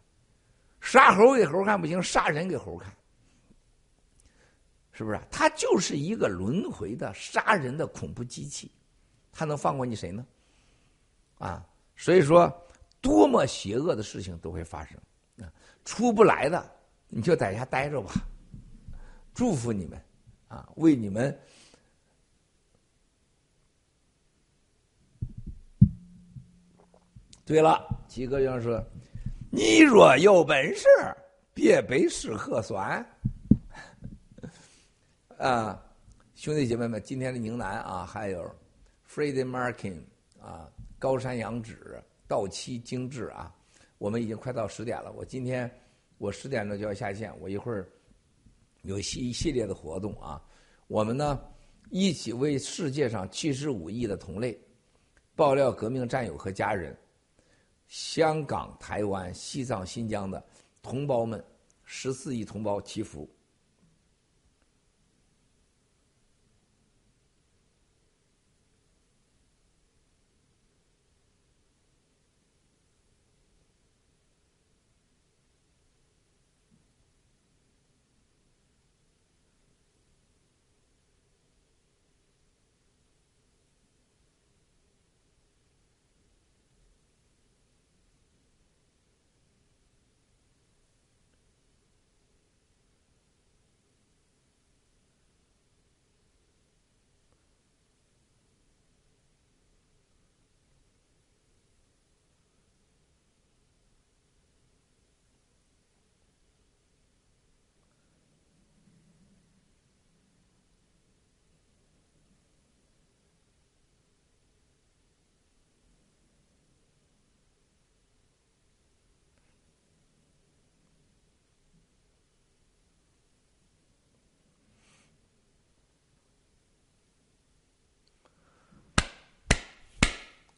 [0.82, 2.92] 杀猴给猴看不行，杀人给猴看，
[4.92, 5.22] 是不是？
[5.30, 8.72] 他就是一个轮回的杀人的恐怖机器，
[9.32, 10.26] 他能放过你谁呢？
[11.38, 11.64] 啊，
[11.96, 12.52] 所以说，
[13.00, 15.00] 多么邪恶的事情都会发生。
[15.90, 16.72] 出不来的，
[17.08, 18.14] 你就在家待着吧。
[19.34, 20.00] 祝福你们，
[20.48, 21.36] 啊，为你们。
[27.44, 28.80] 对了，几个人说
[29.50, 30.86] ：“你若有本事，
[31.56, 33.04] 别背试核酸。
[35.40, 35.84] ”啊，
[36.36, 38.56] 兄弟姐妹们，今天的宁南啊，还有
[39.10, 39.98] Freddie Markin
[40.40, 43.52] 啊，高山仰止，到期精致啊。
[43.98, 45.70] 我们已经快到十点了，我今天
[46.20, 47.90] 我十点钟就要下线，我一会儿
[48.84, 50.40] 有一一系列的活动啊。
[50.88, 51.42] 我们呢
[51.90, 54.60] 一起为世界上七十五亿的同类、
[55.34, 56.96] 爆料革命战友和家人、
[57.88, 60.46] 香港、台湾、西藏、新疆的
[60.82, 61.44] 同胞们，
[61.84, 63.28] 十四亿同胞祈福。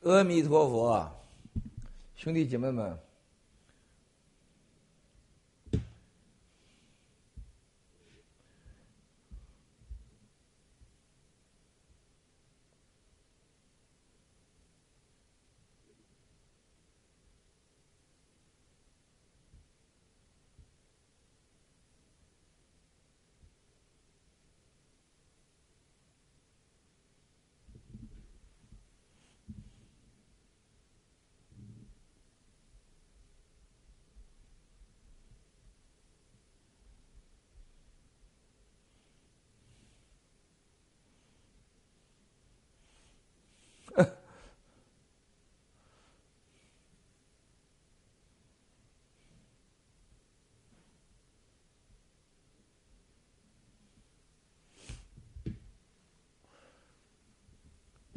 [0.03, 1.11] 阿弥陀佛，
[2.15, 2.97] 兄弟姐妹们。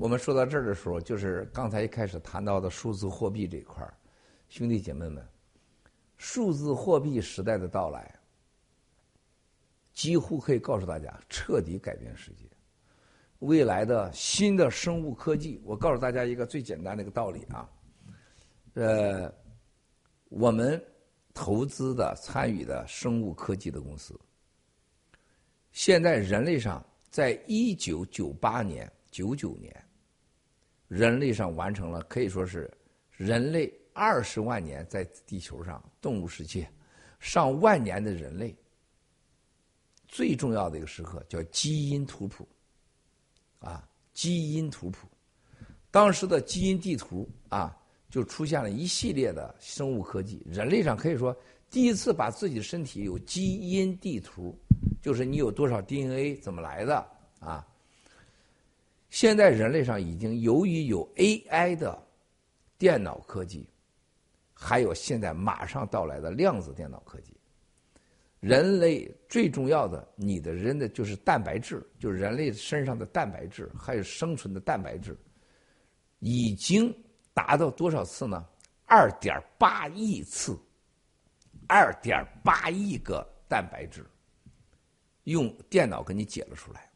[0.05, 3.95] 我们说到这儿的时候，就是刚才一开始谈到的数字货币这一块儿，
[4.51, 5.27] 兄弟姐妹们，
[6.19, 8.15] 数字货币时代的到来，
[9.95, 12.45] 几乎可以告诉大家，彻底改变世界。
[13.39, 17.67] 未来的新的生物科技，我告诉大家一个最简单的一个道理啊，
[18.75, 19.35] 呃，
[20.29, 20.79] 我们
[21.33, 24.21] 投资的、参与的生物科技的公司，
[25.73, 29.75] 现在人类上，在一九九八年、九九年。
[30.89, 32.71] 人类上完成了可以说是
[33.11, 36.69] 人类二十万年在地球上动物世界
[37.19, 38.55] 上万年的人类
[40.07, 42.47] 最重要的一个时刻叫基因图谱
[43.59, 45.09] 啊基因图谱
[45.91, 47.77] 当时的基因地图啊
[48.11, 51.37] 就出现了一系列的生物科技人类上可以说
[51.71, 54.57] 第一次把自己的身体有基因地图
[55.03, 56.97] 就是你有多少 DNA 怎么来的
[57.41, 57.67] 啊。
[59.15, 62.05] 现在人类上已经由于有 AI 的
[62.77, 63.71] 电脑科技，
[64.53, 67.33] 还有现在马上到来的量子电脑科技，
[68.41, 75.17] 人类最重要的你的人的就是蛋白质，就是人类身上的蛋白质，还有生存的蛋白质，
[76.19, 76.93] 已经
[77.33, 78.45] 达到多少次呢？
[78.85, 80.59] 二点八亿次，
[81.69, 84.05] 二点八亿个蛋白质，
[85.23, 86.91] 用电脑给你解了出来。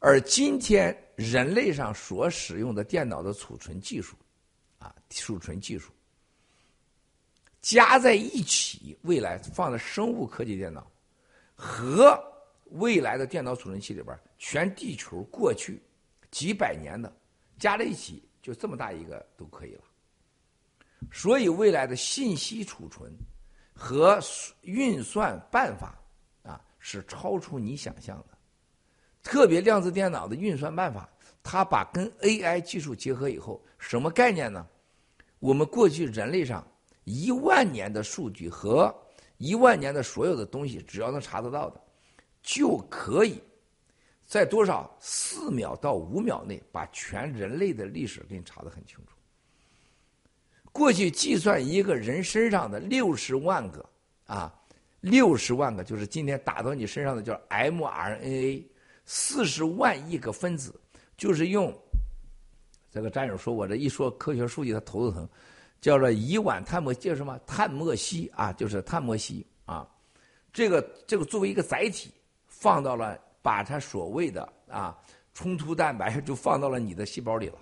[0.00, 4.16] 而今天人类上所使用的电脑的储存技术，
[4.78, 5.90] 啊，储存技术
[7.60, 10.88] 加在一起，未来放在生物科技电脑
[11.56, 12.16] 和
[12.66, 15.82] 未来的电脑储存器里边，全地球过去
[16.30, 17.12] 几百年的
[17.58, 19.82] 加在一起，就这么大一个都可以了。
[21.10, 23.12] 所以未来的信息储存
[23.74, 24.20] 和
[24.62, 26.00] 运算办法
[26.44, 28.37] 啊，是超出你想象的。
[29.28, 31.06] 特别量子电脑的运算办法，
[31.42, 34.66] 它把跟 AI 技术结合以后，什么概念呢？
[35.38, 36.66] 我们过去人类上
[37.04, 38.92] 一万年的数据和
[39.36, 41.78] 一万年的所有的东西，只要能查得到的，
[42.42, 43.42] 就可以
[44.24, 49.12] 在多少四秒到五秒内把全人类的历史给你查得很清楚。
[50.72, 53.86] 过去计算一个人身上的六十万个
[54.24, 54.58] 啊，
[55.02, 58.64] 六十万个就是今天打到你身上的叫 mRNA。
[59.10, 60.78] 四十万亿个分子，
[61.16, 61.74] 就是用
[62.90, 65.26] 这个战友说，我这一说科学数据，他头都疼，
[65.80, 69.88] 叫做乙烷碳墨叫什么碳墨烯啊，就是碳墨烯啊，
[70.52, 72.12] 这个这个作为一个载体，
[72.48, 74.94] 放到了把它所谓的啊
[75.32, 77.58] 冲突蛋白就放到了你的细胞里了。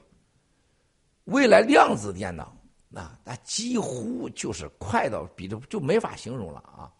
[1.26, 2.56] 未来量子电脑
[2.92, 6.90] 啊，那几乎就是快到比这就没法形容了啊，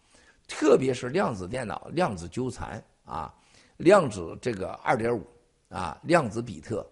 [0.47, 3.33] 特别是量子电脑、量子纠缠啊。
[3.77, 5.25] 量子这个二点五
[5.69, 6.85] 啊，量子比特，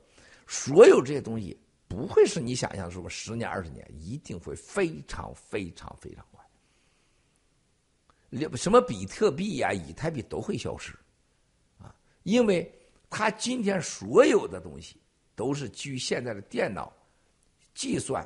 [0.47, 6.45] 所有这些东西不会是你想象什么十年二十年，一定会非常非常非常快。
[8.55, 10.93] 什么比特币呀、以太币都会消失，
[11.79, 11.93] 啊，
[12.23, 12.71] 因为
[13.09, 15.01] 它今天所有的东西
[15.35, 16.93] 都是基于现在的电脑
[17.73, 18.23] 计算、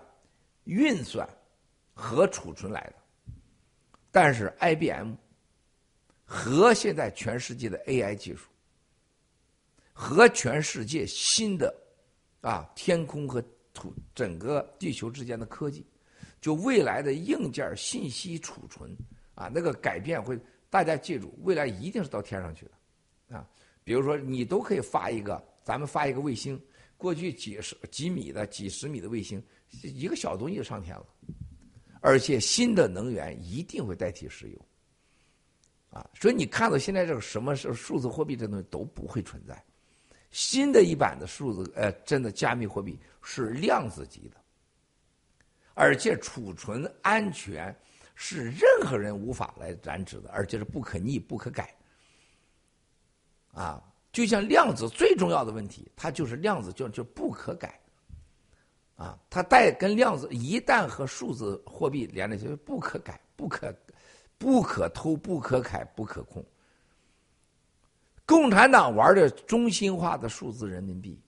[0.65, 1.27] 运算
[1.93, 2.95] 和储存来的，
[4.11, 5.13] 但是 IBM。
[6.31, 8.48] 和现在全世界的 AI 技术，
[10.01, 11.75] 和全世界新的
[12.39, 13.43] 啊天空和
[13.73, 15.85] 土整个地球之间的科技，
[16.39, 18.95] 就未来的硬件信息储存
[19.35, 20.39] 啊，那个改变会，
[20.69, 23.45] 大家记住，未来一定是到天上去的啊。
[23.83, 26.57] 比如说，你都可以发一个，咱们发一个卫星，
[26.95, 29.43] 过去几十几米的、几十米的卫星，
[29.83, 31.05] 一个小东西就上天了，
[31.99, 34.65] 而且新的能源一定会代替石油。
[35.89, 39.61] 啊，所以你看到现在这个什么是数字货币这东西都不会存在，
[40.31, 44.37] 新的一版的数字呃，真的加密货币是量子级的，
[45.73, 47.75] 而且储存安全
[48.13, 51.75] 是任何人无法来染指的，而且是不可逆、不可改。
[53.53, 53.81] 啊，
[54.11, 57.79] 就像量子最重要的问题，它就是量子就就不可改。
[58.95, 63.73] 啊，它带跟量子一旦和数字货币连在一起，不可改、不可、
[64.37, 66.45] 不可偷、不可改、不可控。
[68.29, 71.19] 共产党玩的中心化的数字人民币，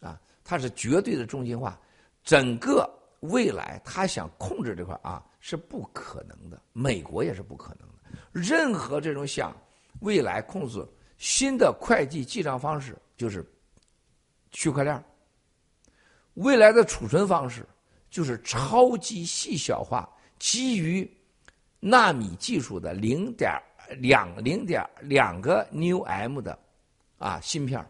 [0.00, 1.78] 啊，它是绝对的中心化，
[2.24, 2.84] 整个
[3.20, 8.18] 未来他想控制这块啊是不可能的，美国也是不可能的。
[8.32, 9.56] 任何这种想
[10.00, 10.84] 未来控制
[11.16, 13.48] 新的会计记账方式，就是
[14.50, 15.00] 区块链
[16.34, 17.64] 未来的储存方式
[18.10, 20.10] 就是超级细小化，
[20.40, 21.08] 基于
[21.78, 23.52] 纳米技术的零点。
[23.96, 26.58] 两零点两个 new m 的
[27.18, 27.84] 啊芯片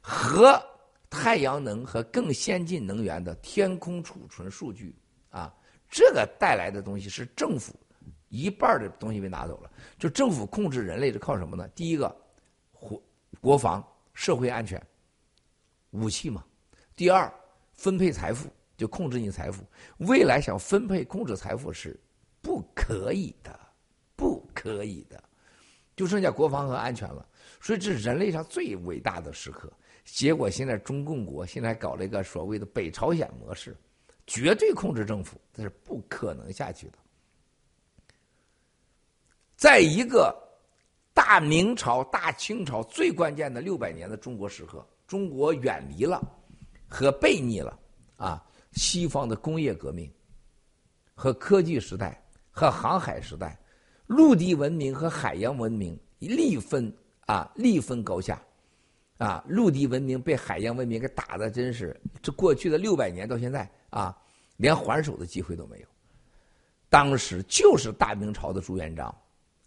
[0.00, 0.62] 和
[1.08, 4.94] 太阳能和更先进能源的天空储存数据
[5.30, 5.54] 啊，
[5.88, 7.74] 这个带来的东西是政府
[8.28, 9.70] 一半的东西被拿走了。
[9.98, 11.68] 就政府控制人类是靠什么呢？
[11.68, 12.14] 第一个，
[12.72, 13.02] 国
[13.40, 13.82] 国防、
[14.12, 14.80] 社会安全、
[15.90, 16.44] 武器嘛。
[16.96, 17.32] 第二，
[17.72, 19.64] 分配财富，就控制你财富。
[19.98, 21.98] 未来想分配控制财富是
[22.42, 23.58] 不可以的，
[24.16, 25.23] 不可以的。
[25.96, 27.26] 就剩下国防和安全了，
[27.60, 29.72] 所以这是人类上最伟大的时刻。
[30.04, 33.76] 结果现在中共国现在搞了一个所谓的北朝鲜模式，
[34.26, 36.98] 绝对控制政府，这是不可能下去的。
[39.56, 40.36] 在一个
[41.14, 46.20] 大明朝、大清朝最关键的六百年的中国时刻，中国远离了
[46.88, 47.78] 和背逆了
[48.16, 50.12] 啊西方的工业革命
[51.14, 53.58] 和科技时代和航海时代。
[54.06, 56.92] 陆地文明和海洋文明力分
[57.26, 58.42] 啊，力分高下，
[59.16, 64.16] 啊，陆地文明被海洋文明给打的真是，这过去的六百年到现在啊，
[64.56, 65.86] 连还手的机会都没有。
[66.90, 69.14] 当时就是大明朝的朱元璋，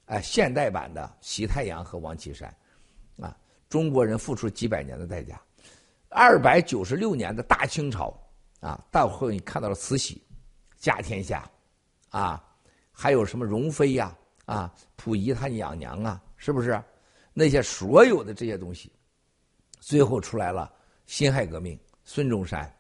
[0.06, 2.56] 哎，现代版的西太阳和王岐山，
[3.20, 3.36] 啊，
[3.68, 5.42] 中国人付出几百年的代价。
[6.10, 8.18] 二百九十六年的大清朝，
[8.62, 10.24] 啊，到后你看到了慈禧，
[10.78, 11.50] 家天下，
[12.10, 12.42] 啊，
[12.92, 14.16] 还有什么容妃呀？
[14.48, 16.82] 啊溥仪他养娘啊，是不是？
[17.34, 18.92] 那些所有的这些东西，
[19.80, 20.74] 最后出来了
[21.06, 22.74] 辛亥革命，孙中山，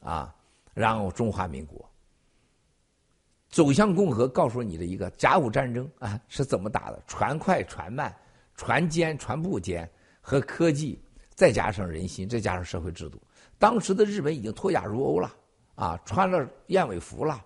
[0.00, 0.34] 啊，
[0.72, 1.86] 然后中华民国
[3.50, 7.02] 走向共和，告诉你的一个甲午战争啊是怎么打的？
[7.06, 8.14] 船快船慢，
[8.54, 9.86] 船坚船不坚，
[10.20, 11.02] 和科技，
[11.34, 13.20] 再加上人心，再加上社会制度。
[13.58, 15.36] 当时的日本已经脱亚入欧了，
[15.74, 17.44] 啊，穿了燕尾服了，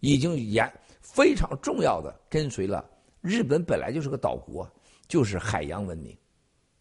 [0.00, 0.68] 已经严。
[1.14, 2.84] 非常重要的，跟随了
[3.20, 4.68] 日本本来就是个岛国，
[5.06, 6.16] 就是海洋文明，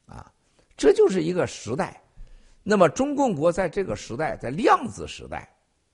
[0.08, 0.32] 啊，
[0.76, 2.02] 这就是一个时代。
[2.64, 5.48] 那么中共国在这个时代，在量子时代，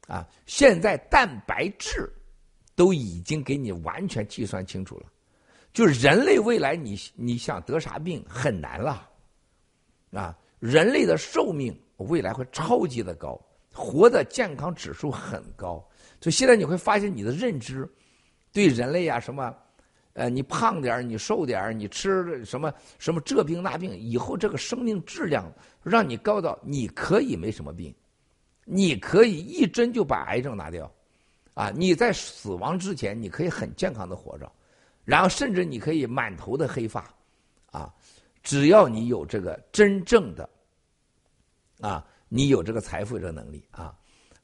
[0.08, 2.10] 啊，现在蛋白质
[2.74, 5.06] 都已经给你完全计算清楚了，
[5.74, 9.10] 就是人类未来你你想得啥病很难了，
[10.14, 13.40] 啊，人类的寿命未来会超级的高，
[13.74, 15.86] 活的健康指数很高，
[16.22, 17.88] 所以现在你会发现你的认知。
[18.54, 19.56] 对人类呀，什么，
[20.14, 25.50] 呃，你胖点你瘦点你吃什么什么这病那病，以后这个生命质量
[25.82, 27.96] 让你高到你可以没什么病，
[28.66, 30.92] 你可以一针就把癌症拿掉，
[31.54, 34.52] 啊，你在死亡之前你可以很健康的活着，
[35.06, 37.10] 然后甚至你可以满头的黑发，
[37.72, 37.94] 啊，
[38.44, 40.50] 只要你有这个真正的，
[41.80, 43.96] 啊，你有这个财富这能力啊，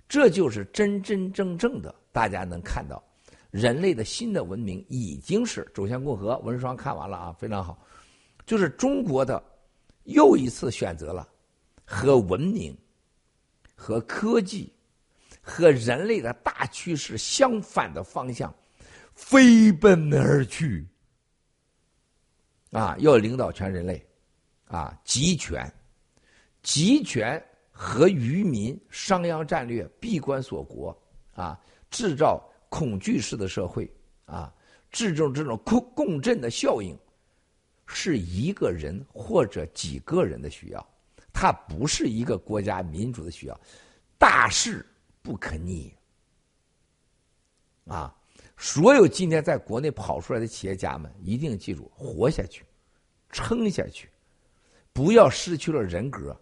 [0.07, 3.03] 这就是真真正正的大家能看到。
[3.51, 6.37] 人类的新的文明已经是走向共和。
[6.39, 7.81] 文双看完了啊，非常好，
[8.45, 9.41] 就是中国的
[10.03, 11.27] 又一次选择了
[11.85, 12.77] 和文明、
[13.75, 14.71] 和科技、
[15.41, 18.53] 和人类的大趋势相反的方向
[19.15, 20.85] 飞奔而去。
[22.71, 24.05] 啊，要领导全人类，
[24.65, 25.71] 啊，集权、
[26.61, 27.41] 集权
[27.71, 30.95] 和愚民商鞅战略闭关锁国
[31.33, 31.57] 啊，
[31.89, 32.43] 制造。
[32.69, 33.91] 恐惧式的社会
[34.25, 34.53] 啊，
[34.91, 36.97] 制造这种共共振的效应，
[37.85, 40.89] 是一个人或者几个人的需要，
[41.31, 43.59] 它不是一个国家民主的需要，
[44.17, 44.85] 大势
[45.21, 45.93] 不可逆
[47.85, 48.13] 啊！
[48.57, 52.65] 所有今天在国内跑出来的企业家们，一定记住，活下去，
[53.29, 54.09] 撑下去，
[54.91, 56.35] 不要失去了人格，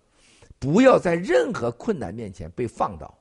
[0.58, 3.14] 不要在任何困难面前被放倒，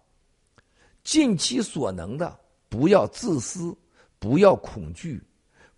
[1.03, 2.41] 尽其所能的。
[2.75, 3.73] 不要自私，
[4.19, 5.23] 不要恐惧，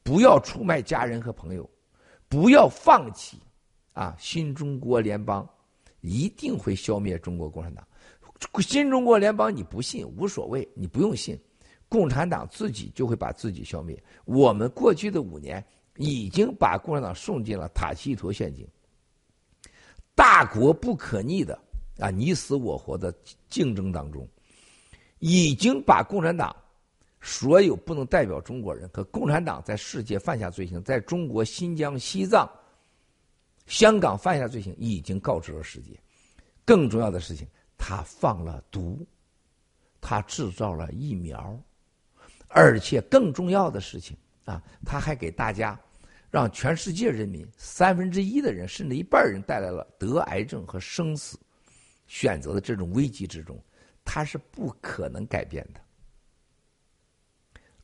[0.02, 1.68] 不要出卖家人和朋友，
[2.26, 3.38] 不要放弃，
[3.92, 4.16] 啊！
[4.18, 5.46] 新中国联邦
[6.00, 7.86] 一定会消灭中国共产党。
[8.62, 11.38] 新中国联邦你不信无所谓，你不用信，
[11.86, 14.02] 共产党自己就会把自己消灭。
[14.24, 15.62] 我们过去的五年
[15.98, 18.66] 已经把共产党送进了塔西佗陷阱，
[20.14, 21.58] 大国不可逆的
[21.98, 23.14] 啊你死我活的
[23.50, 24.26] 竞争当中，
[25.18, 26.56] 已经把共产党
[27.26, 32.48] 所有不能代表中国人可共产党在世界犯下罪行，在中国新疆、西藏、
[33.66, 35.98] 香港犯下罪行，已经告知了世界。
[36.64, 37.44] 更重要的事情。
[37.78, 39.06] 他放了毒，
[40.00, 41.60] 他制造了疫苗，
[42.48, 45.78] 而且更重要的事情啊，他还给大家，
[46.30, 51.38] 让全世界人民三分之一的人甚至一半人带来了得癌症和生死
[52.06, 53.60] 选择的这种危机之中，
[54.04, 55.80] 他是不可能改变的。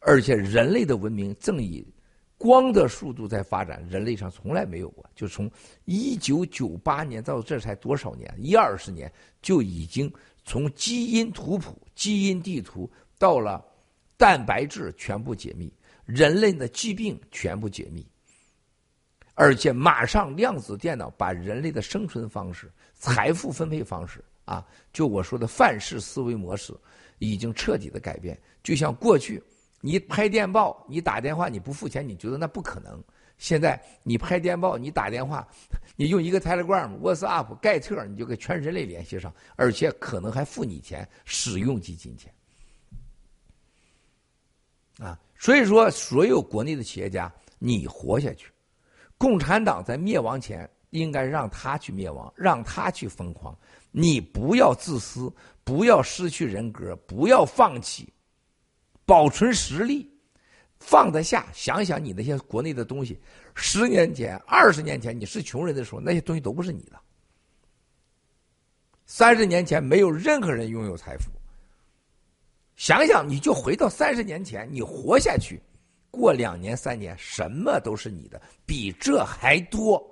[0.05, 1.87] 而且人类的文明正以
[2.37, 5.51] 光的速度在发展，人类上从来没有过，就从
[5.85, 9.11] 一九九八年到这才多少年，一二十年。
[9.41, 10.13] 就已经
[10.45, 12.89] 从基因图谱、基因地图
[13.19, 13.61] 到了
[14.17, 15.73] 蛋白质全部解密，
[16.05, 18.07] 人类的疾病全部解密，
[19.35, 26.73] 而且马上量子电脑把人类的生存方式、财富分配方式啊，就我说的范式思维模式，
[27.19, 28.41] 已经彻底的改变。
[28.63, 29.43] 就像过去
[29.85, 33.03] 你拍电报、你打电话你不付钱，你觉得那不可能。
[33.37, 35.47] 现在你拍电报，你打电话，
[35.97, 42.33] 你用一个 Telegram、WhatsApp、盖特，你就跟全人类联系上，而且可能还付你钱，使用即金钱。
[44.99, 48.49] 啊，所以说，所有国内的企业家，你活下去，
[49.19, 53.59] 共产党在灭亡前，应该让他去灭亡，让他去疯狂，
[53.91, 55.33] 你不要自私，
[55.65, 58.13] 不要失去人格，不要放弃，
[59.13, 60.11] 保存实力。
[60.81, 63.21] 放得下，想想你那些国内的东西，
[63.55, 66.99] 十年前、二十年前你是穷人的时候，那些东西都不是你的。
[69.05, 71.31] 三十年前没有任何人拥有财富。
[72.75, 75.61] 想想，你就回到三十年前，你活下去，
[76.11, 80.03] 过两年、三年，什么都是你的，比这还多。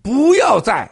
[0.00, 0.88] 不要在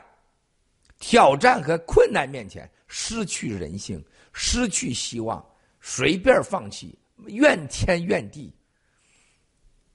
[0.99, 5.45] 挑战和困难面前失去人性，失去希望。
[5.81, 8.53] 随便放弃，怨天怨地，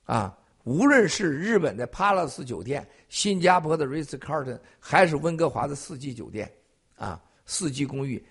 [0.06, 0.36] 啊！
[0.64, 6.50] 无论是日本的帕拉斯酒店、新加坡的瑞斯卡尔顿，还是温哥华的四季酒店，
[6.96, 8.26] 啊，四季公寓，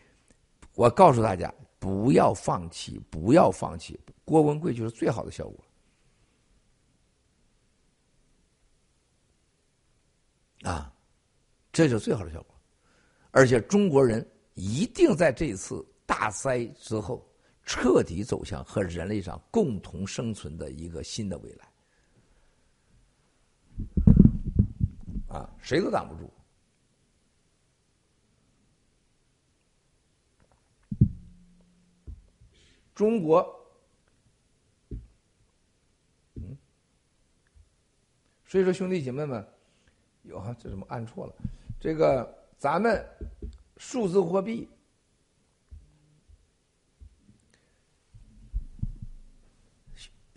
[0.74, 4.00] 我告诉大家，不要放弃，不要放弃。
[4.24, 5.64] 郭文贵就是最好的效果，
[10.62, 10.90] 啊，
[11.70, 12.54] 这就是最好的效果。
[13.30, 17.26] 而且中国人一定在这一次大灾之后。
[17.64, 21.72] 彻底走向和人类上共同生存的一个新的未来，
[25.28, 26.28] 啊，谁都挡不住。
[32.92, 33.48] 中国，
[36.34, 36.58] 嗯，
[38.44, 39.46] 所以说兄弟姐妹们，
[40.24, 41.34] 有哈，这怎么按错了？
[41.78, 42.28] 这个
[42.58, 43.08] 咱们
[43.76, 44.68] 数字货币。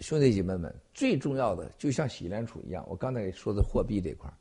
[0.06, 4.32] 兄弟姐妹们，最重要的就像洗联储一样，我刚才说的货币这块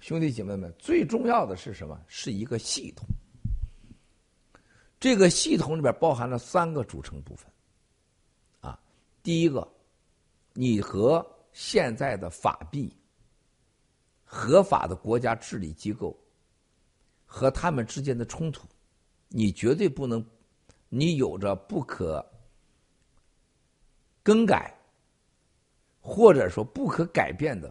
[0.00, 1.98] 兄弟姐妹们，最重要的是什么？
[2.08, 3.06] 是一个系统。
[5.00, 7.50] 这个系统里边包含了三个组成部分。
[8.60, 8.78] 啊，
[9.22, 9.66] 第一个，
[10.52, 12.94] 你和现在的法币、
[14.26, 16.14] 合法的国家治理机构
[17.24, 18.68] 和他们之间的冲突，
[19.28, 20.22] 你绝对不能，
[20.90, 22.22] 你有着不可
[24.22, 24.74] 更改。
[26.08, 27.70] 或者说不可改变的，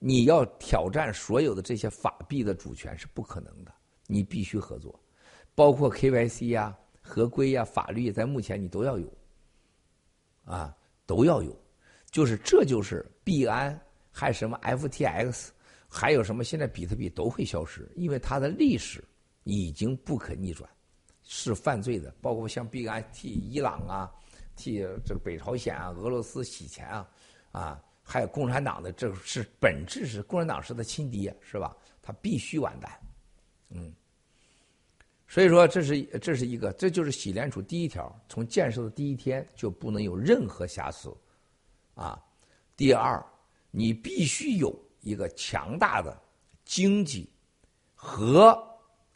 [0.00, 3.72] 你要挑战所有的这些法币的主权是不可能的。
[4.08, 4.98] 你必须合作，
[5.54, 9.08] 包括 KYC 呀、合规呀、法律，在目前你都要有，
[10.44, 10.76] 啊，
[11.06, 11.56] 都要有。
[12.10, 13.80] 就是这就是币安，
[14.10, 15.50] 还什么 FTX，
[15.88, 19.02] 还有什么现在比特币都会消失，因为它的历史
[19.44, 20.68] 已经不可逆转，
[21.22, 22.12] 是犯罪的。
[22.20, 24.12] 包括像币安替伊朗啊、
[24.56, 27.08] 替这个北朝鲜啊、俄罗斯洗钱啊。
[27.52, 31.76] 啊，还有共产党的，这是本质是共产党是他亲爹，是吧？
[32.02, 32.90] 他必须完蛋，
[33.70, 33.94] 嗯。
[35.28, 41.14] 所以说，这是这是一个，这就是洗联储第一条，从建设的第一天就不能有任何瑕疵，
[41.94, 42.22] 啊。
[42.76, 43.24] 第二，
[43.70, 46.20] 你必须有一个强大的
[46.64, 47.30] 经济
[47.94, 48.58] 和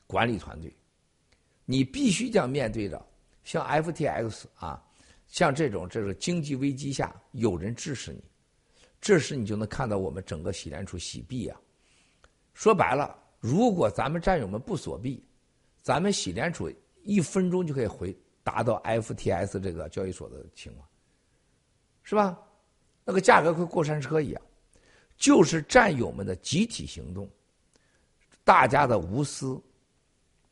[0.06, 0.74] 管理团队，
[1.64, 3.04] 你必须将面对着
[3.44, 4.82] 像 FTX 啊。
[5.26, 8.22] 像这种这个经济危机下有人支持你，
[9.00, 11.60] 这时你就能看到我们整个洗联储洗币啊，
[12.54, 15.24] 说白了，如果咱们战友们不锁币，
[15.82, 16.72] 咱们喜联储
[17.02, 20.88] 一分钟就可以回达到 FTS 这个交易所的情况，
[22.02, 22.38] 是吧？
[23.04, 24.42] 那个价格会过山车一样，
[25.16, 27.30] 就是战友们的集体行动，
[28.42, 29.60] 大家的无私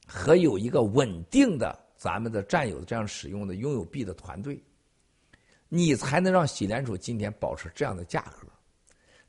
[0.06, 4.62] 和有一个稳定的咱们的战友这样使用的拥有币的团队，
[5.70, 8.46] 你才能让喜联储今天保持这样的价格。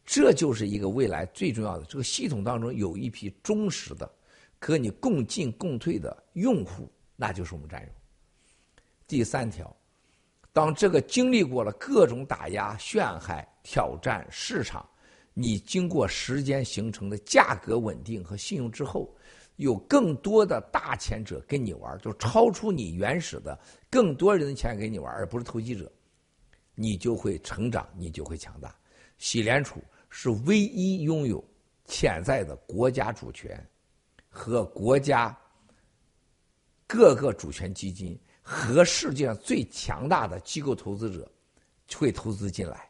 [0.06, 1.85] 这就是一个未来最重要的。
[1.85, 4.11] 这个系统当中有一批忠实的、
[4.60, 7.88] 和你共进共退的用户，那就是我们战友。
[9.07, 9.73] 第三条，
[10.52, 14.85] 当这个经历过了各种打压、陷害、挑战市场，
[15.34, 19.15] 你经过时间形成的价格稳定和信用之后，
[19.56, 23.57] 有更多的大钱者跟你玩，就超出你原始的
[23.90, 25.91] 更多人的钱跟你玩，而不是投机者，
[26.76, 28.76] 你就会成长，你就会强大。
[29.18, 29.82] 喜联储。
[30.18, 31.44] 是唯一拥有
[31.84, 33.61] 潜在的国家主权
[34.30, 35.38] 和国家
[36.88, 41.30] 各个主权基金和世界上最强大的机构投资者
[41.98, 42.90] 会投资进来，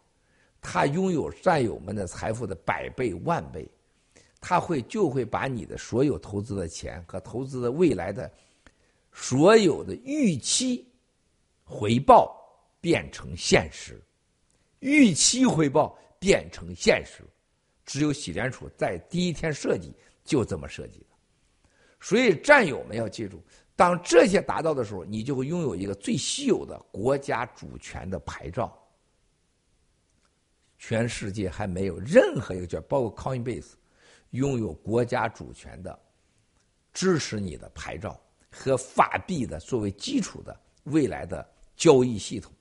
[0.62, 3.68] 他拥有战友们的财富的百倍万倍，
[4.48, 8.32] 他会就会把你的所有投资的钱和投资的未来的
[9.12, 10.88] 所有的预期
[11.64, 12.36] 回报
[12.80, 14.00] 变成现实，
[14.82, 15.98] 预期回报。
[16.18, 17.24] 变成现实，
[17.86, 19.94] 只有喜联储在第一天设计
[20.24, 21.06] 就这么设计的，
[22.00, 23.44] 所以战友们要记住，
[23.76, 28.76] 当这些达到的时候，你就会拥有一个最稀有的国家主权的牌照。
[30.80, 33.74] 全世界还没有任何一个券，包括 Coinbase，
[34.32, 35.98] 拥有国家主权的
[36.94, 38.20] 支持你的牌照
[38.52, 42.52] 和法币的作为基础的未来的交易系统。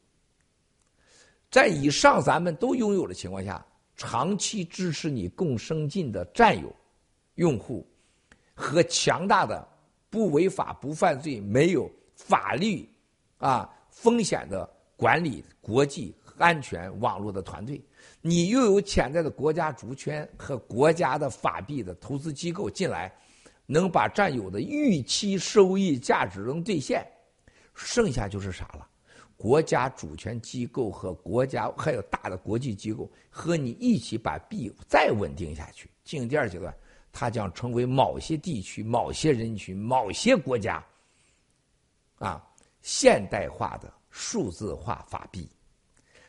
[1.50, 3.64] 在以上咱们都拥有的情况下，
[3.96, 6.74] 长期支持你共生进的战友、
[7.36, 7.86] 用户
[8.54, 9.66] 和强大的
[10.10, 12.88] 不违法、不犯罪、没有法律
[13.38, 17.80] 啊风险的管理国际安全网络的团队，
[18.20, 23.14] 你又有潜在的国家主权和国家的法币的投资机构进来，
[23.66, 27.06] 能把占有的预期收益价值能兑现，
[27.74, 28.88] 剩下就是啥了？
[29.36, 36.74] 国家主权机构和国家还有大的国际机构和你一起把币再稳定下去，进入第二阶段，
[37.12, 40.82] 它将成为某些地区、某些人群、某些国家，
[42.18, 42.42] 啊，
[42.80, 45.48] 现代化的数字化法币，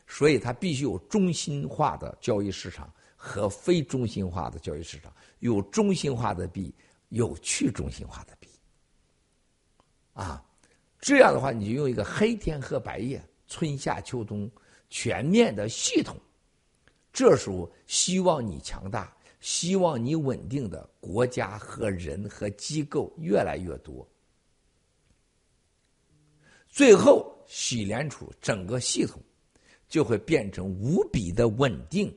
[0.07, 6.73] 所以它必须有中心化的交易市场和非中心化的交易市场，有中心化的币，
[7.09, 8.47] 有去中心化的币，
[10.13, 10.43] 啊。
[10.99, 14.49] 这样的话，你就用一个黑天和白夜、春夏秋冬
[14.89, 16.17] 全面的系统。
[17.13, 24.07] 这时候，希望你强大，希望你稳定的国家和人和机构越来越多。
[26.67, 29.21] 最后，喜联储整个系统
[29.95, 32.13] 就会变成无比的稳定，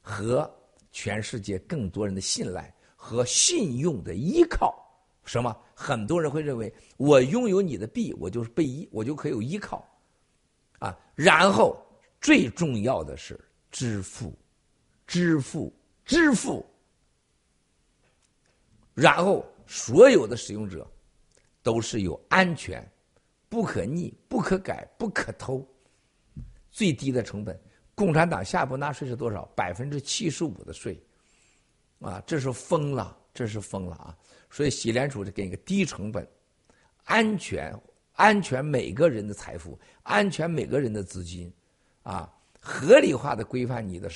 [0.00, 0.52] 和
[0.90, 4.76] 全世界更多人的信赖和信用的依靠。
[5.24, 5.56] 什么？
[5.72, 9.88] 很多人会认为，我拥有你的币，我就是被依，我就可以有依靠，
[10.80, 10.98] 啊。
[11.14, 11.80] 然后
[12.20, 13.38] 最重要的是
[13.70, 14.36] 支付，
[15.06, 15.72] 支付，
[16.04, 16.66] 支付。
[18.94, 20.84] 然后所有的使用者
[21.62, 22.84] 都是有安全、
[23.48, 25.64] 不可逆、不可改、不可偷、
[26.70, 27.58] 最低的成本。
[27.94, 29.44] 共产党下一步纳税是多少？
[29.54, 30.98] 百分之七十五的税，
[31.98, 34.16] 啊，这是疯了，这是疯了啊！
[34.48, 36.26] 所以，喜联储是给一个低成本、
[37.04, 37.78] 安全、
[38.14, 41.52] 安全每个人的财富、安全每个人的资金，
[42.02, 44.10] 啊，合理化的规范你的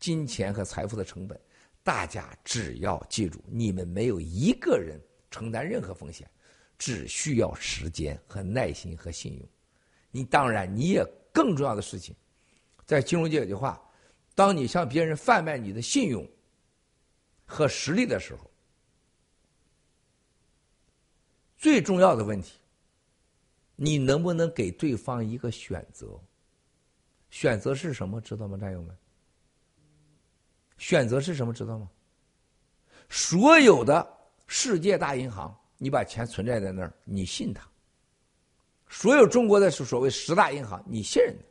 [0.00, 1.38] 金钱和财富的成本。
[1.82, 4.98] 大家只要记住，你们没有一个人
[5.30, 6.26] 承担任何风险，
[6.78, 9.46] 只需要时间和耐心和信用。
[10.10, 11.04] 你当然，你也
[11.36, 12.16] 更重要的事情，
[12.86, 13.78] 在金融界有句话：
[14.34, 16.26] 当你向别人贩卖你的信用
[17.44, 18.50] 和实力的时候。
[21.58, 22.58] 最重要的问题，
[23.74, 26.18] 你能不能给对方一个选择？
[27.28, 28.18] 选择是什么？
[28.18, 28.96] 知道吗，战友们？
[30.78, 31.52] 选择是什么？
[31.52, 31.90] 知道吗？
[33.10, 37.62] 所有的世界大银行，你把钱存在在那儿，你信他；
[38.98, 41.44] 所有中国的所谓十大银行，你信任的；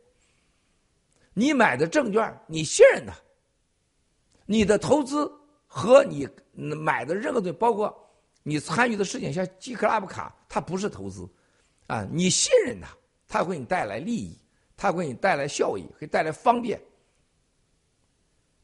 [1.32, 3.14] 你买的证券，你信任的；
[4.48, 5.32] 你的投资
[5.68, 7.96] 和你买的任何东西，包括。
[8.48, 11.28] 你参与的事情像 G Club 卡，它不是投资，
[11.88, 12.96] 啊，你信任它，
[13.28, 14.40] 它会给你带来利益，
[14.78, 16.80] 它会给你带来效益，会带来方便。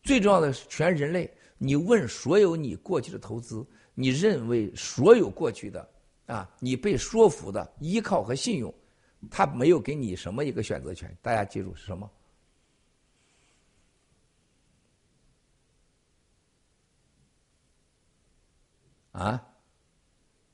[0.04, 5.88] 最重要的是，全人类你问所有你过去的投资，你认为所有过去的
[6.32, 8.74] 啊，你被说服的依靠和信用，
[9.30, 11.14] 他没有给你什么一个选择权？
[11.22, 12.10] 大家记住是什么？
[19.12, 19.46] 啊？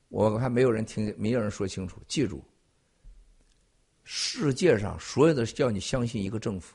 [0.08, 2.00] 我还没有人听，没有人说清楚。
[2.08, 2.42] 记住，
[4.02, 6.74] 世界上所有的叫你相信一个政府，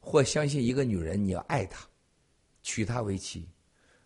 [0.00, 1.86] 或相信一个女人，你要爱她，
[2.62, 3.42] 娶她为妻；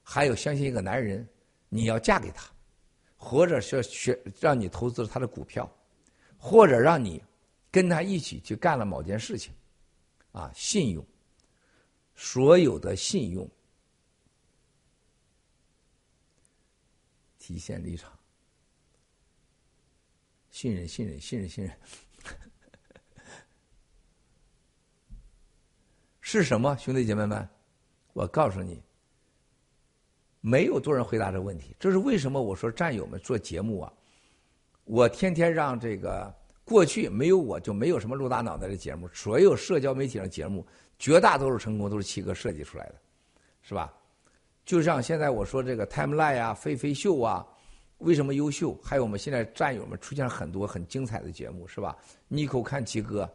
[0.02, 1.24] 还有相信一个男人，
[1.68, 2.50] 你要嫁给他，
[3.18, 5.70] 或者是学让你投资他的股票，
[6.38, 7.22] 或者让你
[7.70, 9.52] 跟他一起去干了某件事情，
[10.32, 11.04] 啊，信用，
[12.14, 13.50] 所有的信用，
[17.38, 18.16] 体现立场。
[20.50, 21.78] 信任，信任，信任，信任，
[26.20, 27.48] 是什么，兄弟姐妹们？
[28.12, 28.82] 我告诉你，
[30.48, 31.76] 没有多人回答这个问题。
[31.78, 32.40] 这是为什么？
[32.40, 33.92] 我说战友们做节目啊，
[34.84, 36.34] 我天天让这个
[36.64, 40.66] 过去没有我就没有什么露大脑袋的节目，所有社交媒体上节目
[40.98, 42.94] 绝大多数成功都是七哥设计出来的，
[43.60, 43.92] 是吧？
[44.64, 47.46] 就像现在我说这个 Timeline 啊，飞飞秀啊。
[47.98, 48.78] 为什么优秀？
[48.80, 51.96] 还有我们现在战友们出现了很多很精彩的节目，是吧？
[52.28, 53.28] 妮蔻看齐哥，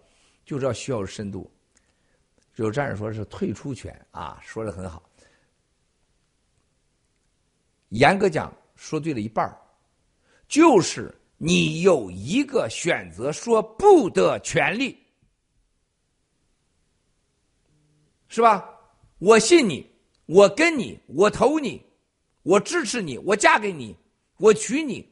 [0.45, 1.51] 就知道需要深度。
[2.55, 5.03] 有战友说是退出权啊，说的很好。
[7.93, 9.55] 严格讲，说对了一半
[10.47, 14.97] 就是你有一个选择说不的权利，
[18.27, 18.67] 是吧？
[19.19, 19.87] 我信你，
[20.25, 21.85] 我跟你，我投你，
[22.41, 23.95] 我支持你，我嫁给你。
[24.37, 25.07] 我娶你，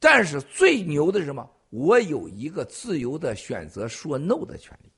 [0.00, 1.48] 但是最牛的是什么？
[1.68, 4.90] 我有一个自由的选择说 no 的权利，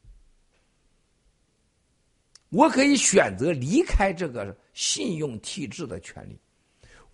[2.50, 6.38] 我可以选择离开这个信用体制的权利，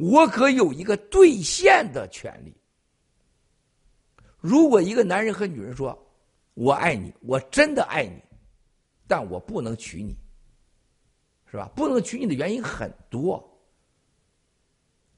[0.01, 2.55] 我可有一个兑现的权利。
[4.39, 5.97] 如果一个男人和女人说
[6.55, 8.19] ：“我爱你，我真的爱你，
[9.07, 10.17] 但我不能娶你，
[11.51, 11.71] 是吧？
[11.77, 13.47] 不能娶你的原因很多。”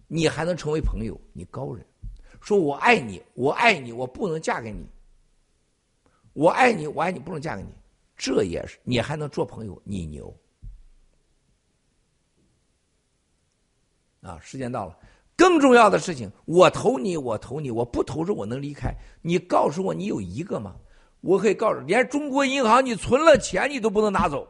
[0.09, 1.19] 你还能成为朋友？
[1.33, 1.87] 你高人，
[2.41, 4.85] 说我爱你，我爱你，我不能嫁给你。
[6.33, 7.69] 我爱你，我爱你，不能嫁给你，
[8.17, 10.37] 这也是你还能做朋友，你牛。
[14.23, 14.97] 啊，时间到了，
[15.37, 18.95] 更重要的事情，我投你，我投你，我不投着我能离开。
[19.21, 20.75] 你告诉我，你有一个吗？
[21.21, 24.49] 我可以告诉，连中国银行你存了钱你都不能拿走，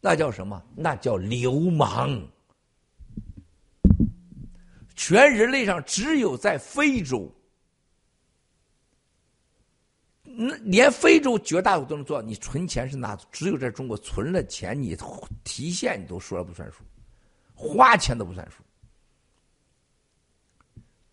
[0.00, 0.62] 那叫什么？
[0.74, 2.20] 那叫流氓。
[4.94, 7.34] 全人类上只有在非洲，
[10.22, 12.26] 那连非洲绝大多数都能做到。
[12.26, 14.96] 你存钱是拿，只有在中国存了钱，你
[15.44, 16.84] 提现你都说了不算数，
[17.62, 18.56] 花钱都不算数。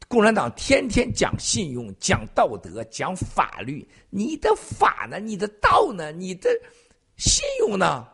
[0.08, 5.20] 共产党天天讲信用、讲道德、讲法律，你的法呢？
[5.20, 6.12] 你的道呢？
[6.12, 6.50] 你的
[7.18, 8.08] 信用呢？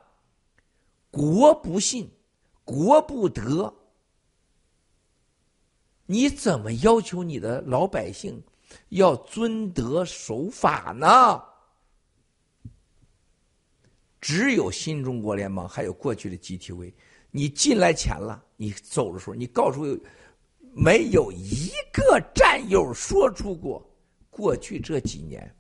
[1.09, 2.11] 国不信，
[2.65, 3.73] 国不得。
[6.05, 8.43] 你怎么要求你的老百姓
[8.89, 11.41] 要遵德守法呢？
[14.19, 16.91] 只有新中国联盟，还有过去的 GTV，
[17.35, 19.83] 你进来钱了，你走的时候，你告诉，
[20.73, 23.85] 没有一个战友说出过
[24.29, 25.53] 过去这几年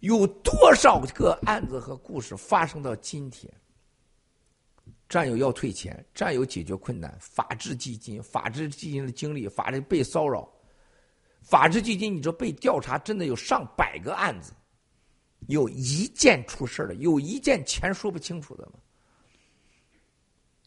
[0.00, 3.50] 有多少个案子和故事发生到今天。
[5.08, 10.46] 战友要退钱，战友解决困难，法治基金，法治基金的经历，法治被骚扰，
[11.40, 14.52] 法治基金，你说被调查真的有上百个案子，
[15.48, 18.72] 有一件出事了，有一件钱说不清楚的吗？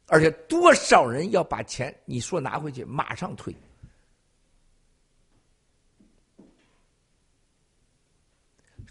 [0.07, 3.56] 而且多少人要把钱你说拿回去，马上退。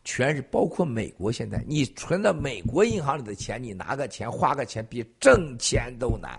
[0.03, 6.39] 全是包括美国，现在你存到美国银行里的钱，你拿个钱花个钱比挣钱都难。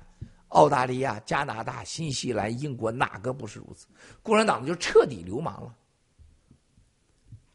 [0.49, 3.88] 澳大利亚、加拿大、新西兰、英国哪个不是如此？
[4.22, 5.76] 共产党就彻底流氓了。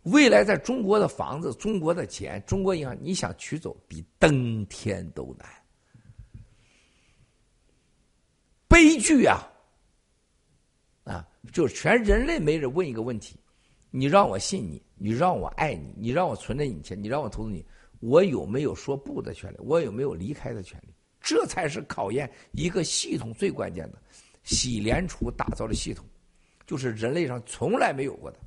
[0.02, 5.48] 未来在中国的房子、中国的钱、中国银行，你想取走比登天都难。
[8.80, 9.46] 悲剧啊！
[11.04, 13.36] 啊，就是全人类没人问一个问题。
[13.90, 17.62] 你让我信你，你让我爱你，你让我存着你钱，你让我投资你，
[18.00, 19.56] 我有没有说不的权利？
[19.58, 20.94] 我有没有离开的权利？
[21.20, 24.00] 这才是考验一个系统最关键的。
[24.44, 26.06] 洗联储打造的系统，
[26.66, 28.38] 就是人类上从来没有过的，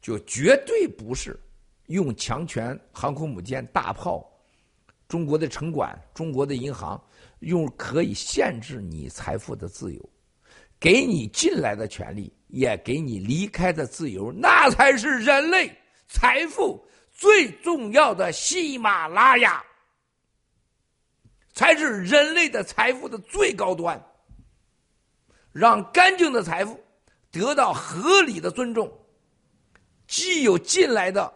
[0.00, 1.36] 就绝对不是
[1.86, 4.24] 用强权、航空母舰、大炮、
[5.08, 7.02] 中国的城管、中国的银行，
[7.42, 10.10] 用可以限制你财富的自由，
[10.78, 15.76] 给你进来的权利，也给你离开的自由，那才是人类
[16.08, 19.62] 财富最重要的喜马拉雅，
[21.52, 24.00] 才是人类的财富的最高端。
[25.52, 26.80] 让干净的财富
[27.30, 28.90] 得到合理的尊重，
[30.06, 31.32] 既有进来的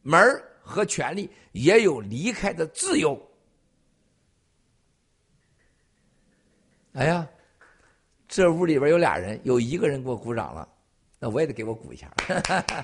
[0.00, 0.18] 门
[0.62, 3.27] 和权利，也有离开的自由。
[6.94, 7.26] 哎呀，
[8.26, 10.66] 这屋里边有俩人，有一个人给我鼓掌了，
[11.18, 12.10] 那我也得给我鼓一下。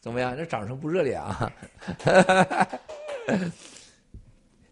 [0.00, 0.36] 怎么样？
[0.36, 1.50] 这掌声不热烈啊？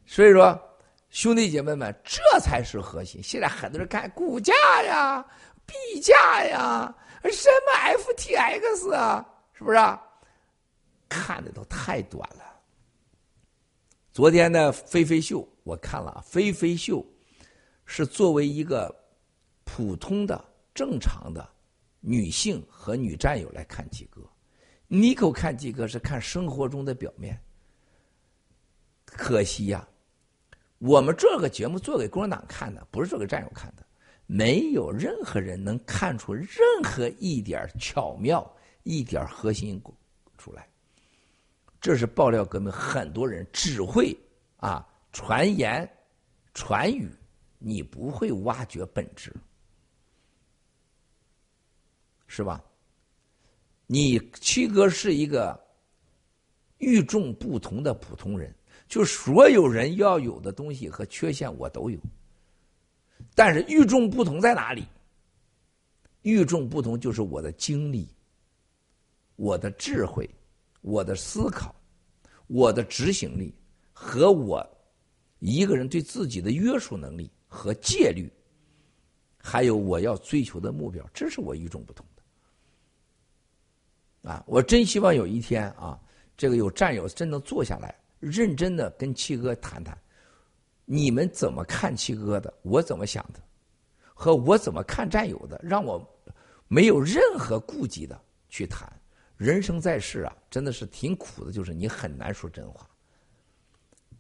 [0.07, 0.67] 所以说。
[1.13, 3.21] 兄弟姐妹们，这才是核心。
[3.21, 4.53] 现在很多人看股价
[4.85, 5.21] 呀、
[5.67, 9.79] 币价呀、什么 FTX 啊，是不是？
[11.09, 12.45] 看的都太短了。
[14.13, 17.05] 昨天的飞飞秀我看了，飞飞秀
[17.85, 18.95] 是作为一个
[19.65, 20.43] 普通的、
[20.75, 21.49] 正常的
[22.01, 24.23] 女性和女战友来看季哥。
[24.89, 27.41] 你可看季哥是看生活中的表面，
[29.05, 29.87] 可惜呀。
[30.79, 33.87] 我们这个节目做给共产党看的，不是做给战友看的。
[34.27, 36.49] 没有任何人能看出任
[36.85, 38.49] 何一点巧妙、
[38.85, 39.83] 一点核心
[40.39, 40.69] 出来。
[41.81, 44.17] 这是爆料革命，很多人只会
[44.57, 45.89] 啊传言、
[46.55, 47.11] 传语，
[47.59, 49.35] 你不会挖掘本质，
[52.27, 52.63] 是吧？
[53.87, 55.59] 你七哥是一个
[56.79, 58.55] 与众不同的普通人。
[58.89, 62.01] 就所有人要有的东西和缺陷我都有，
[63.37, 64.85] 但是与众不同在哪里？
[66.23, 68.09] 与众不同就是我的经历、
[69.37, 70.29] 我的智慧、
[70.81, 71.73] 我的思考、
[72.49, 73.55] 我的执行力
[73.93, 74.69] 和我
[75.41, 78.31] 一个人对自己的约束能力和戒律，
[79.37, 84.31] 还有我要追求的目标，这是我与众不同的。
[84.31, 85.99] 啊，我真希望有一天啊，
[86.37, 87.95] 这个有战友真能坐下来。
[88.19, 89.99] 认真的跟七哥谈谈，
[90.85, 92.53] 你们怎么看七哥的？
[92.61, 93.41] 我怎么想的？
[94.13, 95.59] 和我怎么看战友的？
[95.65, 96.07] 让我
[96.69, 98.93] 没有任何顾忌的去谈。
[99.39, 102.90] 人生在世啊，真的是挺苦的，就是你很难说真话。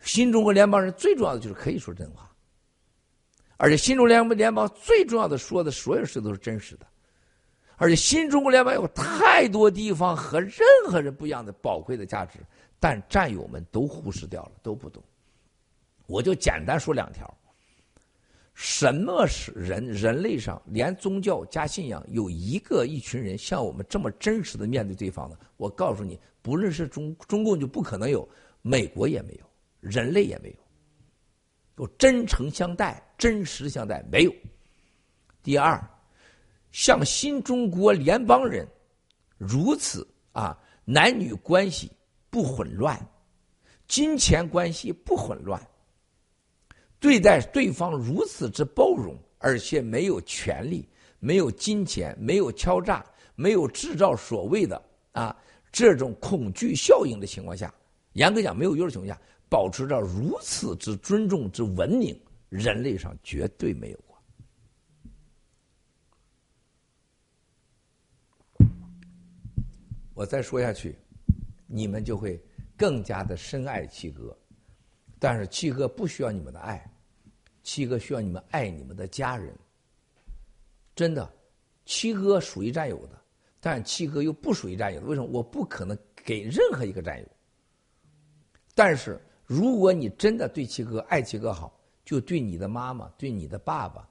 [0.01, 2.31] 新中国联邦人最重要的就是可以说真话，
[3.56, 6.86] 而且新中国联邦联邦最重要的说的所有事都是真实的，
[7.77, 12.39] 而且新中国联邦有太多地方和任何人不一样的宝贵的价值。
[12.82, 15.05] 但战友们都忽视掉了，都不懂。
[16.06, 17.31] 我就简单说两条：
[18.55, 19.86] 什么是人？
[19.86, 25.39] 人类上连宗教加信仰有一个一群人像我们这么真实的面对对方的？
[25.59, 28.27] 我告诉你，不论是中中共就不可能有，
[28.62, 29.49] 美国也没有，
[29.81, 34.32] 人类也没有，有真诚相待、真实相待没有。
[35.43, 35.82] 第二，
[36.70, 38.69] 像新中国联邦人
[39.36, 41.90] 如此啊，男女关系。
[42.32, 42.97] 不混乱，
[43.89, 45.61] 金钱关系不混乱，
[47.01, 50.89] 对待对方如此之包容，而且没有权利、
[51.19, 53.05] 没有金钱、没有敲诈、
[53.35, 54.81] 没有制造所谓的
[55.11, 55.36] 啊
[55.73, 57.74] 这种恐惧效应的情况下，
[58.12, 59.20] 严格讲没有约束情况下，
[59.51, 62.18] 保持着如此之尊重之文明，
[62.48, 64.18] 人类上绝对没有过。
[70.14, 70.97] 我再说下去。
[71.72, 72.43] 你们就会
[72.77, 74.36] 更加的深爱七哥，
[75.20, 76.85] 但是七哥不需要你们的爱，
[77.62, 79.56] 七哥需要你们爱你们的家人。
[80.97, 81.32] 真的，
[81.85, 83.22] 七哥属于战友的，
[83.60, 85.01] 但七哥又不属于战友。
[85.02, 85.28] 为什么？
[85.28, 87.28] 我不可能给任何一个战友。
[88.74, 89.20] 但是
[89.51, 94.09] 如果你真的对七哥爱七哥好，就对你的妈妈、对你的爸爸、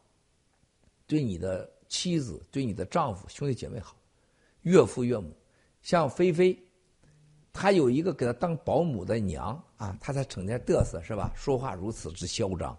[1.08, 3.96] 对你的妻子、对你的丈夫、兄弟姐妹好，
[4.64, 5.34] 岳父岳母，
[5.82, 6.62] 像菲菲。
[7.54, 11.32] 他有一个给他当保姆的娘啊，他才成天嘚瑟是吧？
[11.34, 12.78] 说话如此之嚣张，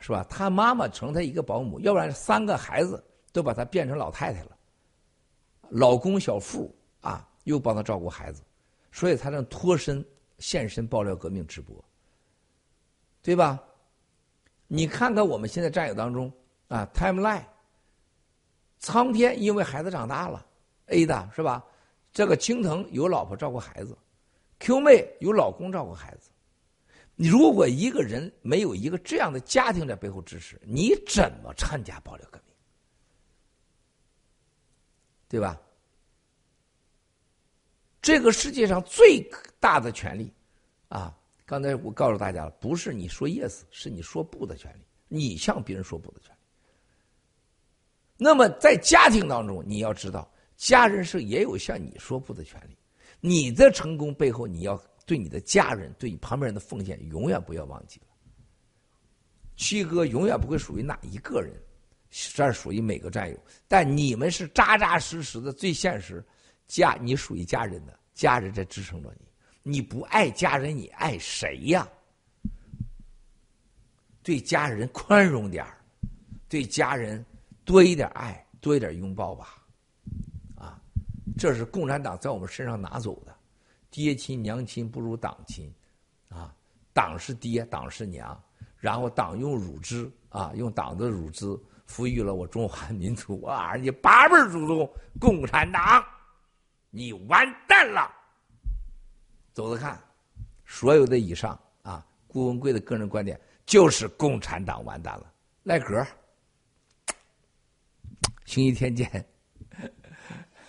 [0.00, 0.26] 是吧？
[0.28, 4.58] 他妈妈成他一个保姆，要不然三个孩子都把他变成老太太了。
[5.70, 8.42] 老公小富啊，又帮他照顾孩子，
[8.90, 10.04] 所以他能脱身
[10.42, 11.82] 现身爆料革命直播，
[13.22, 13.62] 对吧？
[14.66, 16.32] 你看看我们现在战友当中
[16.66, 17.44] 啊，timeline，
[18.80, 20.44] 苍天因为孩子长大了
[20.86, 21.64] ，A 的是吧？
[22.12, 23.96] 这个青藤有老婆照顾孩子
[24.58, 26.28] ，Q 妹有老公照顾孩子。
[27.14, 32.54] 你如果一个人没有一个这样的家庭在背后支持，你怎么参加爆料革命？
[35.28, 35.60] 对吧？
[38.00, 39.22] 这个世界上最
[39.62, 40.34] 大的权利，
[40.88, 41.16] 啊，
[41.46, 46.38] 刚才我告诉大家了，不是你说 yes，是你说不的权利，你向别人说不的权利。
[48.16, 52.76] 那么在家庭当中，你要知道，家人是也有向你说不的权利。
[53.20, 54.76] 你的成功背后，你要
[55.06, 58.06] 对你的家人、对你旁边人的奉献，永远不要忘记了。
[59.56, 61.54] 七哥永远不会属于哪一个人，
[62.10, 63.38] 这属于每个战友。
[63.68, 66.24] 但你们是扎扎实实的，最现实，
[66.66, 69.26] 家你属于家人的，家人在支撑着你。
[69.62, 71.88] 你不爱家人，你爱谁呀？
[74.22, 75.66] 对家人宽容点
[76.48, 77.24] 对家人
[77.64, 79.62] 多一点爱，多一点拥抱吧。
[80.56, 80.80] 啊，
[81.38, 83.34] 这是共产党在我们身上拿走的，
[83.90, 85.72] 爹亲娘亲不如党亲，
[86.28, 86.54] 啊，
[86.92, 88.40] 党是爹，党是娘。
[88.78, 91.46] 然后党用乳汁啊，用党的乳汁
[91.88, 93.74] 抚育了我中华 民族啊！
[93.76, 96.04] 你八辈祖宗共产党，
[96.90, 98.10] 你完蛋了！
[99.52, 100.00] 走着看，
[100.66, 105.32] 所有的以上啊，顾文贵的个人观点就是共产党完蛋了。
[105.64, 106.04] 赖格，
[108.44, 109.24] 星期天见。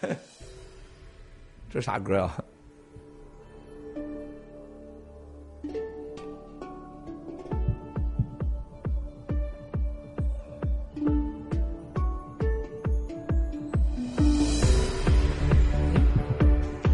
[1.72, 2.44] 这啥歌啊？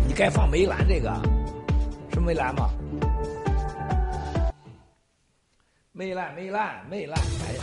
[0.08, 1.12] 你该放梅兰这个，
[2.30, 2.70] 是梅兰吗？
[5.92, 7.62] 梅兰，梅兰，梅兰，哎呀，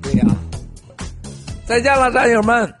[0.00, 0.24] 对呀，
[1.66, 2.74] 再见了，战友们。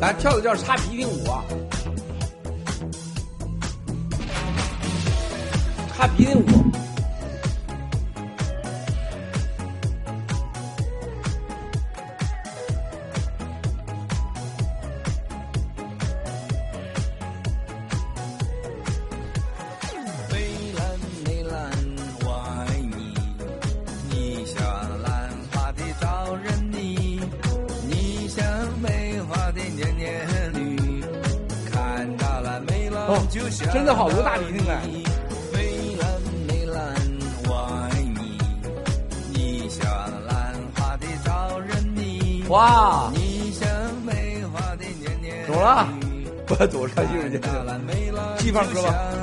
[0.00, 1.26] 咱跳的叫擦鼻涕舞，
[5.94, 6.75] 擦鼻涕舞。
[48.66, 49.15] 去放歌吧。